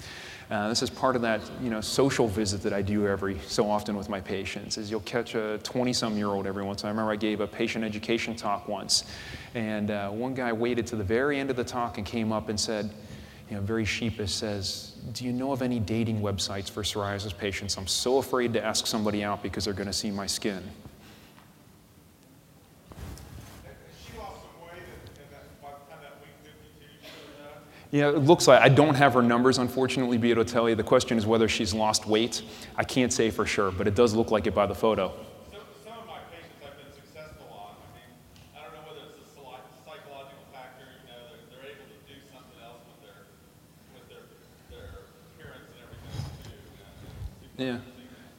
Uh, 0.50 0.68
this 0.68 0.82
is 0.82 0.90
part 0.90 1.16
of 1.16 1.22
that 1.22 1.40
you 1.62 1.70
know, 1.70 1.80
social 1.80 2.28
visit 2.28 2.64
that 2.64 2.74
I 2.74 2.82
do 2.82 3.08
every 3.08 3.38
so 3.46 3.70
often 3.70 3.96
with 3.96 4.10
my 4.10 4.20
patients 4.20 4.80
is 4.80 4.90
you'll 4.90 5.02
catch 5.02 5.36
a 5.36 5.60
20-some 5.64 6.18
year 6.18 6.28
old 6.28 6.48
every 6.48 6.64
once. 6.64 6.84
I 6.84 6.90
remember 6.90 7.12
I 7.12 7.16
gave 7.16 7.40
a 7.40 7.48
patient 7.48 7.86
education 7.86 8.36
talk 8.36 8.68
once, 8.68 9.04
and 9.54 9.92
uh, 9.92 10.10
one 10.10 10.34
guy 10.34 10.52
waited 10.52 10.88
to 10.88 10.96
the 10.96 11.04
very 11.04 11.40
end 11.40 11.52
of 11.52 11.56
the 11.56 11.64
talk 11.64 12.00
and 12.00 12.08
came 12.08 12.32
up 12.32 12.50
and 12.50 12.60
said, 12.60 12.90
you 13.48 13.58
know, 13.58 13.62
very 13.62 13.86
sheepish, 13.86 14.34
says, 14.34 14.94
do 15.14 15.24
you 15.24 15.32
know 15.32 15.52
of 15.52 15.62
any 15.62 15.78
dating 15.78 16.20
websites 16.20 16.68
for 16.68 16.82
psoriasis 16.82 17.38
patients? 17.38 17.78
I'm 17.78 17.86
so 17.86 18.18
afraid 18.18 18.54
to 18.54 18.66
ask 18.66 18.88
somebody 18.88 19.24
out 19.24 19.44
because 19.44 19.66
they're 19.66 19.74
going 19.76 19.86
to 19.86 19.94
see 19.94 20.10
my 20.10 20.26
skin. 20.26 20.64
Yeah, 27.94 28.10
it 28.10 28.24
looks 28.24 28.48
like 28.48 28.60
I 28.60 28.70
don't 28.70 28.96
have 28.96 29.14
her 29.14 29.22
numbers, 29.22 29.60
unfortunately, 29.60 30.18
be 30.18 30.32
able 30.32 30.44
to 30.44 30.52
tell 30.52 30.68
you. 30.68 30.74
The 30.74 30.82
question 30.82 31.16
is 31.16 31.28
whether 31.28 31.48
she's 31.48 31.76
lost 31.76 32.08
weight. 32.08 32.42
I 32.76 32.84
can't 32.84 33.14
say 33.14 33.30
for 33.30 33.46
sure, 33.46 33.70
but 33.70 33.88
it 33.88 33.94
does 33.94 34.16
look 34.16 34.32
like 34.32 34.48
it 34.48 34.56
by 34.56 34.66
the 34.66 34.74
photo. 34.74 35.14
Some, 35.84 35.94
of 36.00 36.08
my 36.08 36.18
patients 36.34 36.58
have 36.64 36.74
been 36.76 36.92
successful 36.92 37.46
on. 37.54 37.78
I 37.78 37.94
mean, 37.94 38.10
I 38.58 38.64
don't 38.66 38.74
know 38.74 38.90
whether 38.90 39.06
it's 39.14 39.30
a 39.30 39.86
psychological 39.86 40.42
factor. 40.52 40.90
You 41.06 41.14
know, 41.14 41.38
they're, 41.38 41.46
they're 41.54 41.70
able 41.70 41.86
to 41.86 42.02
do 42.10 42.18
something 42.34 42.58
else 42.66 42.82
with 42.82 42.98
their 43.06 43.30
with 43.94 44.10
their 44.10 44.26
their 44.74 45.06
appearance 45.14 45.70
and 45.70 45.86
everything 45.86 46.18
too. 46.50 46.58
You 47.62 47.78
know? 47.78 47.78
Yeah. 47.78 47.93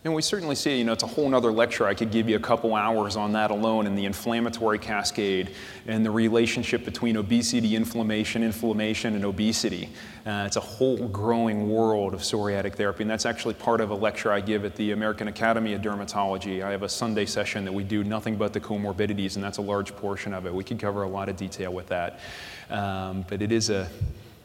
And 0.05 0.13
we 0.13 0.21
certainly 0.21 0.55
see, 0.55 0.77
you 0.77 0.85
know, 0.85 0.93
it's 0.93 1.03
a 1.03 1.07
whole 1.07 1.35
other 1.35 1.51
lecture. 1.51 1.87
I 1.87 1.95
could 1.95 2.11
give 2.11 2.29
you 2.29 2.37
a 2.37 2.41
couple 2.41 2.75
hours 2.75 3.17
on 3.17 3.33
that 3.33 3.51
alone 3.51 3.87
and 3.87 3.97
the 3.97 4.05
inflammatory 4.05 4.79
cascade 4.79 5.53
and 5.87 6.05
the 6.05 6.11
relationship 6.11 6.85
between 6.85 7.17
obesity, 7.17 7.75
inflammation, 7.75 8.43
inflammation, 8.43 9.15
and 9.15 9.25
obesity. 9.25 9.89
Uh, 10.27 10.45
it's 10.47 10.57
a 10.57 10.61
whole 10.61 11.09
growing 11.09 11.71
world 11.71 12.13
of 12.13 12.21
psoriatic 12.21 12.75
therapy. 12.75 13.03
And 13.03 13.11
that's 13.11 13.25
actually 13.25 13.55
part 13.55 13.81
of 13.81 13.89
a 13.89 13.95
lecture 13.95 14.31
I 14.31 14.43
give 14.43 14.67
at 14.67 14.77
the 14.77 14.91
American 14.91 15.29
Academy 15.29 15.73
of 15.73 15.81
Dermatology. 15.81 16.63
I 16.63 16.71
have 16.71 16.83
a 16.83 16.89
Sunday 16.89 17.25
session 17.25 17.65
that 17.65 17.73
we 17.73 17.83
do 17.83 18.05
nothing 18.05 18.37
but 18.37 18.53
the 18.53 18.61
comorbidities, 18.61 19.37
and 19.37 19.45
that's 19.45 19.57
a 19.57 19.63
large 19.63 19.97
portion 19.97 20.35
of 20.35 20.45
it. 20.45 20.53
We 20.53 20.65
could 20.65 20.79
cover 20.79 21.05
a 21.05 21.09
lot 21.09 21.31
of 21.31 21.39
detail 21.39 21.73
with 21.73 21.87
that. 21.87 22.21
Um, 22.69 23.25
but 23.27 23.41
it 23.41 23.53
is 23.53 23.71
a 23.71 23.89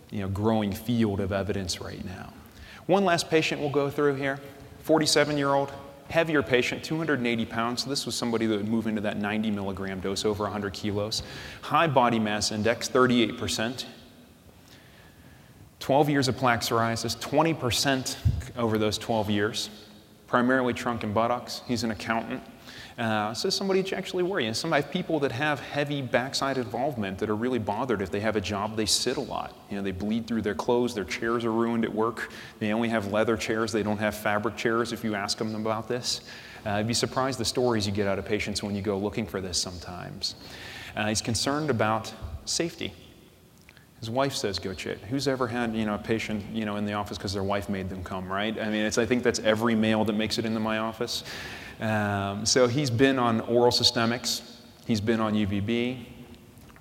you 0.09 0.21
know, 0.21 0.29
growing 0.29 0.71
field 0.71 1.19
of 1.19 1.33
evidence 1.33 1.81
right 1.81 2.03
now. 2.05 2.31
One 2.85 3.03
last 3.03 3.29
patient 3.29 3.59
we'll 3.59 3.71
go 3.71 3.89
through 3.89 4.15
here. 4.15 4.39
47 4.83 5.37
year 5.37 5.49
old, 5.49 5.71
heavier 6.09 6.41
patient, 6.41 6.83
280 6.83 7.45
pounds. 7.45 7.83
So 7.83 7.89
this 7.89 8.05
was 8.05 8.15
somebody 8.15 8.45
that 8.47 8.57
would 8.57 8.67
move 8.67 8.87
into 8.87 9.01
that 9.01 9.17
90 9.17 9.51
milligram 9.51 9.99
dose, 9.99 10.25
over 10.25 10.43
100 10.43 10.73
kilos. 10.73 11.23
High 11.61 11.87
body 11.87 12.19
mass 12.19 12.51
index, 12.51 12.89
38%. 12.89 13.85
12 15.79 16.09
years 16.09 16.27
of 16.27 16.35
plaque 16.35 16.61
psoriasis, 16.61 17.17
20% 17.17 18.15
over 18.57 18.77
those 18.77 18.97
12 18.97 19.29
years, 19.29 19.69
primarily 20.27 20.73
trunk 20.73 21.03
and 21.03 21.13
buttocks. 21.13 21.61
He's 21.67 21.83
an 21.83 21.91
accountant. 21.91 22.43
Uh, 22.99 23.33
so 23.33 23.49
somebody 23.49 23.81
to 23.81 23.95
actually 23.95 24.23
worry. 24.23 24.45
And 24.45 24.55
some 24.55 24.73
people 24.91 25.21
that 25.21 25.31
have 25.31 25.61
heavy 25.61 26.01
backside 26.01 26.57
involvement 26.57 27.17
that 27.19 27.29
are 27.29 27.35
really 27.35 27.57
bothered 27.57 28.01
if 28.01 28.11
they 28.11 28.19
have 28.19 28.35
a 28.35 28.41
job, 28.41 28.75
they 28.75 28.85
sit 28.85 29.15
a 29.15 29.21
lot. 29.21 29.55
You 29.69 29.77
know, 29.77 29.81
they 29.81 29.91
bleed 29.91 30.27
through 30.27 30.41
their 30.41 30.53
clothes, 30.53 30.93
their 30.93 31.05
chairs 31.05 31.45
are 31.45 31.51
ruined 31.51 31.85
at 31.85 31.93
work. 31.93 32.29
They 32.59 32.73
only 32.73 32.89
have 32.89 33.13
leather 33.13 33.37
chairs, 33.37 33.71
they 33.71 33.83
don't 33.83 33.99
have 33.99 34.15
fabric 34.15 34.57
chairs 34.57 34.91
if 34.91 35.05
you 35.05 35.15
ask 35.15 35.37
them 35.37 35.55
about 35.55 35.87
this. 35.87 36.19
Uh, 36.65 36.77
you'd 36.79 36.87
be 36.87 36.93
surprised 36.93 37.39
the 37.39 37.45
stories 37.45 37.87
you 37.87 37.93
get 37.93 38.05
out 38.05 38.19
of 38.19 38.25
patients 38.25 38.61
when 38.61 38.75
you 38.75 38.81
go 38.81 38.97
looking 38.97 39.25
for 39.25 39.39
this 39.39 39.57
sometimes. 39.57 40.35
Uh, 40.93 41.07
he's 41.07 41.21
concerned 41.21 41.69
about 41.69 42.13
safety. 42.43 42.93
His 44.01 44.09
wife 44.09 44.33
says, 44.33 44.59
"Go 44.59 44.73
check." 44.73 44.97
Who's 45.09 45.27
ever 45.27 45.47
had, 45.47 45.73
you 45.73 45.85
know, 45.85 45.95
a 45.95 45.97
patient, 45.97 46.43
you 46.53 46.65
know, 46.65 46.77
in 46.77 46.85
the 46.85 46.93
office 46.93 47.17
because 47.17 47.33
their 47.33 47.43
wife 47.43 47.69
made 47.69 47.89
them 47.89 48.03
come, 48.03 48.31
right? 48.31 48.57
I 48.59 48.69
mean, 48.69 48.85
it's, 48.85 48.97
I 48.97 49.05
think 49.05 49.23
that's 49.23 49.39
every 49.39 49.75
male 49.75 50.05
that 50.05 50.13
makes 50.13 50.37
it 50.37 50.45
into 50.45 50.59
my 50.59 50.77
office. 50.77 51.23
Um, 51.79 52.45
so 52.45 52.67
he's 52.67 52.89
been 52.89 53.17
on 53.17 53.41
oral 53.41 53.71
systemics, 53.71 54.41
he's 54.85 55.01
been 55.01 55.19
on 55.19 55.33
UVB. 55.33 56.05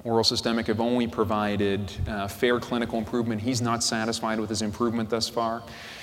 Oral 0.04 0.24
systemic 0.24 0.68
have 0.68 0.80
only 0.80 1.08
provided 1.08 1.92
uh, 2.06 2.28
fair 2.28 2.60
clinical 2.60 2.98
improvement. 2.98 3.42
He's 3.42 3.60
not 3.60 3.82
satisfied 3.82 4.38
with 4.38 4.48
his 4.48 4.62
improvement 4.62 5.10
thus 5.10 5.28
far. 5.28 5.60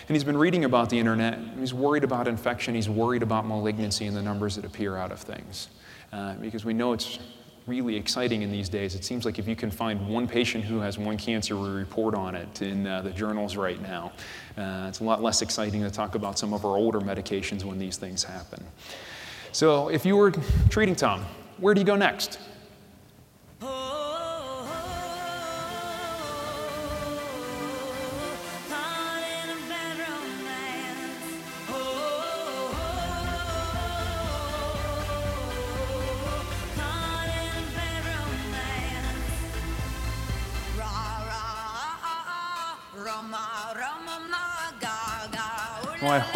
And 0.08 0.16
he's 0.16 0.24
been 0.24 0.38
reading 0.38 0.66
about 0.66 0.90
the 0.90 1.00
internet. 1.00 1.40
He's 1.58 1.74
worried 1.74 2.04
about 2.04 2.28
infection. 2.28 2.76
He's 2.76 2.90
worried 2.90 3.24
about 3.24 3.48
malignancy 3.48 4.06
and 4.06 4.16
the 4.16 4.22
numbers 4.22 4.58
that 4.58 4.66
appear 4.66 4.98
out 4.98 5.12
of 5.12 5.20
things. 5.20 5.70
Uh, 6.12 6.36
because 6.36 6.66
we 6.66 6.74
know 6.74 6.94
it's 6.94 7.20
really 7.68 7.96
exciting 7.96 8.44
in 8.44 8.52
these 8.52 8.70
days. 8.70 8.94
It 8.94 9.04
seems 9.04 9.26
like 9.26 9.40
if 9.40 9.48
you 9.48 9.56
can 9.56 9.72
find 9.72 10.08
one 10.08 10.28
patient 10.28 10.64
who 10.64 10.80
has 10.80 10.98
one 11.00 11.18
cancer, 11.18 11.56
we 11.58 11.70
report 11.70 12.14
on 12.14 12.36
it 12.36 12.62
in 12.62 12.86
uh, 12.86 13.02
the 13.02 13.10
journals 13.10 13.56
right 13.56 13.82
now. 13.82 14.12
Uh, 14.56 14.86
it's 14.88 15.00
a 15.00 15.04
lot 15.04 15.24
less 15.24 15.42
exciting 15.42 15.82
to 15.82 15.90
talk 15.90 16.16
about 16.16 16.38
some 16.38 16.54
of 16.54 16.64
our 16.64 16.78
older 16.78 17.02
medications 17.02 17.64
when 17.64 17.80
these 17.80 17.98
things 17.98 18.24
happen. 18.24 18.64
So 19.52 19.90
if 19.90 20.06
you 20.06 20.16
were 20.16 20.32
treating 20.70 20.96
Tom, 20.96 21.26
where 21.58 21.74
do 21.74 21.82
you 21.82 21.88
go 21.88 21.96
next? 21.96 22.40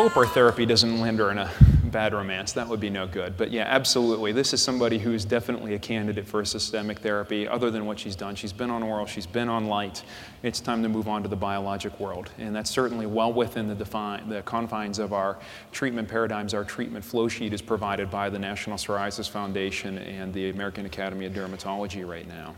Hope 0.09 0.17
our 0.17 0.25
therapy 0.25 0.65
doesn't 0.65 0.99
land 0.99 1.19
her 1.19 1.29
in 1.29 1.37
a 1.37 1.51
bad 1.83 2.13
romance. 2.13 2.51
That 2.53 2.67
would 2.67 2.79
be 2.79 2.89
no 2.89 3.05
good. 3.05 3.37
But 3.37 3.51
yeah, 3.51 3.65
absolutely. 3.67 4.31
This 4.31 4.53
is 4.53 4.61
somebody 4.61 4.97
who 4.97 5.13
is 5.13 5.23
definitely 5.23 5.75
a 5.75 5.79
candidate 5.79 6.27
for 6.27 6.41
a 6.41 6.45
systemic 6.47 6.97
therapy, 6.97 7.47
other 7.47 7.69
than 7.69 7.85
what 7.85 7.99
she's 7.99 8.15
done. 8.15 8.33
She's 8.33 8.51
been 8.51 8.71
on 8.71 8.81
oral, 8.81 9.05
she's 9.05 9.27
been 9.27 9.49
on 9.49 9.67
light. 9.67 10.03
It's 10.41 10.61
time 10.61 10.81
to 10.81 10.89
move 10.89 11.07
on 11.07 11.21
to 11.21 11.29
the 11.29 11.35
biologic 11.35 11.99
world. 11.99 12.31
And 12.39 12.55
that's 12.55 12.71
certainly 12.71 13.05
well 13.05 13.31
within 13.31 13.67
the, 13.67 13.75
define, 13.75 14.27
the 14.27 14.41
confines 14.41 14.97
of 14.97 15.13
our 15.13 15.37
treatment 15.71 16.07
paradigms. 16.07 16.55
Our 16.55 16.63
treatment 16.63 17.05
flow 17.05 17.27
sheet 17.27 17.53
is 17.53 17.61
provided 17.61 18.09
by 18.09 18.31
the 18.31 18.39
National 18.39 18.77
Psoriasis 18.77 19.29
Foundation 19.29 19.99
and 19.99 20.33
the 20.33 20.49
American 20.49 20.87
Academy 20.87 21.27
of 21.27 21.33
Dermatology 21.33 22.07
right 22.07 22.27
now. 22.27 22.55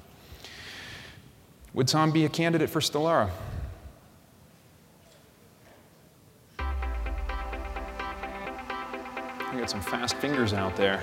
Would 1.73 1.89
Tom 1.89 2.11
be 2.11 2.23
a 2.23 2.29
candidate 2.29 2.69
for 2.69 2.79
Stelara? 2.79 3.29
I 9.51 9.59
got 9.59 9.69
some 9.69 9.81
fast 9.81 10.15
fingers 10.15 10.53
out 10.53 10.77
there. 10.77 11.01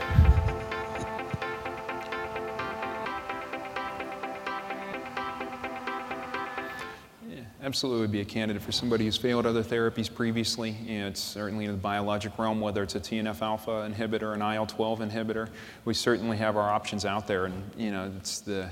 Yeah, 7.29 7.41
absolutely 7.63 8.01
would 8.01 8.11
be 8.11 8.23
a 8.23 8.25
candidate 8.25 8.63
for 8.63 8.73
somebody 8.73 9.05
who's 9.05 9.19
failed 9.19 9.45
other 9.45 9.63
therapies 9.63 10.13
previously. 10.13 10.75
It's 10.87 11.21
certainly 11.21 11.67
in 11.67 11.73
the 11.73 11.77
biologic 11.77 12.39
realm, 12.39 12.59
whether 12.59 12.83
it's 12.83 12.95
a 12.95 13.01
TNF 13.01 13.43
alpha 13.43 13.71
inhibitor, 13.71 14.33
an 14.33 14.41
IL 14.41 14.65
12 14.65 15.01
inhibitor. 15.01 15.51
We 15.85 15.93
certainly 15.93 16.39
have 16.39 16.57
our 16.57 16.71
options 16.71 17.05
out 17.05 17.27
there, 17.27 17.45
and 17.45 17.71
you 17.77 17.91
know, 17.91 18.11
it's 18.17 18.41
the 18.41 18.71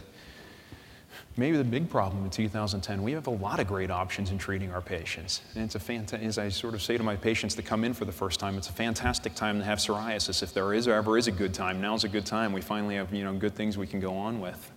maybe 1.37 1.57
the 1.57 1.65
big 1.65 1.89
problem 1.89 2.25
in 2.25 2.31
2010, 2.31 3.03
we 3.03 3.13
have 3.13 3.27
a 3.27 3.31
lot 3.31 3.61
of 3.61 3.67
great 3.67 3.91
options 3.91 4.31
in 4.31 4.39
treating 4.39 4.73
our 4.73 4.81
patients. 4.81 5.43
And 5.55 5.65
it's 5.65 5.75
a 5.75 5.81
fantastic, 5.81 6.27
as 6.27 6.39
I 6.39 6.49
sort 6.49 6.75
of 6.75 6.83
say 6.83 6.97
to 6.97 7.03
my 7.03 7.17
patients 7.17 7.55
that 7.57 7.65
come 7.65 7.85
in 7.85 7.93
for 7.93 8.05
the 8.05 8.13
first 8.13 8.41
time, 8.41 8.57
it's 8.57 8.69
a 8.69 8.73
fantastic 8.73 9.35
time 9.35 9.59
to 9.59 9.65
have 9.65 9.79
psoriasis. 9.79 10.43
If 10.43 10.55
there 10.55 10.73
is 10.73 10.89
or 10.89 10.95
ever 10.95 11.19
is 11.19 11.27
a 11.27 11.33
good 11.33 11.53
time, 11.53 11.81
now's 11.81 12.05
a 12.05 12.09
good 12.09 12.27
time. 12.27 12.53
We 12.53 12.61
finally 12.61 12.97
have, 12.97 13.13
you 13.13 13.25
know, 13.25 13.35
good 13.35 13.55
things 13.55 13.77
we 13.77 13.87
can 13.87 14.01
go 14.01 14.15
on 14.15 14.41
with. 14.41 14.73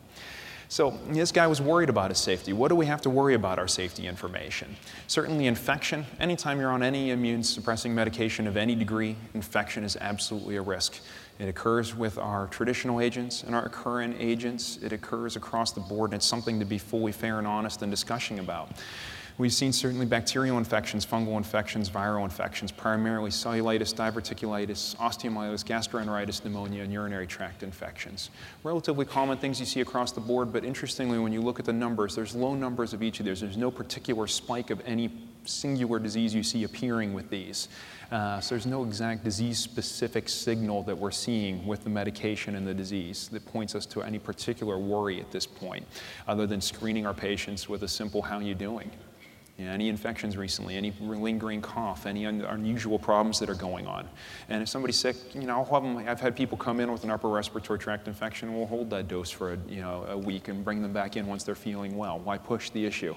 So 0.71 0.99
this 1.07 1.31
guy 1.31 1.47
was 1.47 1.59
worried 1.59 1.89
about 1.89 2.11
his 2.11 2.19
safety. 2.19 2.53
What 2.53 2.67
do 2.67 2.75
we 2.75 2.85
have 2.85 3.01
to 3.01 3.09
worry 3.09 3.33
about 3.33 3.57
our 3.57 3.67
safety 3.67 4.05
information? 4.05 4.75
Certainly 5.07 5.47
infection. 5.47 6.05
Anytime 6.19 6.59
you're 6.59 6.69
on 6.69 6.83
any 6.83 7.09
immune 7.09 7.41
suppressing 7.41 7.95
medication 7.95 8.45
of 8.45 8.55
any 8.55 8.75
degree, 8.75 9.15
infection 9.33 9.83
is 9.83 9.97
absolutely 9.99 10.57
a 10.57 10.61
risk. 10.61 10.99
It 11.39 11.47
occurs 11.47 11.95
with 11.95 12.17
our 12.17 12.47
traditional 12.47 12.99
agents 12.99 13.43
and 13.43 13.55
our 13.55 13.69
current 13.69 14.17
agents. 14.19 14.77
It 14.83 14.91
occurs 14.91 15.37
across 15.37 15.71
the 15.71 15.79
board, 15.79 16.11
and 16.11 16.15
it's 16.15 16.25
something 16.25 16.59
to 16.59 16.65
be 16.65 16.77
fully 16.77 17.13
fair 17.13 17.37
and 17.37 17.47
honest 17.47 17.81
in 17.81 17.89
discussing 17.89 18.39
about. 18.39 18.69
We've 19.37 19.53
seen 19.53 19.71
certainly 19.71 20.05
bacterial 20.05 20.57
infections, 20.57 21.05
fungal 21.05 21.37
infections, 21.37 21.89
viral 21.89 22.25
infections, 22.25 22.73
primarily 22.73 23.31
cellulitis, 23.31 23.95
diverticulitis, 23.95 24.97
osteomyelitis, 24.97 25.63
gastroenteritis, 25.63 26.43
pneumonia, 26.43 26.83
and 26.83 26.91
urinary 26.91 27.25
tract 27.25 27.63
infections. 27.63 28.31
Relatively 28.65 29.05
common 29.05 29.37
things 29.37 29.61
you 29.61 29.65
see 29.65 29.79
across 29.79 30.11
the 30.11 30.19
board, 30.19 30.51
but 30.51 30.65
interestingly, 30.65 31.19
when 31.19 31.31
you 31.31 31.41
look 31.41 31.57
at 31.57 31.63
the 31.63 31.71
numbers, 31.71 32.17
there's 32.17 32.35
low 32.35 32.53
numbers 32.53 32.91
of 32.91 33.01
each 33.01 33.21
of 33.21 33.25
these. 33.25 33.39
There's 33.39 33.55
no 33.55 33.71
particular 33.71 34.27
spike 34.27 34.71
of 34.71 34.81
any 34.85 35.07
singular 35.49 35.99
disease 35.99 36.33
you 36.33 36.43
see 36.43 36.63
appearing 36.63 37.13
with 37.13 37.29
these. 37.29 37.69
Uh, 38.11 38.39
so 38.39 38.55
there's 38.55 38.65
no 38.65 38.83
exact 38.83 39.23
disease-specific 39.23 40.27
signal 40.27 40.81
that 40.83 40.97
we're 40.97 41.11
seeing 41.11 41.65
with 41.67 41.83
the 41.83 41.89
medication 41.89 42.55
and 42.55 42.65
the 42.65 42.73
disease 42.73 43.27
that 43.29 43.45
points 43.45 43.75
us 43.75 43.85
to 43.85 44.01
any 44.01 44.17
particular 44.17 44.79
worry 44.79 45.19
at 45.19 45.31
this 45.31 45.45
point, 45.45 45.85
other 46.27 46.47
than 46.47 46.59
screening 46.59 47.05
our 47.05 47.13
patients 47.13 47.69
with 47.69 47.83
a 47.83 47.87
simple 47.87 48.21
"How 48.21 48.37
are 48.37 48.43
you 48.43 48.55
doing?" 48.55 48.89
Yeah, 49.59 49.73
any 49.73 49.89
infections 49.89 50.37
recently, 50.37 50.77
any 50.77 50.93
lingering 51.01 51.61
cough, 51.61 52.05
any 52.05 52.25
un 52.25 52.41
unusual 52.41 52.97
problems 52.97 53.39
that 53.39 53.49
are 53.49 53.55
going 53.55 53.87
on. 53.87 54.07
And 54.47 54.63
if 54.63 54.69
somebody's 54.69 54.97
sick, 54.97 55.17
you 55.35 55.41
know, 55.41 55.57
I'll 55.57 55.65
have 55.65 55.83
them, 55.83 55.97
I've 55.97 56.21
had 56.21 56.33
people 56.33 56.57
come 56.57 56.79
in 56.79 56.89
with 56.89 57.03
an 57.03 57.11
upper 57.11 57.27
respiratory 57.27 57.77
tract 57.77 58.07
infection, 58.07 58.55
we'll 58.55 58.67
hold 58.67 58.89
that 58.91 59.09
dose 59.09 59.29
for 59.29 59.53
a, 59.53 59.57
you 59.67 59.81
know, 59.81 60.05
a 60.07 60.17
week 60.17 60.47
and 60.47 60.63
bring 60.63 60.81
them 60.81 60.93
back 60.93 61.17
in 61.17 61.27
once 61.27 61.43
they're 61.43 61.55
feeling 61.55 61.97
well. 61.97 62.19
Why 62.19 62.37
push 62.37 62.69
the 62.69 62.85
issue? 62.85 63.13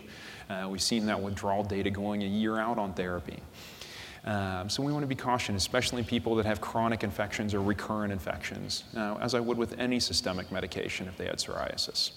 Uh, 0.48 0.68
we've 0.68 0.82
seen 0.82 1.06
that 1.06 1.20
withdrawal 1.20 1.62
data 1.62 1.90
going 1.90 2.22
a 2.22 2.26
year 2.26 2.58
out 2.58 2.78
on 2.78 2.92
therapy. 2.92 3.38
Um, 4.24 4.68
so 4.68 4.82
we 4.82 4.92
want 4.92 5.02
to 5.02 5.08
be 5.08 5.16
cautious, 5.16 5.56
especially 5.56 6.02
people 6.04 6.36
that 6.36 6.46
have 6.46 6.60
chronic 6.60 7.02
infections 7.02 7.54
or 7.54 7.60
recurrent 7.60 8.12
infections, 8.12 8.84
uh, 8.96 9.16
as 9.20 9.34
I 9.34 9.40
would 9.40 9.58
with 9.58 9.78
any 9.78 9.98
systemic 9.98 10.52
medication 10.52 11.08
if 11.08 11.16
they 11.16 11.26
had 11.26 11.38
psoriasis. 11.38 12.12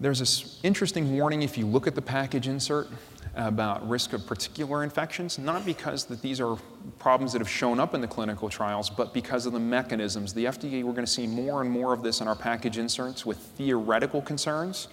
There's 0.00 0.18
this 0.18 0.60
interesting 0.62 1.16
warning 1.16 1.42
if 1.42 1.56
you 1.56 1.66
look 1.66 1.86
at 1.86 1.94
the 1.94 2.02
package 2.02 2.48
insert 2.48 2.88
about 3.36 3.88
risk 3.88 4.12
of 4.12 4.26
particular 4.26 4.84
infections, 4.84 5.38
not 5.38 5.64
because 5.64 6.04
that 6.06 6.22
these 6.22 6.40
are 6.40 6.56
problems 6.98 7.32
that 7.32 7.40
have 7.40 7.48
shown 7.48 7.80
up 7.80 7.94
in 7.94 8.00
the 8.00 8.06
clinical 8.06 8.48
trials, 8.48 8.90
but 8.90 9.12
because 9.12 9.46
of 9.46 9.52
the 9.52 9.60
mechanisms. 9.60 10.32
The 10.32 10.46
FDA, 10.46 10.82
we're 10.82 10.92
going 10.92 11.06
to 11.06 11.10
see 11.10 11.26
more 11.26 11.60
and 11.60 11.70
more 11.70 11.92
of 11.92 12.02
this 12.02 12.20
in 12.20 12.28
our 12.28 12.36
package 12.36 12.78
inserts 12.78 13.24
with 13.26 13.38
theoretical 13.38 14.20
concerns 14.20 14.88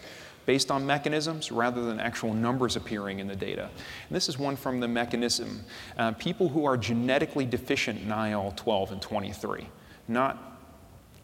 based 0.45 0.71
on 0.71 0.85
mechanisms 0.85 1.51
rather 1.51 1.85
than 1.85 1.99
actual 1.99 2.33
numbers 2.33 2.75
appearing 2.75 3.19
in 3.19 3.27
the 3.27 3.35
data. 3.35 3.69
And 4.07 4.15
this 4.15 4.27
is 4.27 4.39
one 4.39 4.55
from 4.55 4.79
the 4.79 4.87
mechanism. 4.87 5.63
Uh, 5.97 6.11
people 6.13 6.49
who 6.49 6.65
are 6.65 6.77
genetically 6.77 7.45
deficient 7.45 8.01
in 8.01 8.11
IL 8.11 8.53
12 8.55 8.93
and 8.93 9.01
23, 9.01 9.67
not 10.07 10.59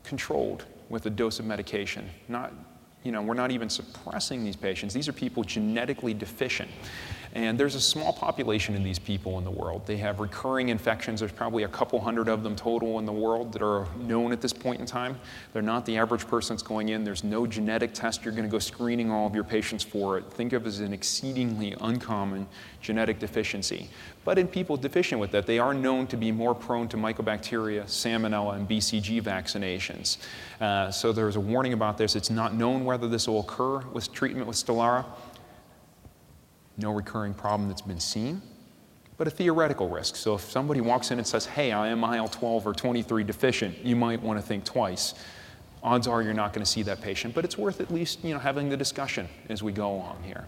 controlled 0.04 0.66
with 0.90 1.06
a 1.08 1.10
dose 1.10 1.40
of 1.40 1.46
medication, 1.46 2.08
not 2.28 2.54
you 3.08 3.14
know, 3.14 3.22
we're 3.22 3.36
not 3.36 3.52
even 3.52 3.70
suppressing 3.70 4.44
these 4.44 4.58
patients. 4.58 4.94
These 4.94 5.08
are 5.08 5.14
people 5.14 5.42
genetically 5.42 6.14
deficient. 6.14 6.70
And 7.34 7.60
there's 7.60 7.76
a 7.76 7.82
small 7.82 8.14
population 8.14 8.76
of 8.76 8.84
these 8.84 9.00
people 9.00 9.38
in 9.38 9.44
the 9.44 9.52
world. 9.52 9.86
They 9.86 9.98
have 9.98 10.20
recurring 10.20 10.70
infections. 10.70 11.20
There's 11.20 11.32
probably 11.32 11.64
a 11.64 11.68
couple 11.68 12.00
hundred 12.00 12.28
of 12.30 12.44
them 12.44 12.56
total 12.56 13.00
in 13.00 13.06
the 13.06 13.14
world 13.14 13.54
that 13.54 13.62
are 13.62 13.88
known 13.98 14.32
at 14.32 14.42
this 14.42 14.54
point 14.54 14.80
in 14.80 14.86
time. 14.86 15.20
They're 15.54 15.62
not 15.62 15.86
the 15.86 15.98
average 15.98 16.28
person 16.28 16.56
that's 16.56 16.64
going 16.64 16.90
in. 16.90 17.04
There's 17.04 17.24
no 17.24 17.46
genetic 17.46 17.94
test 17.94 18.24
you're 18.24 18.34
going 18.34 18.46
to 18.48 18.52
go 18.52 18.60
screening 18.60 19.12
all 19.12 19.28
of 19.28 19.36
your 19.36 19.44
patients 19.44 19.84
for 19.84 20.18
it. 20.18 20.26
Think 20.32 20.54
of 20.54 20.66
it 20.66 20.70
as 20.70 20.80
an 20.80 20.94
exceedingly 20.94 21.76
uncommon 21.82 22.48
genetic 22.82 23.20
deficiency. 23.20 23.90
But 24.24 24.38
in 24.38 24.48
people 24.48 24.78
deficient 24.78 25.22
with 25.22 25.32
that, 25.32 25.46
they 25.46 25.60
are 25.60 25.74
known 25.74 26.08
to 26.08 26.18
be 26.18 26.32
more 26.32 26.54
prone 26.54 26.88
to 26.90 26.98
mycobacteria, 26.98 27.84
salmonella, 27.86 28.56
and 28.56 28.68
BCG 28.68 29.22
vaccinations. 29.22 30.18
Uh, 30.60 30.92
so 30.92 31.12
there's 31.14 31.36
a 31.36 31.40
warning 31.40 31.74
about 31.74 31.98
this. 31.98 32.16
It's 32.16 32.30
not 32.30 32.54
known 32.54 32.84
whether 32.84 33.08
this 33.08 33.28
will 33.28 33.40
occur 33.40 33.80
with 33.80 34.12
treatment 34.12 34.48
with 34.48 34.58
Stelara 34.58 35.06
no 36.78 36.92
recurring 36.92 37.34
problem 37.34 37.68
that's 37.68 37.82
been 37.82 38.00
seen, 38.00 38.42
but 39.18 39.28
a 39.28 39.32
theoretical 39.32 39.90
risk. 39.90 40.16
So 40.16 40.36
if 40.36 40.42
somebody 40.42 40.80
walks 40.80 41.12
in 41.12 41.18
and 41.18 41.28
says, 41.28 41.46
hey, 41.46 41.72
I 41.72 41.88
am 41.88 42.04
IL 42.04 42.28
12 42.28 42.68
or 42.68 42.74
23 42.74 43.24
deficient, 43.24 43.78
you 43.84 43.96
might 43.96 44.22
want 44.22 44.40
to 44.40 44.46
think 44.46 44.64
twice. 44.64 45.16
Odds 45.84 46.08
are 46.08 46.22
you're 46.22 46.34
not 46.34 46.54
going 46.54 46.64
to 46.64 46.70
see 46.70 46.84
that 46.84 47.02
patient, 47.02 47.34
but 47.34 47.46
it's 47.46 47.58
worth 47.58 47.82
at 47.82 47.92
least 47.92 48.24
you 48.24 48.34
know, 48.34 48.40
having 48.40 48.70
the 48.70 48.78
discussion 48.78 49.28
as 49.50 49.64
we 49.64 49.72
go 49.72 49.92
along 49.92 50.22
here. 50.24 50.48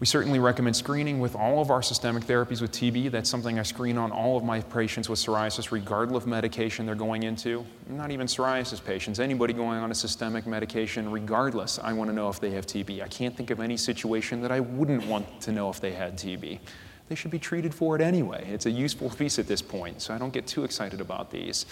We 0.00 0.06
certainly 0.06 0.38
recommend 0.38 0.76
screening 0.76 1.18
with 1.18 1.34
all 1.34 1.60
of 1.60 1.72
our 1.72 1.82
systemic 1.82 2.22
therapies 2.22 2.60
with 2.60 2.70
TB. 2.70 3.10
That's 3.10 3.28
something 3.28 3.58
I 3.58 3.64
screen 3.64 3.98
on 3.98 4.12
all 4.12 4.36
of 4.36 4.44
my 4.44 4.60
patients 4.60 5.08
with 5.08 5.18
psoriasis, 5.18 5.72
regardless 5.72 6.22
of 6.22 6.28
medication 6.28 6.86
they're 6.86 6.94
going 6.94 7.24
into. 7.24 7.66
Not 7.88 8.12
even 8.12 8.28
psoriasis 8.28 8.84
patients, 8.84 9.18
anybody 9.18 9.52
going 9.52 9.80
on 9.80 9.90
a 9.90 9.94
systemic 9.96 10.46
medication, 10.46 11.10
regardless, 11.10 11.80
I 11.82 11.92
want 11.94 12.10
to 12.10 12.14
know 12.14 12.28
if 12.28 12.38
they 12.38 12.50
have 12.52 12.64
TB. 12.64 13.02
I 13.02 13.08
can't 13.08 13.36
think 13.36 13.50
of 13.50 13.58
any 13.58 13.76
situation 13.76 14.40
that 14.42 14.52
I 14.52 14.60
wouldn't 14.60 15.04
want 15.06 15.40
to 15.40 15.50
know 15.50 15.68
if 15.68 15.80
they 15.80 15.90
had 15.90 16.16
TB 16.16 16.60
they 17.08 17.14
should 17.14 17.30
be 17.30 17.38
treated 17.38 17.74
for 17.74 17.96
it 17.96 18.02
anyway. 18.02 18.46
It's 18.50 18.66
a 18.66 18.70
useful 18.70 19.10
piece 19.10 19.38
at 19.38 19.46
this 19.46 19.62
point, 19.62 20.02
so 20.02 20.14
I 20.14 20.18
don't 20.18 20.32
get 20.32 20.46
too 20.46 20.64
excited 20.64 21.00
about 21.00 21.30
these. 21.30 21.66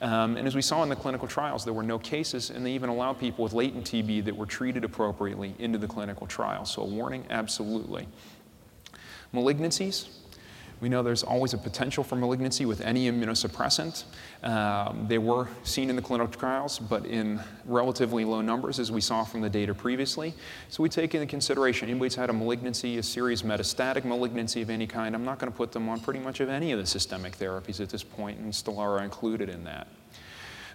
Um, 0.00 0.36
and 0.36 0.46
as 0.46 0.54
we 0.54 0.62
saw 0.62 0.82
in 0.82 0.88
the 0.88 0.96
clinical 0.96 1.28
trials, 1.28 1.64
there 1.64 1.74
were 1.74 1.82
no 1.82 1.98
cases, 1.98 2.50
and 2.50 2.64
they 2.66 2.72
even 2.72 2.88
allowed 2.88 3.18
people 3.18 3.44
with 3.44 3.52
latent 3.52 3.84
TB 3.84 4.24
that 4.24 4.36
were 4.36 4.46
treated 4.46 4.84
appropriately 4.84 5.54
into 5.58 5.78
the 5.78 5.86
clinical 5.86 6.26
trial. 6.26 6.64
So 6.64 6.82
a 6.82 6.86
warning, 6.86 7.24
absolutely. 7.30 8.08
Malignancies, 9.32 10.08
We 10.80 10.88
know 10.88 11.02
there's 11.02 11.22
always 11.22 11.52
a 11.52 11.58
potential 11.58 12.02
for 12.02 12.16
malignancy 12.16 12.64
with 12.64 12.80
any 12.80 13.10
immunosuppressant. 13.10 14.04
Um, 14.42 15.06
they 15.08 15.18
were 15.18 15.48
seen 15.62 15.90
in 15.90 15.96
the 15.96 16.02
clinical 16.02 16.32
trials, 16.32 16.78
but 16.78 17.04
in 17.04 17.40
relatively 17.66 18.24
low 18.24 18.40
numbers, 18.40 18.78
as 18.78 18.90
we 18.90 19.00
saw 19.00 19.24
from 19.24 19.42
the 19.42 19.50
data 19.50 19.74
previously. 19.74 20.34
So 20.68 20.82
we 20.82 20.88
take 20.88 21.14
into 21.14 21.26
consideration 21.26 21.88
anybody's 21.90 22.14
had 22.14 22.30
a 22.30 22.32
malignancy, 22.32 22.96
a 22.98 23.02
serious 23.02 23.42
metastatic 23.42 24.04
malignancy 24.04 24.62
of 24.62 24.70
any 24.70 24.86
kind. 24.86 25.14
I'm 25.14 25.24
not 25.24 25.38
going 25.38 25.52
to 25.52 25.56
put 25.56 25.72
them 25.72 25.88
on 25.88 26.00
pretty 26.00 26.20
much 26.20 26.40
of 26.40 26.48
any 26.48 26.72
of 26.72 26.78
the 26.78 26.86
systemic 26.86 27.38
therapies 27.38 27.80
at 27.80 27.90
this 27.90 28.02
point, 28.02 28.38
and 28.38 28.52
Stelara 28.52 29.02
included 29.02 29.50
in 29.50 29.64
that. 29.64 29.86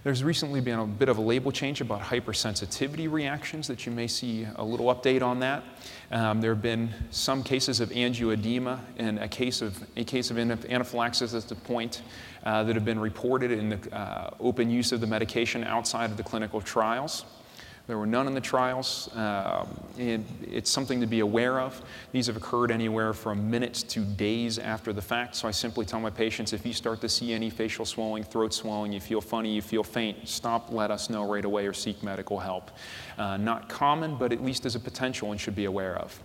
There's 0.06 0.24
recently 0.24 0.62
been 0.62 0.78
a 0.78 0.86
bit 0.86 1.10
of 1.10 1.18
a 1.18 1.22
label 1.22 1.52
change 1.52 1.82
about 1.82 2.00
hypersensitivity 2.00 3.12
reactions 3.12 3.68
that 3.70 3.88
you 3.88 3.92
may 3.92 4.06
see 4.06 4.46
a 4.56 4.64
little 4.64 4.94
update 4.94 5.24
on 5.24 5.40
that. 5.40 5.64
Um, 6.12 6.42
there 6.42 6.54
have 6.54 6.62
been 6.62 6.94
some 7.10 7.42
cases 7.42 7.80
of 7.80 7.90
angioedema 7.90 8.82
and 8.98 9.18
a 9.18 9.28
case 9.28 9.64
of, 9.64 9.84
a 9.98 10.04
case 10.04 10.30
of 10.30 10.38
anaphylaxis 10.38 11.34
at 11.34 11.50
the 11.50 11.56
point 11.56 12.04
uh, 12.44 12.64
that 12.66 12.76
have 12.76 12.86
been 12.86 13.00
reported 13.00 13.50
in 13.50 13.70
the 13.70 13.98
uh, 13.98 14.30
open 14.40 14.70
use 14.70 14.92
of 14.92 15.02
the 15.02 15.08
medication 15.08 15.64
outside 15.64 16.12
of 16.12 16.18
the 16.18 16.24
clinical 16.24 16.62
trials. 16.62 17.26
There 17.88 18.00
were 18.00 18.08
none 18.08 18.26
in 18.26 18.34
the 18.34 18.42
trials. 18.42 19.10
Um, 19.16 19.68
it's 19.98 20.72
something 20.72 21.02
to 21.02 21.06
be 21.08 21.20
aware 21.20 21.60
of. 21.60 21.80
These 22.12 22.28
have 22.28 22.36
occurred 22.36 22.72
anywhere 22.72 23.14
from 23.14 23.52
minutes 23.52 23.84
to 23.84 24.00
days 24.00 24.58
after 24.58 24.92
the 24.92 25.04
fact. 25.04 25.36
So 25.36 25.48
I 25.48 25.52
simply 25.52 25.86
tell 25.86 26.00
my 26.00 26.10
patients 26.10 26.52
if 26.52 26.66
you 26.66 26.74
start 26.74 27.00
to 27.02 27.10
see 27.10 27.32
any 27.32 27.52
facial 27.52 27.86
swelling, 27.86 28.24
throat 28.24 28.56
swelling, 28.56 28.92
you 28.92 29.00
feel 29.00 29.22
funny, 29.22 29.54
you 29.54 29.62
feel 29.62 29.84
faint, 29.84 30.28
stop, 30.28 30.72
let 30.72 30.90
us 30.90 31.12
know 31.12 31.32
right 31.32 31.46
away 31.46 31.68
or 31.68 31.74
seek 31.74 32.02
medical 32.02 32.40
help. 32.40 32.72
Uh, 33.20 33.38
not 33.38 33.70
common, 33.70 34.16
but 34.16 34.32
at 34.32 34.44
least 34.44 34.66
as 34.66 34.76
a 34.76 34.80
potential 34.80 35.32
and 35.32 35.40
should 35.40 35.56
be 35.56 35.66
aware 35.66 35.96
of. 35.96 36.20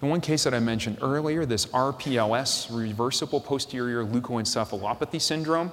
The 0.00 0.06
one 0.06 0.20
case 0.20 0.44
that 0.44 0.52
I 0.52 0.60
mentioned 0.60 0.98
earlier, 1.00 1.46
this 1.46 1.64
RPLS, 1.66 2.68
reversible 2.70 3.40
posterior 3.40 4.04
leukoencephalopathy 4.04 5.20
syndrome, 5.20 5.72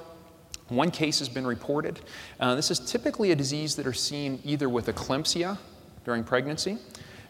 one 0.71 0.89
case 0.89 1.19
has 1.19 1.29
been 1.29 1.45
reported. 1.45 1.99
Uh, 2.39 2.55
this 2.55 2.71
is 2.71 2.79
typically 2.79 3.31
a 3.31 3.35
disease 3.35 3.75
that 3.75 3.85
are 3.85 3.93
seen 3.93 4.39
either 4.43 4.69
with 4.69 4.87
eclampsia 4.87 5.57
during 6.05 6.23
pregnancy, 6.23 6.77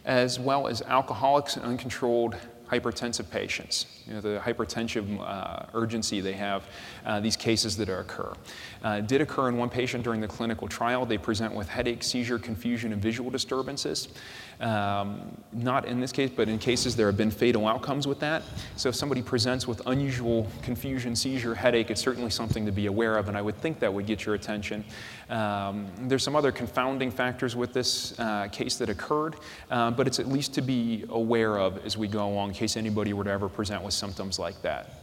as 0.06 0.40
well 0.40 0.68
as 0.68 0.82
alcoholics 0.84 1.56
and 1.58 1.66
uncontrolled 1.66 2.36
hypertensive 2.72 3.30
patients. 3.30 3.86
You 4.08 4.14
know, 4.14 4.22
the 4.22 4.42
hypertensive 4.44 5.20
uh, 5.20 5.66
urgency 5.74 6.22
they 6.22 6.34
have, 6.34 6.64
uh, 7.06 7.20
these 7.20 7.36
cases 7.36 7.76
that 7.78 7.90
occur. 7.90 8.32
Uh, 8.82 9.02
did 9.02 9.20
occur 9.20 9.50
in 9.50 9.58
one 9.58 9.70
patient 9.70 10.06
during 10.06 10.22
the 10.22 10.28
clinical 10.28 10.70
trial. 10.70 11.06
They 11.06 11.18
present 11.18 11.54
with 11.54 11.68
headache, 11.68 12.02
seizure, 12.02 12.40
confusion, 12.40 12.94
and 12.94 13.02
visual 13.02 13.30
disturbances. 13.30 14.08
Um, 14.62 15.36
not 15.54 15.86
in 15.86 16.00
this 16.00 16.12
case, 16.12 16.30
but 16.34 16.48
in 16.48 16.60
cases 16.60 16.96
there 16.96 17.08
have 17.08 17.18
been 17.18 17.32
fatal 17.32 17.68
outcomes 17.68 18.06
with 18.06 18.20
that. 18.20 18.44
So 18.76 18.90
if 18.90 18.96
somebody 18.96 19.22
presents 19.24 19.68
with 19.68 19.82
unusual 19.88 20.48
confusion, 20.62 21.16
seizure, 21.16 21.56
headache, 21.56 21.90
it's 21.90 22.00
certainly 22.00 22.30
something 22.30 22.66
to 22.68 22.72
be 22.72 22.86
aware 22.86 23.18
of, 23.18 23.28
and 23.28 23.36
I 23.36 23.42
would 23.42 23.58
think 23.58 23.80
that 23.80 23.92
would 23.92 24.06
get 24.06 24.24
your 24.24 24.36
attention. 24.36 24.86
Um, 25.30 25.88
there's 26.02 26.24
some 26.24 26.36
other 26.36 26.52
confounding 26.52 27.10
factors 27.10 27.56
with 27.56 27.74
this 27.74 28.18
uh, 28.20 28.50
case 28.52 28.76
that 28.78 28.90
occurred, 28.90 29.36
uh, 29.72 29.92
but 29.92 30.06
it's 30.06 30.20
at 30.20 30.28
least 30.28 30.54
to 30.54 30.62
be 30.62 31.06
aware 31.10 31.58
of 31.58 31.84
as 31.84 31.98
we 31.98 32.08
go 32.08 32.28
along 32.28 32.50
in 32.50 32.56
case 32.56 32.78
anybody 32.78 33.14
were 33.14 33.24
to 33.24 33.32
ever 33.32 33.50
present 33.50 33.84
with 33.84 33.96
symptoms 33.96 34.38
like 34.38 34.62
that. 34.62 35.01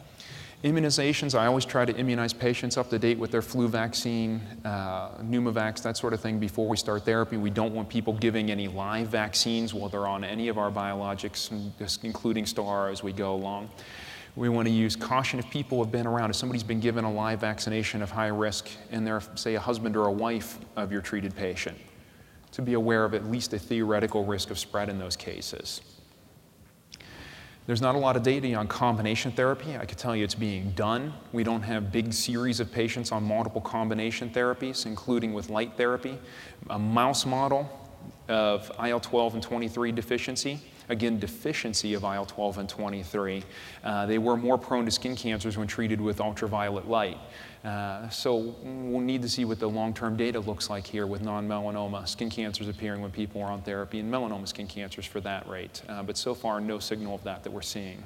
Immunizations, 0.65 1.39
I 1.39 1.47
always 1.47 1.65
try 1.65 1.85
to 1.85 1.95
immunize 1.97 2.33
patients 2.33 2.77
up 2.77 2.91
to 2.91 2.99
date 2.99 3.17
with 3.17 3.31
their 3.31 3.43
flu 3.43 3.69
vaccine, 3.69 4.41
uh, 4.65 5.11
pneumovax, 5.19 5.83
that 5.83 5.97
sort 5.97 6.13
of 6.13 6.21
thing 6.21 6.41
before 6.41 6.67
we 6.67 6.77
start 6.77 7.05
therapy. 7.05 7.37
We 7.37 7.51
don't 7.51 7.73
want 7.73 7.89
people 7.89 8.15
giving 8.15 8.51
any 8.51 8.67
live 8.67 9.07
vaccines 9.07 9.73
while 9.73 9.89
they're 9.89 10.09
on 10.09 10.25
any 10.25 10.49
of 10.49 10.59
our 10.59 10.73
biologics, 10.73 11.53
including 12.03 12.45
STAR 12.45 12.91
as 12.91 13.05
we 13.05 13.13
go 13.13 13.35
along. 13.35 13.71
We 14.35 14.49
want 14.49 14.67
to 14.67 14.75
use 14.75 14.97
caution 14.97 15.39
if 15.39 15.49
people 15.49 15.83
have 15.83 15.93
been 15.93 16.09
around. 16.09 16.31
If 16.31 16.37
somebody's 16.37 16.65
been 16.65 16.81
given 16.81 17.05
a 17.05 17.13
live 17.13 17.39
vaccination 17.41 18.03
of 18.03 18.11
high 18.11 18.27
risk 18.27 18.69
and 18.91 19.07
they're, 19.07 19.23
say, 19.37 19.55
a 19.55 19.61
husband 19.61 19.97
or 19.97 20.07
a 20.07 20.13
wife 20.13 20.59
of 20.75 20.91
your 20.91 21.03
treated 21.03 21.37
patient, 21.37 21.79
to 22.51 22.63
be 22.63 22.75
aware 22.75 23.05
of 23.05 23.15
at 23.15 23.31
least 23.31 23.53
a 23.53 23.61
theoretical 23.61 24.25
risk 24.25 24.51
of 24.51 24.59
spread 24.59 24.89
in 24.89 24.99
those 24.99 25.15
cases. 25.15 25.83
There's 27.69 27.83
not 27.83 27.97
a 27.97 27.99
lot 27.99 28.17
of 28.17 28.23
data 28.23 28.55
on 28.55 28.67
combination 28.67 29.31
therapy. 29.31 29.77
I 29.77 29.85
can 29.85 29.99
tell 29.99 30.17
you 30.17 30.25
it's 30.25 30.35
being 30.35 30.71
done. 30.71 31.13
We 31.33 31.45
don't 31.45 31.61
have 31.61 31.93
big 31.93 32.15
series 32.15 32.61
of 32.61 32.73
patients 32.73 33.13
on 33.13 33.23
multiple 33.23 33.61
combination 33.61 34.31
therapies, 34.31 34.87
including 34.87 35.35
with 35.35 35.51
light 35.51 35.77
therapy. 35.77 36.19
A 36.71 36.79
mouse 36.79 37.27
model 37.27 37.69
of 38.27 38.73
IL 38.83 39.01
12 39.01 39.35
and 39.35 39.43
23 39.43 39.93
deficiency 39.93 40.61
again, 40.89 41.19
deficiency 41.19 41.95
of 41.95 42.05
IL 42.05 42.27
12 42.27 42.59
and 42.59 42.69
23. 42.69 43.43
Uh, 43.85 44.07
they 44.07 44.19
were 44.19 44.37
more 44.37 44.59
prone 44.59 44.85
to 44.85 44.91
skin 44.91 45.17
cancers 45.17 45.57
when 45.57 45.67
treated 45.67 46.01
with 46.01 46.21
ultraviolet 46.21 46.89
light. 46.89 47.19
Uh, 47.65 48.09
so 48.09 48.55
we'll 48.63 49.01
need 49.01 49.21
to 49.23 49.29
see 49.29 49.45
what 49.45 49.59
the 49.59 49.69
long-term 49.69 50.17
data 50.17 50.39
looks 50.41 50.71
like 50.71 50.87
here 50.87 51.07
with 51.07 51.23
non-melanoma 51.23 52.07
skin 52.07 52.31
cancers 52.31 52.69
appearing 52.69 53.03
when 53.03 53.11
people 53.11 53.43
are 53.43 53.51
on 53.51 53.61
therapy 53.63 53.99
and 53.99 54.13
melanoma 54.13 54.47
skin 54.47 54.67
cancers 54.67 55.05
for 55.05 55.21
that 55.21 55.47
rate. 55.49 55.83
Uh, 55.89 56.03
but 56.03 56.17
so 56.17 56.35
far, 56.35 56.61
no 56.61 56.79
signal 56.79 57.15
of 57.15 57.25
that 57.25 57.43
that 57.43 57.53
we're 57.53 57.63
seeing. 57.63 58.03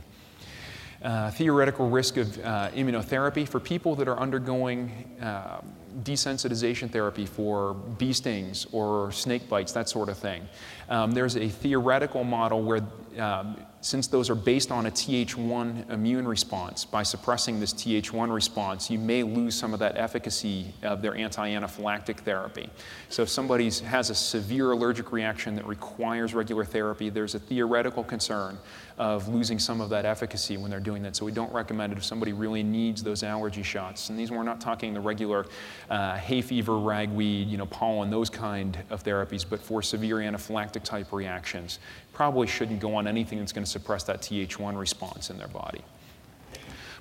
Uh, 1.02 1.32
theoretical 1.32 1.90
risk 1.90 2.16
of 2.16 2.38
uh, 2.44 2.70
immunotherapy 2.70 3.46
for 3.46 3.58
people 3.58 3.96
that 3.96 4.06
are 4.06 4.20
undergoing 4.20 5.10
uh, 5.20 5.60
desensitization 6.04 6.88
therapy 6.88 7.26
for 7.26 7.74
bee 7.74 8.12
stings 8.12 8.68
or 8.70 9.10
snake 9.10 9.48
bites, 9.48 9.72
that 9.72 9.88
sort 9.88 10.08
of 10.08 10.16
thing. 10.16 10.48
Um, 10.88 11.12
there's 11.12 11.36
a 11.36 11.48
theoretical 11.48 12.24
model 12.24 12.62
where 12.62 12.82
um, 13.18 13.56
since 13.82 14.06
those 14.06 14.30
are 14.30 14.36
based 14.36 14.70
on 14.70 14.86
a 14.86 14.90
Th1 14.90 15.90
immune 15.90 16.26
response, 16.26 16.84
by 16.84 17.02
suppressing 17.02 17.58
this 17.58 17.74
Th1 17.74 18.32
response, 18.32 18.88
you 18.88 18.98
may 18.98 19.24
lose 19.24 19.56
some 19.56 19.74
of 19.74 19.80
that 19.80 19.96
efficacy 19.96 20.72
of 20.84 21.02
their 21.02 21.16
anti 21.16 21.50
anaphylactic 21.50 22.18
therapy. 22.18 22.70
So, 23.08 23.22
if 23.22 23.28
somebody 23.28 23.68
has 23.70 24.08
a 24.08 24.14
severe 24.14 24.70
allergic 24.70 25.10
reaction 25.10 25.56
that 25.56 25.66
requires 25.66 26.32
regular 26.32 26.64
therapy, 26.64 27.10
there's 27.10 27.34
a 27.34 27.40
theoretical 27.40 28.04
concern 28.04 28.56
of 28.98 29.26
losing 29.26 29.58
some 29.58 29.80
of 29.80 29.88
that 29.90 30.04
efficacy 30.04 30.56
when 30.56 30.70
they're 30.70 30.78
doing 30.78 31.02
that. 31.02 31.16
So, 31.16 31.26
we 31.26 31.32
don't 31.32 31.52
recommend 31.52 31.92
it 31.92 31.98
if 31.98 32.04
somebody 32.04 32.32
really 32.32 32.62
needs 32.62 33.02
those 33.02 33.24
allergy 33.24 33.64
shots. 33.64 34.10
And 34.10 34.18
these, 34.18 34.30
we're 34.30 34.44
not 34.44 34.60
talking 34.60 34.94
the 34.94 35.00
regular 35.00 35.46
uh, 35.90 36.16
hay 36.16 36.40
fever, 36.40 36.78
ragweed, 36.78 37.48
you 37.48 37.58
know, 37.58 37.66
pollen, 37.66 38.10
those 38.10 38.30
kind 38.30 38.78
of 38.90 39.02
therapies, 39.02 39.44
but 39.48 39.60
for 39.60 39.82
severe 39.82 40.16
anaphylactic 40.16 40.71
type 40.80 41.12
reactions 41.12 41.78
probably 42.12 42.46
shouldn't 42.46 42.80
go 42.80 42.94
on 42.94 43.06
anything 43.06 43.38
that's 43.38 43.52
going 43.52 43.64
to 43.64 43.70
suppress 43.70 44.04
that 44.04 44.20
Th1 44.22 44.78
response 44.78 45.30
in 45.30 45.38
their 45.38 45.48
body. 45.48 45.82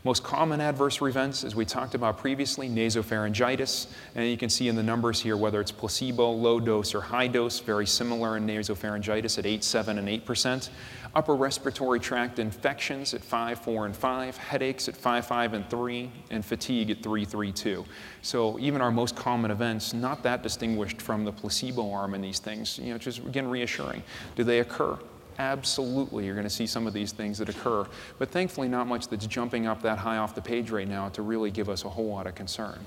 Most 0.03 0.23
common 0.23 0.61
adverse 0.61 0.99
events, 0.99 1.43
as 1.43 1.55
we 1.55 1.63
talked 1.63 1.93
about 1.93 2.17
previously, 2.17 2.67
nasopharyngitis. 2.67 3.85
And 4.15 4.27
you 4.27 4.35
can 4.35 4.49
see 4.49 4.67
in 4.67 4.75
the 4.75 4.81
numbers 4.81 5.21
here 5.21 5.37
whether 5.37 5.61
it's 5.61 5.71
placebo, 5.71 6.31
low 6.31 6.59
dose, 6.59 6.95
or 6.95 7.01
high 7.01 7.27
dose, 7.27 7.59
very 7.59 7.85
similar 7.85 8.35
in 8.35 8.47
nasopharyngitis 8.47 9.37
at 9.37 9.45
8, 9.45 9.63
7, 9.63 9.99
and 9.99 10.07
8%. 10.07 10.69
Upper 11.13 11.35
respiratory 11.35 11.99
tract 11.99 12.39
infections 12.39 13.13
at 13.13 13.21
5, 13.21 13.59
4, 13.59 13.85
and 13.85 13.95
5, 13.95 14.37
headaches 14.37 14.87
at 14.87 14.95
5, 14.95 15.25
5, 15.25 15.53
and 15.53 15.69
3, 15.69 16.11
and 16.29 16.45
fatigue 16.45 16.89
at 16.89 17.03
3, 17.03 17.25
3, 17.25 17.51
2. 17.51 17.85
So 18.21 18.57
even 18.59 18.81
our 18.81 18.91
most 18.91 19.15
common 19.15 19.51
events, 19.51 19.93
not 19.93 20.23
that 20.23 20.41
distinguished 20.41 21.01
from 21.01 21.25
the 21.25 21.31
placebo 21.31 21.91
arm 21.91 22.13
in 22.13 22.21
these 22.21 22.39
things, 22.39 22.79
you 22.79 22.91
know, 22.91 22.97
just 22.97 23.19
again 23.19 23.47
reassuring. 23.47 24.03
Do 24.35 24.43
they 24.43 24.59
occur? 24.59 24.97
absolutely 25.39 26.25
you're 26.25 26.35
going 26.35 26.45
to 26.45 26.49
see 26.49 26.67
some 26.67 26.87
of 26.87 26.93
these 26.93 27.11
things 27.11 27.37
that 27.39 27.49
occur. 27.49 27.85
But 28.19 28.29
thankfully, 28.29 28.67
not 28.67 28.87
much 28.87 29.07
that's 29.07 29.25
jumping 29.25 29.65
up 29.65 29.81
that 29.81 29.97
high 29.97 30.17
off 30.17 30.35
the 30.35 30.41
page 30.41 30.69
right 30.69 30.87
now 30.87 31.09
to 31.09 31.21
really 31.21 31.51
give 31.51 31.69
us 31.69 31.83
a 31.83 31.89
whole 31.89 32.09
lot 32.09 32.27
of 32.27 32.35
concern. 32.35 32.79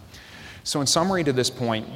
So, 0.63 0.81
in 0.81 0.87
summary 0.87 1.25
to 1.25 1.33
this 1.33 1.51
point, 1.51 1.87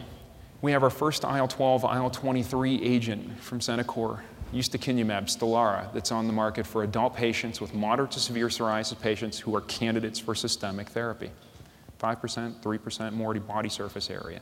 we 0.61 0.73
have 0.73 0.83
our 0.83 0.91
first 0.91 1.25
IL 1.25 1.49
12, 1.49 1.85
IL 1.85 2.11
23 2.11 2.83
agent 2.83 3.41
from 3.41 3.61
Centocor, 3.61 4.21
ustekinumab, 4.53 5.25
Stelara, 5.25 5.93
that's 5.93 6.13
on 6.13 6.27
the 6.27 6.33
market 6.33 6.67
for 6.67 6.83
adult 6.83 7.15
patients 7.15 7.61
with 7.61 7.75
moderate 7.75 8.11
to 8.13 8.21
severe 8.21 8.49
psoriasis 8.49 9.01
patients 9.01 9.39
who 9.39 9.55
are 9.55 9.61
candidates 9.63 10.19
for 10.19 10.35
systemic 10.35 10.89
therapy. 10.89 11.31
5%, 11.99 12.61
3% 12.61 13.13
more 13.13 13.35
body 13.35 13.69
surface 13.69 14.11
area. 14.11 14.41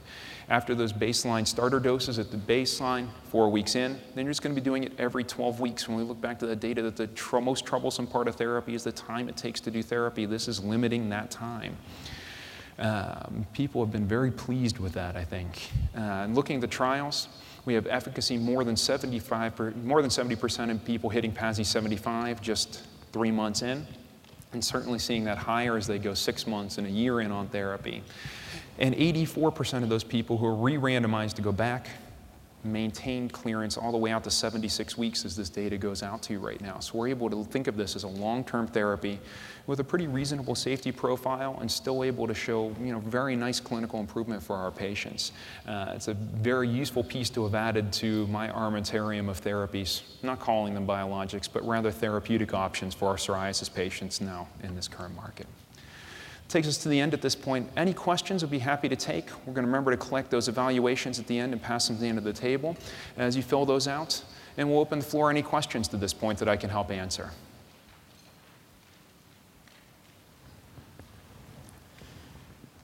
After 0.48 0.74
those 0.74 0.92
baseline 0.92 1.46
starter 1.46 1.80
doses 1.80 2.18
at 2.18 2.30
the 2.30 2.36
baseline, 2.36 3.09
four 3.30 3.50
weeks 3.50 3.74
in, 3.74 3.98
then 4.14 4.24
you're 4.24 4.30
just 4.30 4.42
going 4.42 4.54
to 4.54 4.61
be 4.61 4.64
doing 4.64 4.84
it 4.84 4.92
every 4.98 5.24
12 5.24 5.61
weeks. 5.61 5.88
When 5.88 5.96
we 5.96 6.02
look 6.02 6.20
back 6.20 6.38
to 6.40 6.46
the 6.46 6.57
data 6.57 6.82
that 6.82 6.96
the 6.96 7.07
tr- 7.09 7.38
most 7.38 7.64
troublesome 7.64 8.07
part 8.07 8.28
of 8.28 8.36
therapy 8.36 8.74
is 8.74 8.84
the 8.84 8.92
time 8.92 9.28
it 9.28 9.36
takes 9.36 9.61
to 9.61 9.70
do 9.70 9.82
therapy, 9.82 10.26
this 10.26 10.48
is 10.48 10.62
limiting 10.62 11.09
that 11.11 11.30
time. 11.30 11.76
Um, 12.78 13.46
people 13.54 13.82
have 13.82 13.90
been 13.90 14.07
very 14.07 14.30
pleased 14.30 14.78
with 14.78 14.92
that, 14.92 15.16
I 15.16 15.24
think. 15.24 15.70
Uh, 15.96 16.00
and 16.00 16.34
looking 16.34 16.57
at 16.57 16.61
the 16.61 16.66
trials, 16.66 17.28
we 17.66 17.74
have 17.74 17.86
efficacy 17.88 18.38
more 18.38 18.64
than 18.64 18.76
75 18.76 19.56
per, 19.56 19.70
more 19.72 20.00
than 20.00 20.10
70% 20.10 20.70
of 20.70 20.84
people 20.84 21.10
hitting 21.10 21.32
PASI 21.32 21.64
75 21.64 22.40
just 22.40 22.84
three 23.12 23.30
months 23.30 23.62
in 23.62 23.86
and 24.52 24.64
certainly 24.64 24.98
seeing 24.98 25.24
that 25.24 25.36
higher 25.36 25.76
as 25.76 25.86
they 25.86 25.98
go 25.98 26.14
six 26.14 26.46
months 26.46 26.78
and 26.78 26.86
a 26.86 26.90
year 26.90 27.20
in 27.20 27.30
on 27.30 27.48
therapy. 27.48 28.02
And 28.78 28.94
84% 28.94 29.82
of 29.82 29.88
those 29.88 30.04
people 30.04 30.38
who 30.38 30.46
are 30.46 30.54
re 30.54 30.76
randomized 30.76 31.34
to 31.34 31.42
go 31.42 31.52
back 31.52 31.88
maintained 32.66 33.32
clearance 33.32 33.76
all 33.76 33.92
the 33.92 33.98
way 33.98 34.10
out 34.10 34.24
to 34.24 34.30
76 34.30 34.98
weeks 34.98 35.24
as 35.24 35.36
this 35.36 35.48
data 35.48 35.78
goes 35.78 36.02
out 36.02 36.22
to 36.22 36.32
you 36.32 36.38
right 36.38 36.60
now. 36.60 36.78
So 36.78 36.98
we're 36.98 37.08
able 37.08 37.30
to 37.30 37.44
think 37.44 37.66
of 37.66 37.76
this 37.76 37.96
as 37.96 38.04
a 38.04 38.08
long-term 38.08 38.68
therapy 38.68 39.18
with 39.66 39.80
a 39.80 39.84
pretty 39.84 40.06
reasonable 40.06 40.54
safety 40.54 40.92
profile 40.92 41.58
and 41.60 41.70
still 41.70 42.04
able 42.04 42.26
to 42.26 42.34
show 42.34 42.74
you 42.80 42.92
know, 42.92 43.00
very 43.00 43.36
nice 43.36 43.60
clinical 43.60 44.00
improvement 44.00 44.42
for 44.42 44.56
our 44.56 44.70
patients. 44.70 45.32
Uh, 45.66 45.92
it's 45.94 46.08
a 46.08 46.14
very 46.14 46.68
useful 46.68 47.02
piece 47.02 47.30
to 47.30 47.44
have 47.44 47.54
added 47.54 47.92
to 47.92 48.26
my 48.28 48.48
armamentarium 48.48 49.28
of 49.28 49.40
therapies, 49.42 50.02
not 50.22 50.40
calling 50.40 50.74
them 50.74 50.86
biologics, 50.86 51.48
but 51.52 51.66
rather 51.66 51.90
therapeutic 51.90 52.54
options 52.54 52.94
for 52.94 53.08
our 53.08 53.16
psoriasis 53.16 53.72
patients 53.72 54.20
now 54.20 54.46
in 54.62 54.74
this 54.74 54.88
current 54.88 55.14
market. 55.16 55.46
Takes 56.49 56.68
us 56.68 56.78
to 56.78 56.88
the 56.88 57.01
end 57.01 57.12
at 57.12 57.22
this 57.22 57.34
point. 57.34 57.68
Any 57.76 57.92
questions 57.92 58.42
we'd 58.42 58.51
be 58.53 58.59
happy 58.61 58.88
to 58.88 58.94
take. 58.97 59.28
We're 59.47 59.53
going 59.53 59.64
to 59.64 59.70
remember 59.70 59.90
to 59.90 59.97
collect 59.97 60.30
those 60.30 60.47
evaluations 60.49 61.18
at 61.18 61.26
the 61.26 61.38
end 61.38 61.53
and 61.53 61.61
pass 61.61 61.88
them 61.88 61.97
to 61.97 62.03
the 62.03 62.09
end 62.09 62.18
of 62.18 62.24
the 62.24 62.32
table 62.32 62.76
as 63.16 63.36
you 63.36 63.42
fill 63.42 63.66
those 63.66 63.88
out. 63.88 64.22
And 64.57 64.70
we'll 64.70 64.78
open 64.78 65.01
the 65.01 65.05
floor 65.05 65.28
any 65.28 65.42
questions 65.42 65.88
to 65.88 65.97
this 65.97 66.14
point 66.14 66.38
that 66.38 66.49
I 66.49 66.57
can 66.57 66.70
help 66.70 66.90
answer. 66.90 67.30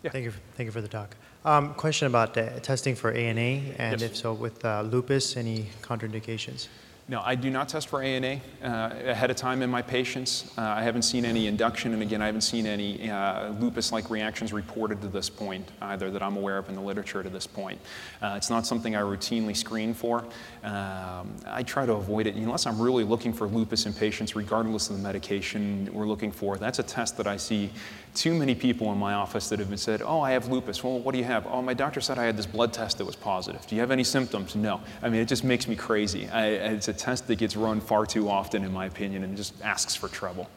Yeah. 0.03 0.11
Thank 0.11 0.25
you. 0.25 0.33
Thank 0.57 0.67
you 0.67 0.73
for 0.73 0.81
the 0.81 0.89
talk. 0.89 1.15
Um, 1.45 1.75
question 1.75 2.07
about 2.07 2.37
uh, 2.37 2.59
testing 2.61 2.95
for 2.95 3.13
ANA, 3.13 3.41
and 3.41 4.01
Yes. 4.01 4.03
if 4.03 4.17
so, 4.17 4.33
with 4.33 4.65
uh, 4.65 4.83
lupus, 4.83 5.37
any 5.37 5.69
contraindications? 5.81 6.69
No, 7.13 7.21
I 7.23 7.35
do 7.35 7.51
not 7.51 7.69
test 7.69 7.89
for 7.89 8.01
ANA 8.01 8.41
uh, 8.65 8.91
ahead 9.05 9.31
of 9.31 9.37
time 9.37 9.61
in 9.61 9.69
my 9.69 9.83
patients. 9.83 10.51
Uh, 10.57 10.63
I 10.63 10.83
haven't 10.83 11.03
seen 11.03 11.27
any 11.27 11.47
induction, 11.47 11.93
and 11.93 12.01
again, 12.01 12.23
I 12.23 12.25
haven't 12.25 12.41
seen 12.41 12.65
any 12.65 13.11
uh, 13.11 13.51
lupus-like 13.51 14.09
reactions 14.09 14.51
reported 14.51 15.03
to 15.03 15.09
this 15.09 15.29
point 15.29 15.69
either 15.83 16.11
that 16.11 16.23
I'm 16.23 16.39
aware 16.39 16.57
of 16.57 16.71
in 16.71 16.75
the 16.75 16.81
literature 16.81 17.23
to 17.23 17.29
this 17.29 17.47
point. 17.47 17.79
Uh, 18.23 18.33
it's 18.39 18.49
not 18.49 18.67
something 18.67 18.97
I 18.97 19.03
routinely 19.03 19.55
screen 19.55 19.93
for. 19.93 20.25
Um, 20.65 21.37
I 21.47 21.63
try 21.67 21.85
to 21.85 21.93
avoid 21.93 22.27
it 22.27 22.35
unless 22.35 22.65
I'm 22.65 22.81
really 22.81 23.05
looking 23.05 23.35
for 23.35 23.47
lupus 23.47 23.85
in 23.85 23.93
patients, 23.93 24.35
regardless 24.35 24.89
of 24.89 24.97
the 24.97 25.03
medication 25.03 25.91
we're 25.93 26.09
looking 26.09 26.33
for. 26.33 26.57
That's 26.57 26.79
a 26.79 26.83
test 26.83 27.19
that 27.19 27.27
I 27.27 27.37
see 27.37 27.69
too 28.15 28.35
many 28.35 28.55
people 28.55 28.93
in 28.93 28.99
my 28.99 29.15
office 29.15 29.49
that 29.49 29.59
have 29.59 29.69
been 29.69 29.79
said, 29.79 30.03
"Oh, 30.03 30.21
I 30.21 30.33
have 30.33 30.49
lupus." 30.49 30.85
Well, 30.85 30.99
what 30.99 31.13
do 31.13 31.19
you 31.19 31.25
have? 31.25 31.47
Oh, 31.47 31.63
my 31.63 31.75
doctor 31.75 32.01
said 32.01 32.19
I 32.19 32.25
had 32.25 32.37
this 32.37 32.47
blood 32.47 32.73
test 32.73 32.99
that 32.99 33.05
was 33.05 33.17
positive. 33.17 33.67
Do 33.67 33.75
you 33.75 33.81
have 33.81 33.91
any 33.91 34.05
symptoms? 34.05 34.55
No. 34.55 34.81
I 35.01 35.09
mean, 35.09 35.21
it 35.21 35.29
just 35.29 35.45
makes 35.45 35.67
me 35.67 35.77
crazy. 35.77 36.29
I, 36.29 36.47
it's 36.49 36.89
a 36.89 36.93
test 36.93 37.27
that 37.29 37.37
gets 37.37 37.57
run 37.57 37.81
far 37.81 38.05
too 38.05 38.29
often, 38.29 38.65
in 38.65 38.73
my 38.73 38.87
opinion, 38.87 39.25
and 39.25 39.37
just 39.37 39.55
asks 39.63 39.95
for 39.95 40.09
trouble. 40.09 40.49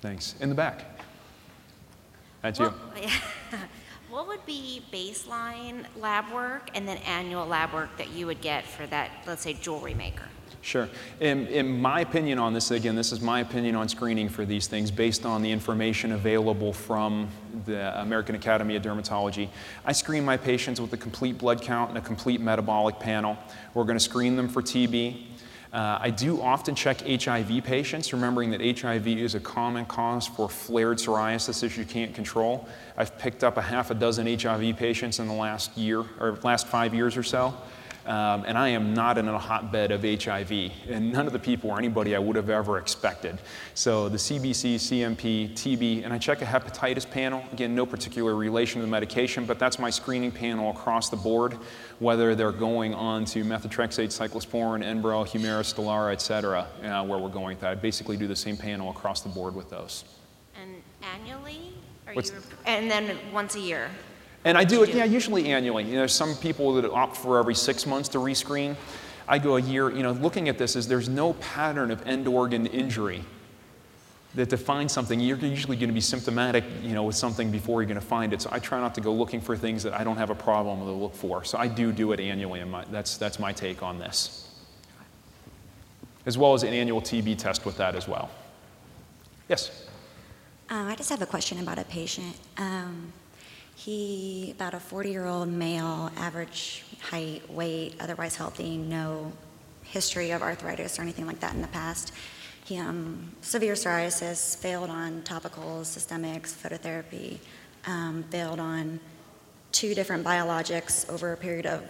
Thanks. 0.00 0.34
In 0.40 0.48
the 0.48 0.54
back. 0.54 0.84
That's 2.42 2.60
you. 2.60 2.66
What, 2.66 3.10
what 4.10 4.28
would 4.28 4.44
be 4.46 4.82
baseline 4.92 5.86
lab 5.98 6.30
work 6.32 6.70
and 6.74 6.86
then 6.86 6.98
annual 6.98 7.46
lab 7.46 7.72
work 7.72 7.96
that 7.96 8.10
you 8.10 8.26
would 8.26 8.40
get 8.40 8.64
for 8.66 8.86
that, 8.86 9.10
let's 9.26 9.42
say, 9.42 9.54
jewelry 9.54 9.94
maker? 9.94 10.28
Sure. 10.64 10.88
In, 11.20 11.46
in 11.48 11.78
my 11.78 12.00
opinion 12.00 12.38
on 12.38 12.54
this, 12.54 12.70
again, 12.70 12.96
this 12.96 13.12
is 13.12 13.20
my 13.20 13.40
opinion 13.40 13.74
on 13.74 13.86
screening 13.86 14.30
for 14.30 14.46
these 14.46 14.66
things 14.66 14.90
based 14.90 15.26
on 15.26 15.42
the 15.42 15.52
information 15.52 16.12
available 16.12 16.72
from 16.72 17.28
the 17.66 18.00
American 18.00 18.34
Academy 18.34 18.74
of 18.74 18.82
Dermatology. 18.82 19.50
I 19.84 19.92
screen 19.92 20.24
my 20.24 20.38
patients 20.38 20.80
with 20.80 20.90
a 20.94 20.96
complete 20.96 21.36
blood 21.36 21.60
count 21.60 21.90
and 21.90 21.98
a 21.98 22.00
complete 22.00 22.40
metabolic 22.40 22.98
panel. 22.98 23.36
We're 23.74 23.84
going 23.84 23.98
to 23.98 24.04
screen 24.04 24.36
them 24.36 24.48
for 24.48 24.62
TB. 24.62 25.26
Uh, 25.70 25.98
I 26.00 26.08
do 26.08 26.40
often 26.40 26.74
check 26.74 27.02
HIV 27.02 27.62
patients, 27.64 28.14
remembering 28.14 28.50
that 28.52 28.62
HIV 28.62 29.06
is 29.06 29.34
a 29.34 29.40
common 29.40 29.84
cause 29.84 30.26
for 30.26 30.48
flared 30.48 30.96
psoriasis 30.96 31.60
that 31.60 31.76
you 31.76 31.84
can't 31.84 32.14
control. 32.14 32.66
I've 32.96 33.18
picked 33.18 33.44
up 33.44 33.58
a 33.58 33.62
half 33.62 33.90
a 33.90 33.94
dozen 33.94 34.26
HIV 34.38 34.78
patients 34.78 35.18
in 35.18 35.28
the 35.28 35.34
last 35.34 35.76
year 35.76 36.06
or 36.18 36.38
last 36.42 36.68
five 36.68 36.94
years 36.94 37.18
or 37.18 37.22
so. 37.22 37.54
Um, 38.06 38.44
and 38.46 38.58
I 38.58 38.68
am 38.68 38.92
not 38.92 39.16
in 39.16 39.28
a 39.28 39.38
hotbed 39.38 39.90
of 39.90 40.02
HIV, 40.02 40.52
and 40.90 41.10
none 41.10 41.26
of 41.26 41.32
the 41.32 41.38
people 41.38 41.70
or 41.70 41.78
anybody 41.78 42.14
I 42.14 42.18
would 42.18 42.36
have 42.36 42.50
ever 42.50 42.78
expected. 42.78 43.38
So 43.72 44.10
the 44.10 44.18
CBC, 44.18 44.74
CMP, 44.74 45.52
TB, 45.52 46.04
and 46.04 46.12
I 46.12 46.18
check 46.18 46.42
a 46.42 46.44
hepatitis 46.44 47.10
panel. 47.10 47.42
Again, 47.52 47.74
no 47.74 47.86
particular 47.86 48.34
relation 48.34 48.80
to 48.80 48.86
the 48.86 48.90
medication, 48.90 49.46
but 49.46 49.58
that's 49.58 49.78
my 49.78 49.88
screening 49.88 50.30
panel 50.30 50.70
across 50.70 51.08
the 51.08 51.16
board, 51.16 51.56
whether 51.98 52.34
they're 52.34 52.52
going 52.52 52.92
on 52.92 53.24
to 53.26 53.42
methotrexate, 53.42 54.08
cyclosporin, 54.08 54.84
Enbrel, 54.84 55.26
Humira, 55.26 55.62
Stelara, 55.62 56.12
et 56.12 56.20
cetera, 56.20 56.66
uh, 56.82 57.04
where 57.04 57.18
we're 57.18 57.28
going 57.28 57.54
with 57.54 57.60
that. 57.60 57.70
I 57.70 57.74
basically 57.74 58.18
do 58.18 58.26
the 58.26 58.36
same 58.36 58.56
panel 58.56 58.90
across 58.90 59.22
the 59.22 59.30
board 59.30 59.54
with 59.54 59.70
those. 59.70 60.04
And 60.60 60.82
annually? 61.14 61.72
You, 62.14 62.22
and 62.66 62.90
then 62.90 63.16
once 63.32 63.54
a 63.54 63.60
year? 63.60 63.90
And 64.44 64.58
I 64.58 64.64
do 64.64 64.82
it, 64.82 64.94
yeah, 64.94 65.04
usually 65.04 65.48
annually. 65.48 65.84
You 65.84 65.92
know, 65.92 65.98
there's 66.00 66.14
some 66.14 66.34
people 66.36 66.74
that 66.74 66.90
opt 66.90 67.16
for 67.16 67.38
every 67.38 67.54
six 67.54 67.86
months 67.86 68.10
to 68.10 68.18
rescreen. 68.18 68.76
I 69.26 69.38
go 69.38 69.56
a 69.56 69.60
year, 69.60 69.90
you 69.90 70.02
know, 70.02 70.12
looking 70.12 70.50
at 70.50 70.58
this 70.58 70.76
is 70.76 70.86
there's 70.86 71.08
no 71.08 71.32
pattern 71.34 71.90
of 71.90 72.06
end 72.06 72.28
organ 72.28 72.66
injury 72.66 73.24
that 74.34 74.50
defines 74.50 74.92
something. 74.92 75.18
You're 75.18 75.38
usually 75.38 75.76
going 75.76 75.88
to 75.88 75.94
be 75.94 76.00
symptomatic, 76.00 76.64
you 76.82 76.92
know, 76.92 77.04
with 77.04 77.16
something 77.16 77.50
before 77.50 77.80
you're 77.80 77.88
going 77.88 78.00
to 78.00 78.06
find 78.06 78.32
it. 78.32 78.42
So 78.42 78.50
I 78.52 78.58
try 78.58 78.80
not 78.80 78.94
to 78.96 79.00
go 79.00 79.12
looking 79.14 79.40
for 79.40 79.56
things 79.56 79.82
that 79.84 79.94
I 79.94 80.04
don't 80.04 80.16
have 80.16 80.30
a 80.30 80.34
problem 80.34 80.80
to 80.80 80.90
look 80.90 81.14
for. 81.14 81.44
So 81.44 81.56
I 81.56 81.68
do 81.68 81.92
do 81.92 82.12
it 82.12 82.20
annually, 82.20 82.60
and 82.60 82.70
my, 82.70 82.84
that's, 82.90 83.16
that's 83.16 83.38
my 83.38 83.52
take 83.52 83.82
on 83.82 83.98
this. 83.98 84.50
As 86.26 86.36
well 86.36 86.54
as 86.54 86.64
an 86.64 86.70
annual 86.70 87.00
TB 87.00 87.38
test 87.38 87.64
with 87.64 87.76
that 87.76 87.94
as 87.94 88.08
well. 88.08 88.30
Yes? 89.48 89.86
Um, 90.68 90.88
I 90.88 90.96
just 90.96 91.10
have 91.10 91.22
a 91.22 91.26
question 91.26 91.60
about 91.60 91.78
a 91.78 91.84
patient. 91.84 92.34
Um, 92.56 93.12
he, 93.76 94.52
about 94.56 94.74
a 94.74 94.80
40 94.80 95.10
year 95.10 95.26
old 95.26 95.48
male, 95.48 96.10
average 96.16 96.84
height, 97.00 97.48
weight, 97.50 97.96
otherwise 98.00 98.36
healthy, 98.36 98.76
no 98.76 99.32
history 99.82 100.30
of 100.30 100.42
arthritis 100.42 100.98
or 100.98 101.02
anything 101.02 101.26
like 101.26 101.40
that 101.40 101.54
in 101.54 101.62
the 101.62 101.68
past. 101.68 102.12
He, 102.64 102.78
um, 102.78 103.32
severe 103.42 103.74
psoriasis, 103.74 104.56
failed 104.56 104.90
on 104.90 105.22
topicals, 105.22 105.84
systemics, 105.84 106.54
phototherapy, 106.54 107.38
um, 107.86 108.24
failed 108.30 108.58
on 108.58 109.00
two 109.72 109.94
different 109.94 110.24
biologics 110.24 111.08
over 111.12 111.32
a 111.32 111.36
period 111.36 111.66
of 111.66 111.82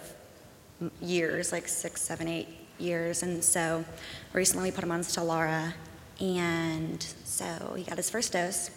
years, 1.01 1.51
like 1.51 1.67
six, 1.67 2.01
seven, 2.01 2.27
eight 2.27 2.49
years. 2.77 3.23
And 3.23 3.43
so 3.43 3.85
recently 4.33 4.69
we 4.69 4.75
put 4.75 4.83
him 4.83 4.91
on 4.91 5.01
Stelara, 5.01 5.73
and 6.19 7.01
so 7.23 7.73
he 7.77 7.83
got 7.83 7.97
his 7.97 8.09
first 8.09 8.33
dose. 8.33 8.69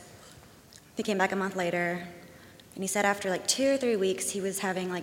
He 0.96 1.02
came 1.02 1.18
back 1.18 1.32
a 1.32 1.36
month 1.36 1.56
later, 1.56 2.06
and 2.78 2.84
he 2.84 2.86
said 2.86 3.04
after 3.04 3.28
like 3.28 3.44
two 3.48 3.72
or 3.72 3.76
three 3.76 3.96
weeks, 3.96 4.30
he 4.30 4.40
was 4.40 4.60
having 4.60 4.88
like 4.88 5.02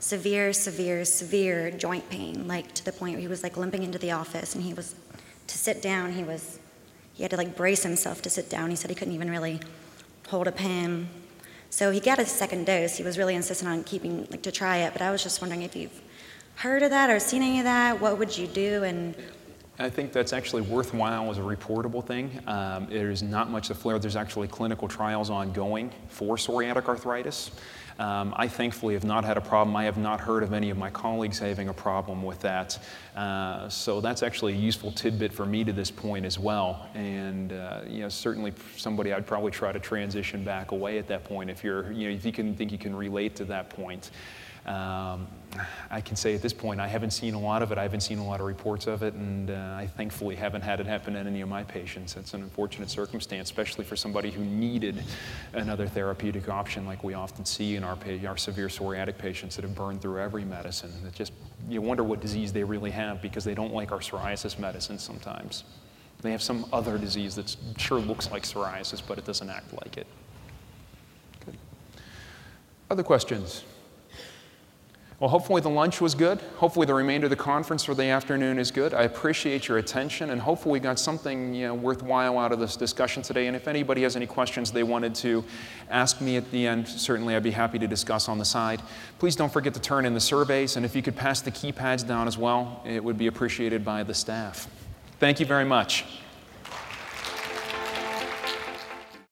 severe, 0.00 0.52
severe, 0.52 1.04
severe 1.04 1.70
joint 1.70 2.10
pain, 2.10 2.48
like 2.48 2.74
to 2.74 2.84
the 2.84 2.90
point 2.90 3.12
where 3.12 3.20
he 3.20 3.28
was 3.28 3.44
like 3.44 3.56
limping 3.56 3.84
into 3.84 4.00
the 4.00 4.10
office, 4.10 4.56
and 4.56 4.64
he 4.64 4.74
was 4.74 4.96
to 5.46 5.56
sit 5.56 5.80
down. 5.80 6.10
He 6.10 6.24
was 6.24 6.58
he 7.12 7.22
had 7.22 7.30
to 7.30 7.36
like 7.36 7.56
brace 7.56 7.84
himself 7.84 8.20
to 8.22 8.30
sit 8.30 8.50
down. 8.50 8.68
He 8.68 8.74
said 8.74 8.90
he 8.90 8.96
couldn't 8.96 9.14
even 9.14 9.30
really 9.30 9.60
hold 10.26 10.48
a 10.48 10.52
pen. 10.52 11.08
So 11.70 11.92
he 11.92 12.00
got 12.00 12.18
his 12.18 12.32
second 12.32 12.66
dose. 12.66 12.96
He 12.96 13.04
was 13.04 13.16
really 13.16 13.36
insistent 13.36 13.70
on 13.70 13.84
keeping 13.84 14.26
like 14.32 14.42
to 14.42 14.50
try 14.50 14.78
it, 14.78 14.92
but 14.92 15.00
I 15.00 15.12
was 15.12 15.22
just 15.22 15.40
wondering 15.40 15.62
if 15.62 15.76
you've 15.76 16.02
heard 16.56 16.82
of 16.82 16.90
that 16.90 17.10
or 17.10 17.20
seen 17.20 17.42
any 17.42 17.60
of 17.60 17.64
that. 17.64 18.00
What 18.00 18.18
would 18.18 18.36
you 18.36 18.48
do? 18.48 18.82
And 18.82 19.14
I 19.76 19.90
think 19.90 20.12
that's 20.12 20.32
actually 20.32 20.62
worthwhile 20.62 21.30
as 21.30 21.38
a 21.38 21.40
reportable 21.40 22.04
thing. 22.04 22.30
Um, 22.46 22.86
there's 22.88 23.24
not 23.24 23.50
much 23.50 23.68
to 23.68 23.74
flare. 23.74 23.98
There's 23.98 24.14
actually 24.14 24.46
clinical 24.46 24.86
trials 24.86 25.30
ongoing 25.30 25.90
for 26.08 26.36
psoriatic 26.36 26.86
arthritis. 26.86 27.50
Um, 27.98 28.34
I 28.36 28.46
thankfully 28.46 28.94
have 28.94 29.04
not 29.04 29.24
had 29.24 29.36
a 29.36 29.40
problem. 29.40 29.74
I 29.74 29.84
have 29.84 29.96
not 29.96 30.20
heard 30.20 30.44
of 30.44 30.52
any 30.52 30.70
of 30.70 30.78
my 30.78 30.90
colleagues 30.90 31.40
having 31.40 31.68
a 31.68 31.72
problem 31.72 32.22
with 32.22 32.38
that. 32.40 32.78
Uh, 33.16 33.68
so 33.68 34.00
that's 34.00 34.22
actually 34.22 34.52
a 34.52 34.56
useful 34.56 34.92
tidbit 34.92 35.32
for 35.32 35.44
me 35.44 35.64
to 35.64 35.72
this 35.72 35.90
point 35.90 36.24
as 36.24 36.38
well. 36.38 36.88
And 36.94 37.52
uh, 37.52 37.80
you 37.88 38.00
know, 38.00 38.08
certainly 38.08 38.52
somebody 38.76 39.12
I'd 39.12 39.26
probably 39.26 39.50
try 39.50 39.72
to 39.72 39.80
transition 39.80 40.44
back 40.44 40.70
away 40.70 40.98
at 40.98 41.08
that 41.08 41.24
point 41.24 41.50
if 41.50 41.64
you're, 41.64 41.90
you 41.90 42.08
know, 42.08 42.14
if 42.14 42.24
you 42.24 42.32
can 42.32 42.54
think 42.54 42.70
you 42.70 42.78
can 42.78 42.94
relate 42.94 43.34
to 43.36 43.44
that 43.46 43.70
point. 43.70 44.10
Um, 44.66 45.26
I 45.90 46.00
can 46.00 46.16
say 46.16 46.34
at 46.34 46.42
this 46.42 46.52
point, 46.52 46.80
I 46.80 46.88
haven't 46.88 47.12
seen 47.12 47.34
a 47.34 47.40
lot 47.40 47.62
of 47.62 47.70
it. 47.70 47.78
I 47.78 47.82
haven't 47.82 48.00
seen 48.00 48.18
a 48.18 48.26
lot 48.26 48.40
of 48.40 48.46
reports 48.46 48.86
of 48.86 49.02
it, 49.02 49.14
and 49.14 49.50
uh, 49.50 49.76
I 49.76 49.86
thankfully 49.86 50.34
haven't 50.34 50.62
had 50.62 50.80
it 50.80 50.86
happen 50.86 51.14
in 51.16 51.26
any 51.26 51.42
of 51.42 51.48
my 51.48 51.62
patients. 51.62 52.16
It's 52.16 52.34
an 52.34 52.42
unfortunate 52.42 52.90
circumstance, 52.90 53.50
especially 53.50 53.84
for 53.84 53.94
somebody 53.94 54.30
who 54.30 54.44
needed 54.44 55.04
another 55.52 55.86
therapeutic 55.86 56.48
option, 56.48 56.86
like 56.86 57.04
we 57.04 57.14
often 57.14 57.44
see 57.44 57.76
in 57.76 57.84
our, 57.84 57.96
our 58.26 58.36
severe 58.36 58.68
psoriatic 58.68 59.18
patients 59.18 59.54
that 59.56 59.62
have 59.62 59.74
burned 59.74 60.00
through 60.00 60.18
every 60.18 60.44
medicine. 60.44 60.90
That 61.04 61.14
just 61.14 61.32
you 61.68 61.80
wonder 61.80 62.02
what 62.02 62.20
disease 62.20 62.52
they 62.52 62.64
really 62.64 62.90
have 62.90 63.22
because 63.22 63.44
they 63.44 63.54
don't 63.54 63.72
like 63.72 63.92
our 63.92 64.00
psoriasis 64.00 64.58
medicine 64.58 64.98
sometimes. 64.98 65.64
They 66.22 66.32
have 66.32 66.42
some 66.42 66.66
other 66.72 66.98
disease 66.98 67.34
that 67.36 67.54
sure 67.76 68.00
looks 68.00 68.30
like 68.30 68.44
psoriasis, 68.44 69.02
but 69.06 69.18
it 69.18 69.26
doesn't 69.26 69.50
act 69.50 69.72
like 69.84 69.98
it. 69.98 70.06
Good. 71.44 71.56
Other 72.90 73.02
questions? 73.02 73.62
Well, 75.20 75.30
hopefully 75.30 75.60
the 75.60 75.70
lunch 75.70 76.00
was 76.00 76.14
good. 76.14 76.40
Hopefully 76.56 76.86
the 76.86 76.94
remainder 76.94 77.26
of 77.26 77.30
the 77.30 77.36
conference 77.36 77.84
for 77.84 77.94
the 77.94 78.04
afternoon 78.04 78.58
is 78.58 78.72
good. 78.72 78.92
I 78.92 79.02
appreciate 79.02 79.68
your 79.68 79.78
attention, 79.78 80.30
and 80.30 80.40
hopefully 80.40 80.72
we 80.72 80.80
got 80.80 80.98
something 80.98 81.54
you 81.54 81.68
know, 81.68 81.74
worthwhile 81.74 82.36
out 82.36 82.50
of 82.50 82.58
this 82.58 82.76
discussion 82.76 83.22
today. 83.22 83.46
And 83.46 83.54
if 83.54 83.68
anybody 83.68 84.02
has 84.02 84.16
any 84.16 84.26
questions 84.26 84.72
they 84.72 84.82
wanted 84.82 85.14
to 85.16 85.44
ask 85.88 86.20
me 86.20 86.36
at 86.36 86.50
the 86.50 86.66
end, 86.66 86.88
certainly 86.88 87.36
I'd 87.36 87.44
be 87.44 87.52
happy 87.52 87.78
to 87.78 87.86
discuss 87.86 88.28
on 88.28 88.38
the 88.38 88.44
side. 88.44 88.82
Please 89.20 89.36
don't 89.36 89.52
forget 89.52 89.72
to 89.74 89.80
turn 89.80 90.04
in 90.04 90.14
the 90.14 90.20
surveys, 90.20 90.76
and 90.76 90.84
if 90.84 90.96
you 90.96 91.02
could 91.02 91.16
pass 91.16 91.40
the 91.40 91.52
keypads 91.52 92.06
down 92.06 92.26
as 92.26 92.36
well, 92.36 92.82
it 92.84 93.02
would 93.02 93.16
be 93.16 93.28
appreciated 93.28 93.84
by 93.84 94.02
the 94.02 94.14
staff. 94.14 94.68
Thank 95.20 95.38
you 95.38 95.46
very 95.46 95.64
much. 95.64 96.04